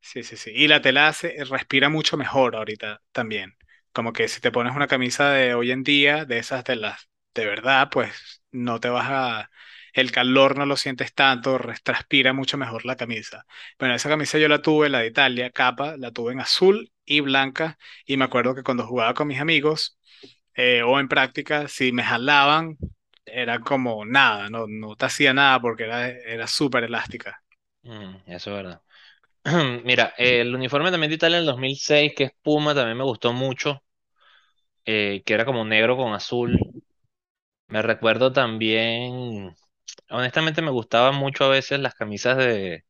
sí, 0.00 0.22
sí, 0.22 0.36
sí. 0.36 0.52
Y 0.54 0.68
la 0.68 0.82
tela 0.82 1.12
se, 1.12 1.44
respira 1.44 1.88
mucho 1.88 2.16
mejor 2.16 2.56
ahorita 2.56 3.02
también. 3.12 3.54
Como 3.92 4.12
que 4.12 4.28
si 4.28 4.40
te 4.40 4.52
pones 4.52 4.74
una 4.76 4.88
camisa 4.88 5.30
de 5.32 5.54
hoy 5.54 5.70
en 5.72 5.82
día, 5.84 6.24
de 6.24 6.38
esas 6.38 6.64
de 6.64 6.76
las 6.76 7.08
de 7.34 7.46
verdad, 7.46 7.88
pues 7.92 8.42
no 8.52 8.80
te 8.80 8.88
vas 8.90 9.06
a, 9.10 9.50
el 9.94 10.12
calor 10.12 10.58
no 10.58 10.66
lo 10.66 10.76
sientes 10.76 11.14
tanto, 11.14 11.58
transpira 11.84 12.32
mucho 12.34 12.58
mejor 12.58 12.84
la 12.86 12.96
camisa. 12.96 13.46
Bueno, 13.78 13.94
esa 13.94 14.08
camisa 14.10 14.38
yo 14.38 14.48
la 14.48 14.62
tuve, 14.62 14.88
la 14.90 15.00
de 15.00 15.08
Italia, 15.08 15.50
capa, 15.50 15.96
la 15.98 16.12
tuve 16.12 16.32
en 16.34 16.40
azul 16.40 16.91
y 17.04 17.20
blanca. 17.20 17.78
Y 18.06 18.16
me 18.16 18.24
acuerdo 18.24 18.54
que 18.54 18.62
cuando 18.62 18.86
jugaba 18.86 19.14
con 19.14 19.28
mis 19.28 19.40
amigos 19.40 19.98
eh, 20.56 20.82
o 20.84 21.00
en 21.00 21.08
práctica, 21.08 21.68
si 21.68 21.92
me 21.92 22.04
jalaban, 22.04 22.76
era 23.26 23.60
como 23.60 24.04
nada, 24.06 24.50
no, 24.50 24.66
no 24.68 24.96
te 24.96 25.06
hacía 25.06 25.34
nada 25.34 25.60
porque 25.60 25.84
era, 25.84 26.08
era 26.10 26.46
súper 26.48 26.84
elástica. 26.84 27.42
mm, 27.82 28.16
eso 28.26 28.50
es 28.50 28.56
verdad. 28.56 28.82
Mira, 29.84 30.14
el 30.18 30.54
uniforme 30.54 30.90
también 30.90 31.10
de 31.10 31.16
Italia 31.16 31.38
en 31.38 31.42
el 31.42 31.46
2006, 31.46 32.12
que 32.16 32.24
es 32.26 32.32
Puma, 32.42 32.74
también 32.74 32.98
me 32.98 33.04
gustó 33.04 33.32
mucho, 33.32 33.82
eh, 34.84 35.22
que 35.24 35.34
era 35.34 35.44
como 35.44 35.64
negro 35.64 35.96
con 35.96 36.12
azul. 36.14 36.58
Me 37.68 37.82
recuerdo 37.82 38.32
también, 38.32 39.54
honestamente 40.10 40.62
me 40.62 40.70
gustaban 40.70 41.16
mucho 41.16 41.44
a 41.44 41.48
veces 41.48 41.80
las 41.80 41.94
camisas 41.94 42.36
de, 42.38 42.84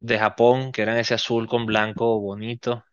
de 0.00 0.18
Japón, 0.18 0.72
que 0.72 0.82
eran 0.82 0.98
ese 0.98 1.14
azul 1.14 1.48
con 1.48 1.66
blanco 1.66 2.20
bonito. 2.20 2.84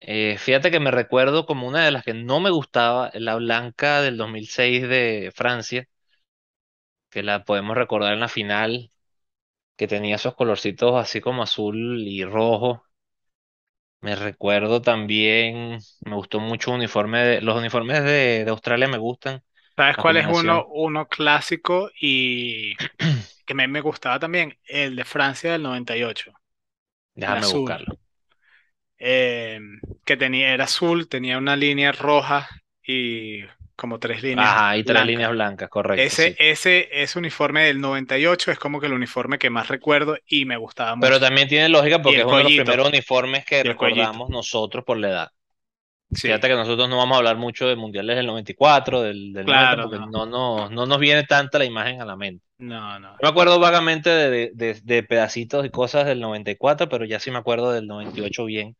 Eh, 0.00 0.36
fíjate 0.38 0.70
que 0.70 0.80
me 0.80 0.90
recuerdo 0.90 1.46
como 1.46 1.66
una 1.68 1.84
de 1.84 1.90
las 1.90 2.04
que 2.04 2.14
no 2.14 2.40
me 2.40 2.50
gustaba, 2.50 3.10
la 3.14 3.36
blanca 3.36 4.00
del 4.02 4.16
2006 4.16 4.82
de 4.88 5.30
Francia, 5.34 5.88
que 7.10 7.22
la 7.22 7.44
podemos 7.44 7.76
recordar 7.76 8.12
en 8.14 8.20
la 8.20 8.28
final, 8.28 8.90
que 9.76 9.88
tenía 9.88 10.16
esos 10.16 10.34
colorcitos 10.36 10.94
así 10.96 11.20
como 11.22 11.42
azul 11.44 12.02
y 12.08 12.24
rojo. 12.24 12.84
Me 14.02 14.16
recuerdo 14.16 14.80
también, 14.80 15.78
me 16.06 16.14
gustó 16.14 16.40
mucho 16.40 16.72
uniforme 16.72 17.18
de, 17.22 17.40
los 17.42 17.56
uniformes 17.58 18.02
de, 18.02 18.44
de 18.44 18.50
Australia 18.50 18.88
me 18.88 18.96
gustan, 18.98 19.42
¿Sabes 19.76 19.96
la 19.96 20.04
cuál 20.06 20.16
es 20.18 20.26
uno, 20.28 20.66
uno 20.68 21.08
clásico 21.08 21.90
y 22.00 22.76
que 23.46 23.54
me, 23.54 23.66
me 23.68 23.80
gustaba 23.80 24.18
también? 24.18 24.58
El 24.64 24.94
de 24.96 25.04
Francia 25.04 25.52
del 25.52 25.62
98, 25.62 26.32
el 26.32 26.36
Déjame 27.14 27.46
buscarlo. 27.46 27.94
Eh, 29.00 29.60
que 30.06 30.16
tenía, 30.18 30.54
era 30.54 30.64
azul, 30.64 31.08
tenía 31.08 31.38
una 31.38 31.56
línea 31.56 31.92
roja 31.92 32.48
y 32.86 33.44
como 33.76 33.98
tres 34.00 34.22
líneas 34.22 34.56
Ajá, 34.56 34.76
y 34.76 34.82
tres 34.84 35.04
blancas. 35.04 35.06
líneas 35.06 35.30
blancas, 35.30 35.68
correcto, 35.70 36.16
Ese, 36.16 36.16
sí. 36.16 36.36
ese, 36.38 36.88
ese 37.02 37.18
uniforme 37.18 37.64
del 37.66 37.80
98 37.80 38.52
es 38.52 38.58
como 38.60 38.80
que 38.80 38.86
el 38.88 38.94
uniforme 38.94 39.38
que 39.38 39.50
más 39.50 39.68
recuerdo 39.68 40.18
y 40.26 40.44
me 40.46 40.56
gustaba 40.58 40.96
Pero 40.98 41.18
mucho. 41.18 41.20
también 41.20 41.48
tiene 41.48 41.68
lógica 41.68 42.02
porque 42.02 42.20
es 42.20 42.26
uno 42.26 42.38
de 42.38 42.44
los 42.44 42.52
primeros 42.52 42.88
uniformes 42.88 43.44
que 43.46 43.62
recordamos 43.64 44.28
nosotros 44.30 44.84
por 44.84 44.98
la 44.98 45.08
edad. 45.08 45.28
Sí, 46.14 46.28
Fíjate 46.28 46.48
que 46.48 46.54
nosotros 46.54 46.88
no 46.88 46.98
vamos 46.98 47.16
a 47.16 47.18
hablar 47.18 47.36
mucho 47.38 47.68
de 47.68 47.76
mundiales 47.76 48.16
del 48.16 48.26
94, 48.26 49.02
del, 49.02 49.32
del 49.32 49.48
90, 49.48 49.78
claro, 49.78 49.80
porque 49.80 49.98
no. 49.98 50.06
no, 50.06 50.26
no, 50.26 50.70
no 50.70 50.86
nos 50.86 50.98
viene 51.00 51.24
tanta 51.24 51.58
la 51.58 51.64
imagen 51.66 52.00
a 52.02 52.06
la 52.06 52.16
mente. 52.16 52.44
No, 52.58 52.98
no. 53.00 53.20
Yo 53.20 53.26
me 53.26 53.30
acuerdo 53.30 53.60
vagamente 53.60 54.10
de, 54.10 54.30
de- 54.30 54.52
de- 54.54 54.80
de 54.82 55.02
pedacitos 55.04 55.66
y 55.66 55.70
cosas 55.70 56.06
del 56.06 56.20
94, 56.20 56.88
pero 56.88 57.04
ya 57.06 57.20
sí 57.20 57.30
me 57.30 57.38
acuerdo 57.38 57.72
del 57.72 57.86
98 57.88 58.44
bien 58.46 58.76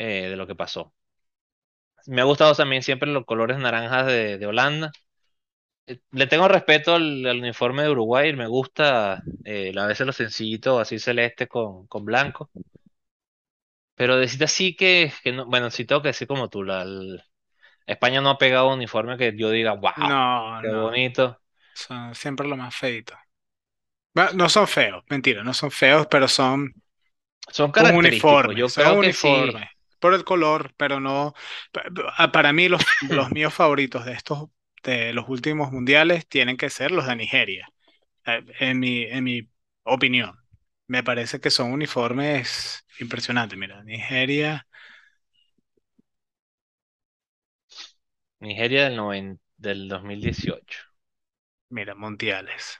eh, 0.00 0.30
de 0.30 0.36
lo 0.36 0.46
que 0.48 0.56
pasó. 0.56 0.94
Me 2.06 2.20
ha 2.22 2.24
gustado 2.24 2.54
también 2.54 2.82
siempre 2.82 3.08
los 3.10 3.24
colores 3.26 3.58
naranjas 3.58 4.06
de, 4.06 4.38
de 4.38 4.46
Holanda. 4.46 4.92
Eh, 5.86 6.00
Le 6.12 6.26
tengo 6.28 6.48
respeto 6.48 6.94
al, 6.96 7.26
al 7.26 7.38
uniforme 7.40 7.82
de 7.84 7.90
Uruguay, 7.90 8.34
me 8.34 8.46
gusta 8.48 9.28
eh, 9.44 9.72
a 9.78 9.86
veces 9.86 10.06
lo 10.06 10.12
sencillito, 10.14 10.80
así 10.80 10.98
celeste 10.98 11.48
con, 11.48 11.86
con 11.88 12.04
blanco. 12.04 12.50
Pero 13.94 14.16
decirte 14.16 14.44
así 14.44 14.76
que, 14.76 15.12
que 15.22 15.32
no, 15.32 15.46
bueno, 15.46 15.70
sí 15.70 15.84
tengo 15.84 16.02
que 16.02 16.08
decir 16.08 16.26
como 16.28 16.48
tú, 16.48 16.62
la, 16.64 16.82
el- 16.82 17.22
España 17.86 18.20
no 18.20 18.30
ha 18.30 18.38
pegado 18.38 18.68
un 18.68 18.74
uniforme 18.76 19.18
que 19.18 19.36
yo 19.36 19.50
diga, 19.50 19.74
wow, 19.74 19.92
No, 19.96 20.62
qué 20.62 20.68
no. 20.68 20.76
bonito. 20.76 21.40
Son 21.74 22.14
siempre 22.14 22.48
lo 22.48 22.56
más 22.56 22.74
feito. 22.76 23.14
No 24.34 24.48
son 24.48 24.66
feos, 24.68 25.04
mentira, 25.08 25.42
no 25.44 25.54
son 25.54 25.70
feos, 25.70 26.06
pero 26.10 26.28
son 26.28 26.74
Son 27.50 27.70
un 27.76 27.94
uniforme, 27.94 28.56
yo 28.56 28.72
son 28.72 28.72
creo 28.72 28.98
que 28.98 29.12
sí. 29.12 29.62
Por 30.00 30.14
el 30.14 30.24
color, 30.24 30.74
pero 30.76 31.00
no. 31.00 31.34
pa- 31.72 32.32
Para 32.32 32.52
mí, 32.52 32.68
los, 32.68 32.82
los 33.08 33.30
míos 33.32 33.54
favoritos 33.54 34.04
de 34.06 34.12
estos, 34.12 34.48
de 34.82 35.12
los 35.12 35.28
últimos 35.28 35.72
mundiales, 35.72 36.26
tienen 36.28 36.56
que 36.56 36.70
ser 36.70 36.90
los 36.92 37.06
de 37.06 37.16
Nigeria, 37.16 37.72
eh, 38.26 38.44
en 38.60 38.80
mi, 38.80 39.04
en 39.04 39.24
mi 39.24 39.50
opinión. 39.84 40.38
Me 40.88 41.02
parece 41.04 41.40
que 41.40 41.50
son 41.50 41.72
uniformes 41.72 42.86
impresionantes. 43.00 43.58
Mira, 43.58 43.82
Nigeria, 43.84 44.66
Nigeria 48.40 48.84
del, 48.84 48.96
noven- 48.98 49.40
del 49.56 49.88
2018. 49.88 50.80
mira, 51.70 51.94
mundiales. 51.94 52.78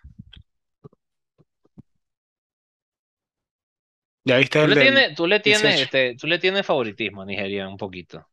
¿Ya 4.25 4.37
viste 4.39 4.61
Tú 4.61 4.65
el 4.65 4.69
le 4.69 4.77
tienes, 4.77 5.15
tú 5.17 5.27
le 5.27 5.41
tienes, 5.41 5.81
18? 5.81 5.87
este, 5.87 6.15
tú 6.17 6.27
le 6.29 6.39
tienes 6.39 6.65
favoritismo 6.67 7.23
a 7.23 7.27
Nigeria 7.27 7.69
un 7.69 7.77
poquito. 7.77 8.29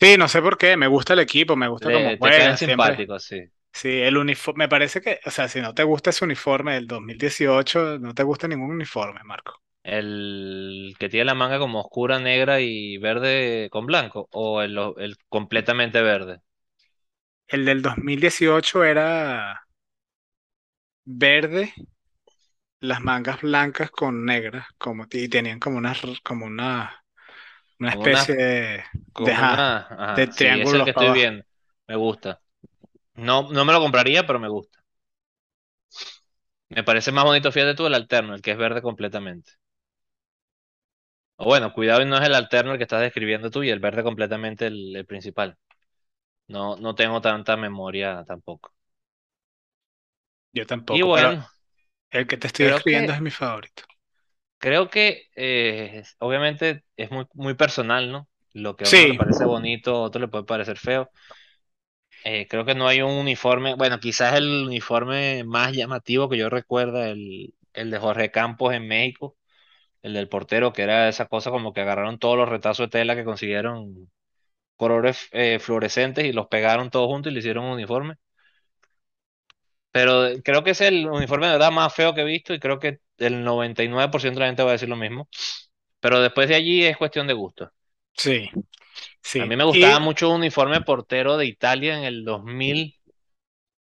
Sí, 0.00 0.16
no 0.16 0.28
sé 0.28 0.40
por 0.42 0.56
qué, 0.58 0.76
me 0.76 0.86
gusta 0.86 1.12
el 1.14 1.18
equipo, 1.20 1.56
me 1.56 1.68
gusta 1.68 1.90
caen 1.90 2.16
juega, 2.18 2.56
siempre. 2.56 3.04
simpáticos, 3.04 3.24
sí. 3.24 3.42
Sí, 3.72 3.88
el 4.02 4.16
uniforme, 4.18 4.64
me 4.64 4.68
parece 4.70 5.00
que, 5.02 5.20
o 5.26 5.30
sea, 5.30 5.48
si 5.48 5.60
no 5.60 5.74
te 5.74 5.84
gusta 5.84 6.10
ese 6.10 6.24
uniforme 6.24 6.74
del 6.74 6.86
2018, 6.88 7.98
no 8.00 8.14
te 8.14 8.22
gusta 8.24 8.48
ningún 8.48 8.72
uniforme, 8.72 9.22
Marco. 9.24 9.62
El 9.82 10.94
que 11.00 11.08
tiene 11.08 11.24
la 11.24 11.34
manga 11.34 11.58
como 11.58 11.80
oscura, 11.80 12.18
negra 12.20 12.60
y 12.60 12.96
verde 12.98 13.68
con 13.72 13.86
blanco, 13.86 14.28
o 14.32 14.62
el, 14.62 14.78
el 14.98 15.16
completamente 15.28 16.00
verde. 16.02 16.40
El 17.46 17.66
del 17.66 17.82
2018 17.82 18.84
era 18.84 19.60
verde, 21.06 21.72
las 22.80 23.00
mangas 23.00 23.40
blancas 23.42 23.90
con 23.90 24.24
negras, 24.24 24.66
como, 24.78 25.06
y 25.10 25.28
tenían 25.28 25.58
como 25.60 25.78
una, 25.78 25.94
como 26.24 26.46
una, 26.46 27.04
una 27.80 27.90
especie 27.90 28.34
una, 28.34 28.36
de, 28.36 28.84
de, 29.18 29.32
como 29.32 29.32
ajá, 29.32 29.70
una, 29.72 29.88
de 30.14 30.28
ajá, 30.28 30.32
sí, 30.32 30.60
es 30.60 30.74
el 30.74 30.82
triángulos 30.82 30.84
que 30.84 30.90
estoy 30.90 31.10
viendo. 31.10 31.44
Me 31.88 31.96
gusta. 31.96 32.42
No, 33.16 33.50
no 33.52 33.64
me 33.66 33.72
lo 33.74 33.80
compraría, 33.80 34.26
pero 34.26 34.38
me 34.40 34.48
gusta. 34.48 34.80
Me 36.70 36.82
parece 36.82 37.12
más 37.12 37.24
bonito, 37.24 37.52
fíjate 37.52 37.74
tú, 37.74 37.86
el 37.86 37.92
alterno, 37.94 38.34
el 38.34 38.40
que 38.40 38.52
es 38.52 38.56
verde 38.56 38.80
completamente. 38.80 39.52
O 41.36 41.44
bueno, 41.46 41.72
cuidado 41.72 42.02
y 42.02 42.04
no 42.06 42.16
es 42.16 42.22
el 42.26 42.34
alterno 42.34 42.72
el 42.72 42.78
que 42.78 42.84
estás 42.84 43.00
describiendo 43.00 43.50
tú 43.50 43.62
y 43.62 43.70
el 43.70 43.80
verde 43.80 44.02
completamente 44.02 44.66
el, 44.66 44.94
el 44.96 45.06
principal. 45.06 45.56
No, 46.48 46.76
no 46.76 46.94
tengo 46.96 47.20
tanta 47.22 47.56
memoria 47.56 48.24
tampoco. 48.26 48.72
Yo 50.52 50.66
Y 50.88 51.00
tampoco, 51.00 51.10
pero 51.10 51.32
bueno, 51.32 51.46
el 52.10 52.26
que 52.26 52.36
te 52.36 52.46
estoy 52.48 52.66
creo 52.66 52.76
describiendo 52.76 53.12
es 53.12 53.18
que, 53.18 53.24
mi 53.24 53.30
favorito. 53.30 53.82
creo 54.58 54.90
que 54.90 55.28
eh, 55.36 56.02
obviamente 56.18 56.84
es 56.96 57.10
muy, 57.10 57.26
muy 57.34 57.54
personal, 57.54 58.10
¿no? 58.10 58.28
Lo 58.52 58.76
que 58.76 58.84
a 58.84 58.88
uno 58.88 59.06
le 59.06 59.14
parece 59.14 59.44
bonito, 59.44 59.94
a 59.96 60.02
otro 60.02 60.20
le 60.20 60.28
puede 60.28 60.44
parecer 60.44 60.78
feo. 60.78 61.10
Eh, 62.24 62.46
creo 62.48 62.64
que 62.64 62.74
no 62.74 62.88
hay 62.88 63.00
un 63.00 63.12
uniforme, 63.12 63.74
bueno, 63.74 64.00
quizás 64.00 64.34
el 64.34 64.64
uniforme 64.66 65.44
más 65.44 65.72
llamativo 65.72 66.28
que 66.28 66.36
yo 66.36 66.50
recuerdo, 66.50 67.04
el, 67.04 67.54
el 67.74 67.90
de 67.90 67.98
Jorge 67.98 68.30
Campos 68.30 68.74
en 68.74 68.88
México, 68.88 69.36
el 70.02 70.14
del 70.14 70.28
portero, 70.28 70.72
que 70.72 70.82
era 70.82 71.08
esa 71.08 71.26
cosa 71.26 71.50
como 71.50 71.72
que 71.72 71.82
agarraron 71.82 72.18
todos 72.18 72.36
los 72.36 72.48
retazos 72.48 72.86
de 72.86 72.90
tela 72.90 73.16
que 73.16 73.24
consiguieron 73.24 74.10
colores 74.76 75.28
eh, 75.32 75.58
fluorescentes 75.60 76.24
y 76.26 76.32
los 76.32 76.48
pegaron 76.48 76.90
todos 76.90 77.08
juntos 77.08 77.30
y 77.30 77.34
le 77.34 77.40
hicieron 77.40 77.64
un 77.66 77.72
uniforme. 77.72 78.16
Pero 79.98 80.28
creo 80.44 80.62
que 80.64 80.70
es 80.72 80.80
el 80.80 81.06
uniforme 81.08 81.46
de 81.46 81.52
verdad 81.54 81.72
más 81.72 81.94
feo 81.94 82.14
que 82.14 82.22
he 82.22 82.24
visto 82.24 82.54
y 82.54 82.60
creo 82.60 82.78
que 82.78 83.00
el 83.18 83.44
99% 83.44 84.40
de 84.40 84.44
la 84.46 84.50
gente 84.50 84.62
va 84.62 84.70
a 84.70 84.72
decir 84.72 84.88
lo 84.88 84.96
mismo. 84.96 85.28
Pero 86.00 86.20
después 86.20 86.48
de 86.48 86.56
allí 86.56 86.84
es 86.84 86.96
cuestión 86.98 87.26
de 87.28 87.34
gusto. 87.34 87.72
sí, 88.16 88.50
A 89.36 89.46
sí. 89.46 89.46
mí 89.46 89.56
me 89.56 89.64
Y 89.70 89.84
gustaba 89.84 90.00
mucho 90.00 90.28
un 90.30 90.36
uniforme 90.40 90.80
portero 90.82 91.36
de 91.36 91.46
Italia 91.46 91.96
en 91.98 92.04
el 92.04 92.24
2000 92.24 92.98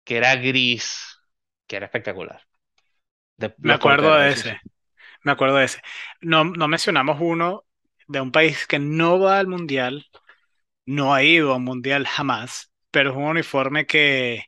que 0.03 0.17
era 0.17 0.35
gris, 0.37 1.19
que 1.67 1.77
era 1.77 1.85
espectacular. 1.87 2.41
De 3.37 3.55
me 3.61 3.73
acuerdo 3.73 4.13
de 4.15 4.31
ese, 4.31 4.59
me 5.23 5.31
acuerdo 5.31 5.57
de 5.57 5.65
ese. 5.65 5.81
No, 6.21 6.43
no 6.45 6.67
mencionamos 6.67 7.17
uno 7.21 7.65
de 8.07 8.21
un 8.21 8.31
país 8.31 8.67
que 8.67 8.79
no 8.79 9.19
va 9.19 9.39
al 9.39 9.47
mundial, 9.47 10.05
no 10.85 11.13
ha 11.15 11.23
ido 11.23 11.53
a 11.53 11.57
un 11.57 11.65
mundial 11.65 12.07
jamás, 12.07 12.71
pero 12.91 13.11
es 13.11 13.17
un 13.17 13.23
uniforme 13.25 13.87
que, 13.87 14.45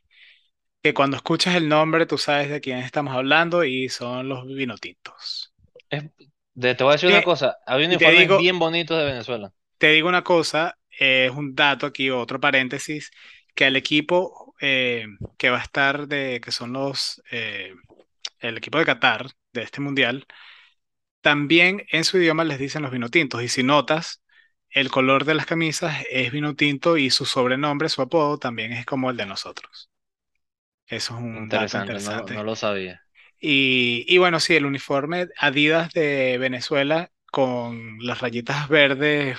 que 0.82 0.94
cuando 0.94 1.16
escuchas 1.16 1.54
el 1.56 1.68
nombre 1.68 2.06
tú 2.06 2.18
sabes 2.18 2.50
de 2.50 2.60
quién 2.60 2.78
estamos 2.78 3.14
hablando 3.14 3.64
y 3.64 3.88
son 3.88 4.28
los 4.28 4.46
vinotintos. 4.46 5.52
Es- 5.90 6.04
de- 6.54 6.74
te 6.74 6.82
voy 6.84 6.92
a 6.92 6.94
decir 6.94 7.08
una 7.08 7.22
cosa, 7.22 7.58
había 7.66 7.86
uniformes 7.86 8.26
digo, 8.26 8.36
bien 8.36 8.58
bonitos 8.58 8.98
de 8.98 9.04
Venezuela. 9.04 9.52
te 9.78 9.88
digo 9.88 10.08
una 10.08 10.22
cosa, 10.24 10.78
eh, 10.98 11.26
es 11.30 11.36
un 11.36 11.54
dato 11.54 11.86
aquí, 11.86 12.10
otro 12.10 12.40
paréntesis, 12.40 13.10
que 13.54 13.64
al 13.66 13.76
equipo 13.76 14.54
eh, 14.60 15.06
que 15.38 15.50
va 15.50 15.58
a 15.58 15.62
estar 15.62 16.06
de, 16.08 16.40
que 16.42 16.52
son 16.52 16.72
los, 16.72 17.22
eh, 17.30 17.74
el 18.40 18.58
equipo 18.58 18.78
de 18.78 18.86
Qatar 18.86 19.28
de 19.52 19.62
este 19.62 19.80
mundial, 19.82 20.26
también 21.22 21.84
en 21.92 22.04
su 22.04 22.18
idioma 22.18 22.44
les 22.44 22.60
dicen 22.60 22.82
los 22.82 22.92
vinotintos. 22.92 23.42
Y 23.44 23.48
si 23.48 23.64
notas, 23.64 24.22
el 24.70 24.90
color 24.90 25.26
de 25.26 25.34
las 25.36 25.46
camisas 25.46 26.04
es 26.10 26.32
vino 26.32 26.56
tinto 26.56 26.98
y 26.98 27.10
su 27.10 27.26
sobrenombre, 27.26 27.90
su 27.90 28.02
apodo, 28.02 28.38
también 28.38 28.72
es 28.74 28.86
como 28.86 29.10
el 29.10 29.18
de 29.18 29.26
nosotros. 29.26 29.90
Eso 30.92 31.14
es 31.16 31.20
un 31.22 31.48
dato 31.50 31.76
Interesante, 31.76 32.00
no, 32.00 32.14
lo- 32.14 32.30
no 32.30 32.42
interesante. 32.42 32.44
lo 32.44 32.54
sabía. 32.56 33.02
Y, 33.40 34.04
y 34.08 34.18
bueno, 34.18 34.40
sí, 34.40 34.54
el 34.56 34.66
uniforme 34.66 35.28
Adidas 35.38 35.92
de 35.92 36.38
Venezuela 36.38 37.10
con 37.30 37.98
las 38.00 38.20
rayitas 38.20 38.68
verdes 38.68 39.38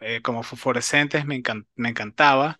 eh, 0.00 0.22
como 0.22 0.42
fosforescentes 0.42 1.26
me 1.26 1.36
encan- 1.42 1.66
me 1.76 1.90
encantaba. 1.90 2.58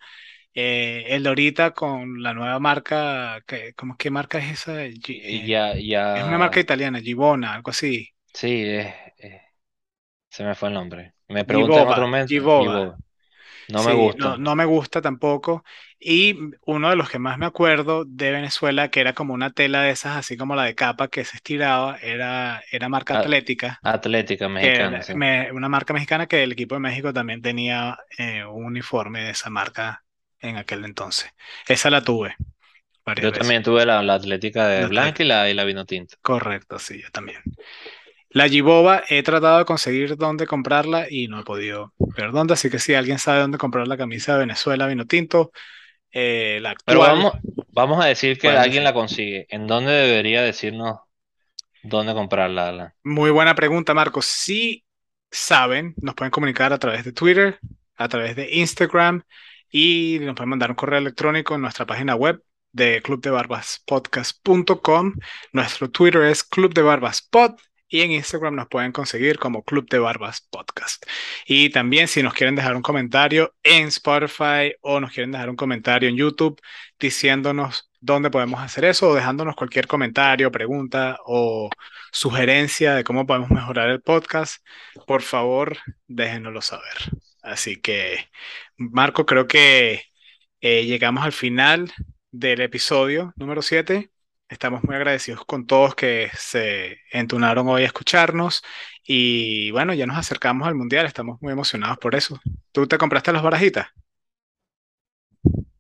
Eh, 0.55 1.07
el 1.11 1.24
de 1.24 1.30
ahorita 1.30 1.72
con 1.74 2.22
la 2.22 2.35
nueva 2.35 2.59
marca, 2.61 3.43
que, 3.47 3.74
¿cómo 3.74 3.97
qué 3.99 4.11
marca 4.11 4.39
es 4.41 4.53
esa? 4.62 4.85
Eh, 4.87 4.97
ya, 5.49 5.76
es 6.14 6.24
una 6.24 6.39
marca 6.39 6.61
ya, 6.61 6.61
italiana, 6.61 7.01
Givona, 7.01 7.55
algo 7.55 7.70
así. 7.70 8.09
sí, 8.35 8.64
se 10.30 10.45
me 10.45 10.55
fue 10.57 10.68
el 10.68 10.74
nombre. 10.74 11.14
Me 11.28 11.45
pregunté 11.45 11.80
en 11.80 11.89
otro 11.89 12.03
Givova, 12.03 12.07
momento, 12.07 12.35
y 12.35 12.41
Givova. 12.57 12.99
No 13.73 13.83
me 13.83 13.93
Sí, 13.93 14.03
gusta. 14.03 14.39
no 14.39 14.55
me 14.57 14.64
gusta 14.64 15.01
tampoco. 15.03 15.64
Y 15.99 16.37
uno 16.66 16.91
de 16.91 16.97
los 16.97 17.09
que 17.11 17.18
más 17.18 17.39
me 17.39 17.47
acuerdo 17.47 18.05
de 18.07 18.31
Venezuela, 18.33 18.91
que 18.91 19.01
era 19.01 19.14
como 19.14 19.35
una 19.35 19.51
tela 19.53 19.83
de 19.83 19.91
esas, 19.91 20.16
así 20.16 20.37
como 20.37 20.55
la 20.55 20.64
de 20.64 20.75
capa 20.75 21.09
que 21.09 21.25
se 21.25 21.37
estiraba, 21.37 21.97
era, 21.99 22.62
era 22.70 22.89
marca 22.89 23.14
Atlética, 23.14 23.83
Atlética 23.83 24.49
Mexicana, 24.49 25.01
era 25.01 25.05
sí. 25.05 25.14
me- 25.14 25.53
una 25.53 25.68
marca 25.68 25.93
mexicana 25.95 26.27
que 26.29 26.43
el 26.45 26.53
equipo 26.53 26.75
de 26.77 26.81
México 26.81 27.12
también 27.12 27.43
tenía 27.43 27.99
eh, 28.18 28.45
un 28.45 28.64
uniforme 28.66 29.23
de 29.25 29.31
esa 29.33 29.51
marca 29.51 30.05
en 30.41 30.57
aquel 30.57 30.85
entonces. 30.85 31.31
Esa 31.68 31.91
la 31.91 32.03
tuve 32.05 32.37
Yo 33.16 33.33
veces. 33.33 33.33
también 33.33 33.62
tuve 33.62 33.87
la, 33.87 34.03
la 34.03 34.14
Atlética 34.14 34.66
de 34.68 34.85
La 34.85 34.89
Blanca 34.89 35.23
y 35.23 35.27
la, 35.27 35.49
y 35.49 35.55
la 35.55 35.64
Vinotinto. 35.64 36.16
Correcto, 36.20 36.79
sí, 36.79 37.01
yo 37.03 37.11
también. 37.11 37.43
La 38.35 38.49
Gibova 38.49 39.03
he 39.11 39.22
tratado 39.22 39.59
de 39.59 39.66
conseguir 39.66 40.16
dónde 40.16 40.47
comprarla 40.47 41.07
y 41.11 41.28
no 41.28 41.41
he 41.41 41.45
podido 41.45 41.93
ver 41.99 42.33
dónde, 42.33 42.55
así 42.55 42.70
que 42.70 42.78
si 42.78 42.95
alguien 42.95 43.18
sabe 43.18 43.41
dónde 43.41 43.59
comprar 43.59 43.87
la 43.87 43.99
camisa 43.99 44.33
de 44.33 44.39
Venezuela 44.41 44.87
Vino 44.87 45.07
Tinto, 45.07 45.53
eh, 46.11 46.59
la 46.62 46.74
Pero 46.87 47.03
actual, 47.03 47.18
vamos, 47.18 47.35
vamos 47.68 48.03
a 48.03 48.09
decir 48.09 48.39
que 48.39 48.49
alguien 48.49 48.85
la 48.85 48.95
consigue. 48.95 49.47
¿En 49.51 49.66
dónde 49.66 49.93
debería 49.93 50.41
decirnos 50.43 51.01
dónde 51.83 52.14
comprarla, 52.14 52.68
Alan? 52.68 52.95
Muy 53.05 53.30
buena 53.30 53.55
pregunta, 53.55 53.93
Marcos. 53.93 54.24
Si 54.24 54.83
saben, 55.30 55.95
nos 56.01 56.14
pueden 56.14 56.30
comunicar 56.30 56.72
a 56.72 56.78
través 56.78 57.05
de 57.05 57.12
Twitter, 57.12 57.59
a 57.97 58.09
través 58.09 58.35
de 58.35 58.49
Instagram 58.51 59.24
y 59.70 60.20
nos 60.22 60.35
pueden 60.35 60.49
mandar 60.49 60.70
un 60.70 60.76
correo 60.76 61.01
electrónico 61.01 61.55
en 61.55 61.61
nuestra 61.61 61.85
página 61.85 62.14
web 62.14 62.43
de 62.72 63.03
clubdebarbaspodcast.com. 63.03 65.16
Nuestro 65.53 65.91
Twitter 65.91 66.22
es 66.22 66.45
Club 66.45 66.72
de 66.72 66.80
Barbas 66.80 67.20
Pod 67.20 67.57
y 67.93 68.01
en 68.01 68.12
Instagram 68.12 68.55
nos 68.57 68.68
pueden 68.68 68.90
conseguir 68.90 69.38
como 69.38 69.64
Club 69.64 69.86
de 69.90 69.99
Barbas 69.99 70.49
Podcast. 70.51 71.05
Y 71.47 71.68
también 71.70 72.09
si 72.09 72.22
nos 72.22 72.32
quieren 72.32 72.57
dejar 72.57 72.74
un 72.74 72.80
comentario 72.80 73.55
en 73.62 73.88
Spotify 73.88 74.74
o 74.80 74.99
nos 74.99 75.12
quieren 75.12 75.30
dejar 75.30 75.51
un 75.51 75.57
comentario 75.57 76.09
en 76.09 76.16
YouTube 76.16 76.59
diciéndonos 76.99 77.90
dónde 78.01 78.30
podemos 78.30 78.61
hacer 78.62 78.86
eso 78.86 79.11
o 79.11 79.14
dejándonos 79.14 79.57
cualquier 79.57 79.86
comentario, 79.86 80.51
pregunta 80.51 81.18
o 81.26 81.68
sugerencia 82.12 82.95
de 82.95 83.05
cómo 83.05 83.26
podemos 83.26 83.51
mejorar 83.51 83.90
el 83.90 84.01
podcast, 84.01 84.64
por 85.07 85.20
favor 85.20 85.76
déjenoslo 86.07 86.62
saber. 86.62 86.95
Así 87.43 87.78
que, 87.80 88.30
Marco, 88.78 89.26
creo 89.26 89.47
que 89.47 90.05
eh, 90.62 90.86
llegamos 90.86 91.24
al 91.24 91.32
final 91.32 91.93
del 92.30 92.62
episodio 92.62 93.34
número 93.36 93.61
7. 93.61 94.12
Estamos 94.53 94.85
muy 94.85 94.95
agradecidos 94.95 95.47
con 95.47 95.67
todos 95.67 95.95
que 95.95 96.31
se 96.37 96.99
entunaron 97.11 97.67
hoy 97.69 97.85
a 97.85 97.87
escucharnos 97.87 98.63
y 99.03 99.71
bueno, 99.71 99.95
ya 99.95 100.05
nos 100.05 100.19
acercamos 100.19 100.69
al 100.69 100.75
mundial, 100.75 101.07
estamos 101.07 101.41
muy 101.41 101.55
emocionados 101.55 101.97
por 101.97 102.15
eso. 102.15 102.39
¿Tú 102.71 102.87
te 102.87 102.99
compraste 102.99 103.33
las 103.33 103.43
barajitas? 103.43 103.87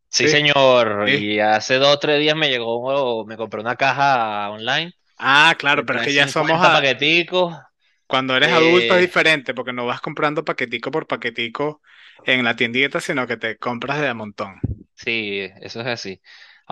Sí, 0.08 0.26
señor. 0.26 1.06
Y 1.10 1.38
hace 1.38 1.74
dos 1.74 1.96
o 1.96 1.98
tres 1.98 2.18
días 2.18 2.34
me 2.34 2.48
llegó, 2.48 3.26
me 3.26 3.36
compré 3.36 3.60
una 3.60 3.76
caja 3.76 4.48
online. 4.48 4.94
Ah, 5.18 5.54
claro, 5.58 5.84
pero 5.84 6.00
es 6.00 6.06
que 6.06 6.14
ya 6.14 6.26
somos 6.26 6.58
a... 6.58 6.72
paqueticos. 6.72 7.54
Cuando 8.06 8.34
eres 8.34 8.52
adulto 8.52 8.94
es 8.94 9.00
eh, 9.00 9.06
diferente 9.06 9.52
porque 9.52 9.74
no 9.74 9.84
vas 9.84 10.00
comprando 10.00 10.46
paquetico 10.46 10.90
por 10.90 11.06
paquetico 11.06 11.82
en 12.24 12.42
la 12.42 12.56
tiendita, 12.56 13.00
sino 13.02 13.26
que 13.26 13.36
te 13.36 13.58
compras 13.58 14.00
de 14.00 14.08
a 14.08 14.14
montón. 14.14 14.58
Sí, 14.94 15.46
eso 15.60 15.82
es 15.82 15.86
así. 15.86 16.22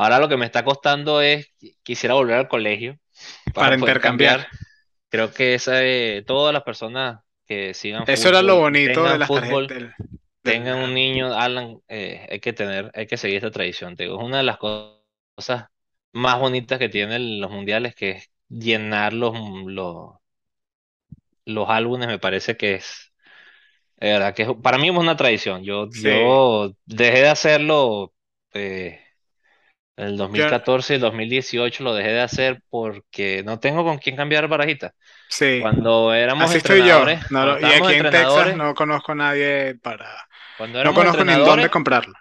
Ahora 0.00 0.18
lo 0.18 0.30
que 0.30 0.38
me 0.38 0.46
está 0.46 0.64
costando 0.64 1.20
es, 1.20 1.52
quisiera 1.82 2.14
volver 2.14 2.36
al 2.36 2.48
colegio 2.48 2.98
para, 3.52 3.76
intercambiar. 3.76 4.48
Creo 5.10 5.30
que 5.30 5.52
esa, 5.52 5.80
todas 6.24 6.54
las 6.54 6.62
personas 6.62 7.20
que 7.44 7.74
sigan 7.74 8.04
Eso 8.06 8.30
era 8.30 8.40
lo 8.40 8.56
bonito 8.60 9.04
de 9.04 9.18
las 9.18 9.28
fútbol, 9.28 9.68
tengan 10.40 10.78
un 10.78 10.94
niño, 10.94 11.34
Alan, 11.34 11.82
eh, 11.86 12.26
hay 12.30 12.40
que 12.40 12.54
tener, 12.54 12.90
hay 12.94 13.06
que 13.06 13.18
seguir 13.18 13.36
esta 13.36 13.50
tradición. 13.50 13.94
es 13.98 14.08
una 14.08 14.38
de 14.38 14.42
las 14.42 14.56
cosas 14.56 15.66
más 16.12 16.38
bonitas 16.38 16.78
que 16.78 16.88
tienen 16.88 17.38
los 17.38 17.50
mundiales, 17.50 17.94
que 17.94 18.10
es 18.12 18.30
llenar 18.48 19.12
los, 19.12 19.36
los, 19.66 20.14
los 21.44 21.68
álbumes, 21.68 22.08
me 22.08 22.18
parece 22.18 22.56
que 22.56 22.76
es, 22.76 23.12
verdad, 24.00 24.32
que 24.32 24.46
para 24.62 24.78
mí 24.78 24.88
es 24.88 24.96
una 24.96 25.18
tradición. 25.18 25.62
Yo, 25.62 25.90
yo 25.90 26.74
dejé 26.86 27.20
de 27.20 27.28
hacerlo 27.28 28.14
eh, 28.54 28.99
el 29.96 30.16
2014 30.16 30.94
y 30.94 30.96
el 30.96 31.00
2018 31.02 31.84
lo 31.84 31.94
dejé 31.94 32.12
de 32.12 32.20
hacer 32.20 32.62
porque 32.70 33.42
no 33.44 33.60
tengo 33.60 33.84
con 33.84 33.98
quién 33.98 34.16
cambiar 34.16 34.48
barajita. 34.48 34.94
Sí. 35.28 35.58
Cuando 35.60 36.14
éramos 36.14 36.54
entrenadores. 36.54 37.20
y 37.30 37.64
aquí 37.64 37.94
en 37.94 38.10
Texas 38.10 38.56
no 38.56 38.74
conozco 38.74 39.12
a 39.12 39.16
nadie 39.16 39.74
para. 39.76 40.08
Cuando 40.56 40.82
no 40.82 40.94
conozco 40.94 41.24
ni 41.24 41.34
dónde 41.34 41.68
comprarlo. 41.68 42.14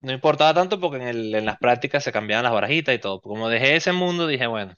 No 0.00 0.12
importaba 0.12 0.52
tanto 0.52 0.78
porque 0.78 0.96
en, 0.98 1.34
en 1.34 1.46
las 1.46 1.58
prácticas 1.58 2.04
se 2.04 2.12
cambiaban 2.12 2.44
las 2.44 2.52
barajitas 2.52 2.94
y 2.94 2.98
todo. 2.98 3.22
Como 3.22 3.48
dejé 3.48 3.76
ese 3.76 3.92
mundo, 3.92 4.26
dije, 4.26 4.46
bueno. 4.46 4.74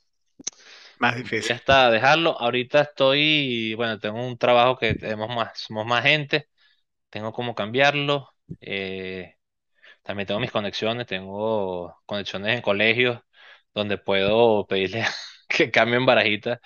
Más 0.98 1.16
difícil. 1.16 1.48
Ya 1.48 1.54
está, 1.56 1.90
dejarlo. 1.90 2.38
Ahorita 2.40 2.82
estoy, 2.82 3.74
bueno, 3.74 3.98
tengo 3.98 4.24
un 4.24 4.38
trabajo 4.38 4.78
que 4.78 4.94
tenemos 4.94 5.28
más, 5.28 5.58
somos 5.58 5.84
más 5.84 6.04
gente. 6.04 6.48
Tengo 7.10 7.32
como 7.32 7.54
cambiarlo. 7.54 8.30
Eh, 8.60 9.34
también 10.06 10.26
tengo 10.26 10.40
mis 10.40 10.52
conexiones, 10.52 11.06
tengo 11.06 12.00
conexiones 12.06 12.56
en 12.56 12.62
colegios 12.62 13.20
donde 13.74 13.98
puedo 13.98 14.66
pedirle 14.66 15.04
que 15.48 15.70
cambien 15.70 16.06
barajitas. 16.06 16.60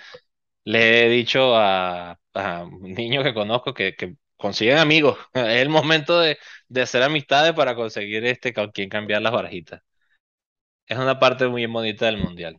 Le 0.65 1.07
he 1.07 1.11
dicho 1.11 1.57
a, 1.57 2.19
un 2.35 2.93
niño 2.95 3.23
que 3.25 3.35
conozco 3.35 3.75
que, 3.75 3.95
que 3.97 4.17
consiguen 4.37 4.79
amigos. 4.79 5.19
Es 5.35 5.63
el 5.63 5.71
momento 5.71 6.21
de, 6.21 6.39
hacer 6.83 7.03
amistades 7.03 7.55
para 7.55 7.75
conseguir 7.75 8.25
este 8.27 8.53
con 8.55 8.71
quien 8.73 8.89
cambiar 8.91 9.23
las 9.23 9.33
barajitas. 9.33 9.83
Es 10.87 10.99
una 10.99 11.19
parte 11.19 11.47
muy 11.49 11.65
bonita 11.67 12.07
del 12.07 12.19
mundial. 12.19 12.57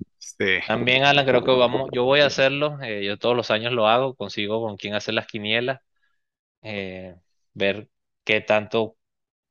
También, 0.66 1.04
Alan, 1.04 1.26
creo 1.26 1.44
que 1.44 1.52
vamos, 1.52 1.90
yo 1.94 2.06
voy 2.06 2.22
a 2.22 2.28
hacerlo, 2.28 2.80
eh, 2.82 3.04
yo 3.06 3.18
todos 3.18 3.36
los 3.36 3.52
años 3.52 3.74
lo 3.74 3.88
hago, 3.88 4.16
consigo 4.16 4.62
con 4.62 4.78
quién 4.78 4.96
hacer 4.96 5.14
las 5.14 5.28
quinielas, 5.28 5.82
eh, 6.64 7.16
ver 7.54 7.90
qué 8.24 8.42
tanto 8.42 8.98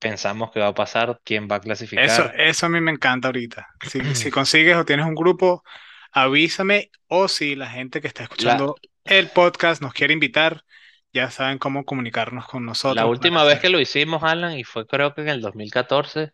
pensamos 0.01 0.51
que 0.51 0.59
va 0.59 0.69
a 0.69 0.75
pasar, 0.75 1.21
quién 1.23 1.47
va 1.49 1.57
a 1.57 1.61
clasificar. 1.61 2.05
Eso, 2.05 2.31
eso 2.37 2.67
a 2.67 2.69
mí 2.69 2.81
me 2.81 2.91
encanta 2.91 3.29
ahorita. 3.29 3.69
Si, 3.87 4.01
consigues 4.33 4.77
o 4.77 4.85
tienes 4.85 5.07
un 5.07 5.15
grupo, 5.15 5.63
avísame. 6.11 6.91
O 7.07 7.29
si 7.29 7.55
la 7.55 7.69
gente 7.69 8.01
que 8.01 8.09
está 8.09 8.25
escuchando 8.25 8.75
el 9.05 9.29
podcast 9.29 9.83
nos 9.83 9.93
quiere 9.93 10.15
invitar, 10.15 10.65
ya 11.13 11.31
saben 11.31 11.59
cómo 11.59 11.85
comunicarnos 11.85 12.47
con 12.47 12.65
nosotros. 12.65 12.97
La 12.97 13.07
última 13.07 13.45
vez 13.45 13.61
que 13.61 13.69
lo 13.69 13.81
hicimos, 13.81 14.23
Alan, 14.23 14.59
y 14.59 14.65
fue 14.65 14.87
creo 14.87 15.15
que 15.15 15.21
en 15.21 15.29
el 15.29 15.41
2014. 15.41 16.33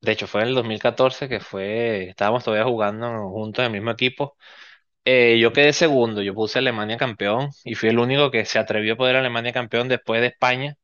De 0.00 0.12
hecho, 0.12 0.26
fue 0.26 0.42
en 0.42 0.48
el 0.48 0.54
2014 0.54 1.28
que 1.28 1.40
fue, 1.40 2.08
estábamos 2.08 2.44
todavía 2.44 2.64
jugando 2.64 3.30
juntos 3.30 3.62
en 3.62 3.66
el 3.66 3.72
mismo 3.72 3.90
equipo. 3.90 4.36
Eh, 5.04 5.38
yo 5.40 5.52
quedé 5.52 5.72
segundo, 5.72 6.22
yo 6.22 6.34
puse 6.34 6.60
Alemania 6.60 6.96
campeón 6.98 7.50
y 7.64 7.74
fui 7.74 7.88
el 7.88 7.98
único 7.98 8.30
que 8.30 8.44
se 8.44 8.58
atrevió 8.58 8.94
a 8.94 8.96
poner 8.96 9.16
Alemania 9.16 9.52
campeón 9.52 9.88
después 9.88 10.20
de 10.20 10.28
España 10.28 10.76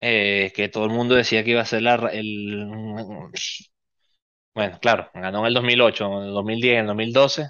eh, 0.00 0.52
que 0.54 0.68
todo 0.68 0.84
el 0.84 0.90
mundo 0.90 1.14
decía 1.14 1.44
que 1.44 1.50
iba 1.50 1.60
a 1.60 1.66
ser 1.66 1.82
la, 1.82 1.94
el... 2.12 2.66
Bueno, 4.54 4.78
claro, 4.80 5.10
ganó 5.14 5.40
en 5.40 5.46
el 5.46 5.54
2008, 5.54 6.06
en 6.22 6.28
el 6.28 6.32
2010, 6.32 6.72
en 6.74 6.80
el 6.80 6.86
2012. 6.86 7.48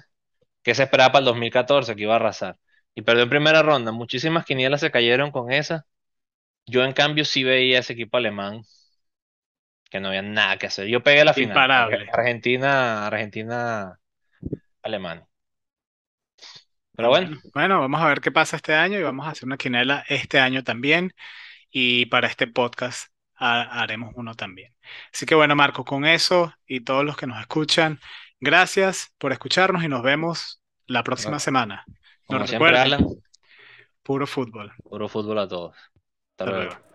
¿Qué 0.63 0.75
se 0.75 0.83
esperaba 0.83 1.11
para 1.11 1.19
el 1.19 1.25
2014? 1.25 1.95
Que 1.95 2.03
iba 2.03 2.13
a 2.13 2.17
arrasar. 2.17 2.57
Y 2.93 3.01
perdió 3.01 3.23
en 3.23 3.29
primera 3.29 3.63
ronda. 3.63 3.91
Muchísimas 3.91 4.45
quinielas 4.45 4.81
se 4.81 4.91
cayeron 4.91 5.31
con 5.31 5.51
esa. 5.51 5.85
Yo, 6.65 6.83
en 6.83 6.93
cambio, 6.93 7.25
sí 7.25 7.43
veía 7.43 7.79
ese 7.79 7.93
equipo 7.93 8.17
alemán 8.17 8.61
que 9.89 9.99
no 9.99 10.09
había 10.09 10.21
nada 10.21 10.57
que 10.57 10.67
hacer. 10.67 10.87
Yo 10.87 11.03
pegué 11.03 11.25
la 11.25 11.33
final. 11.33 11.71
Argentina, 12.13 13.07
Argentina, 13.07 13.99
Alemania. 14.81 15.27
Pero 16.95 17.09
bueno. 17.09 17.37
Bueno, 17.53 17.79
vamos 17.81 18.01
a 18.01 18.07
ver 18.07 18.21
qué 18.21 18.31
pasa 18.31 18.57
este 18.57 18.73
año 18.73 18.99
y 18.99 19.03
vamos 19.03 19.25
a 19.25 19.31
hacer 19.31 19.45
una 19.45 19.57
quinela 19.57 20.05
este 20.07 20.39
año 20.39 20.63
también 20.63 21.13
y 21.71 22.05
para 22.07 22.27
este 22.27 22.47
podcast 22.47 23.07
haremos 23.35 24.13
uno 24.15 24.35
también. 24.35 24.73
Así 25.11 25.25
que 25.25 25.33
bueno, 25.33 25.55
Marco, 25.55 25.83
con 25.83 26.05
eso 26.05 26.53
y 26.67 26.81
todos 26.81 27.03
los 27.03 27.17
que 27.17 27.25
nos 27.25 27.39
escuchan, 27.39 27.99
gracias 28.39 29.13
por 29.17 29.31
escucharnos 29.31 29.83
y 29.83 29.87
nos 29.87 30.03
vemos 30.03 30.61
la 30.85 31.03
próxima 31.03 31.39
semana. 31.39 31.85
Nos 32.29 32.49
recuerden, 32.49 33.07
puro 34.03 34.27
fútbol. 34.27 34.71
Puro 34.83 35.09
fútbol 35.09 35.39
a 35.39 35.47
todos. 35.47 35.75
Hasta, 36.37 36.45
luego. 36.45 36.90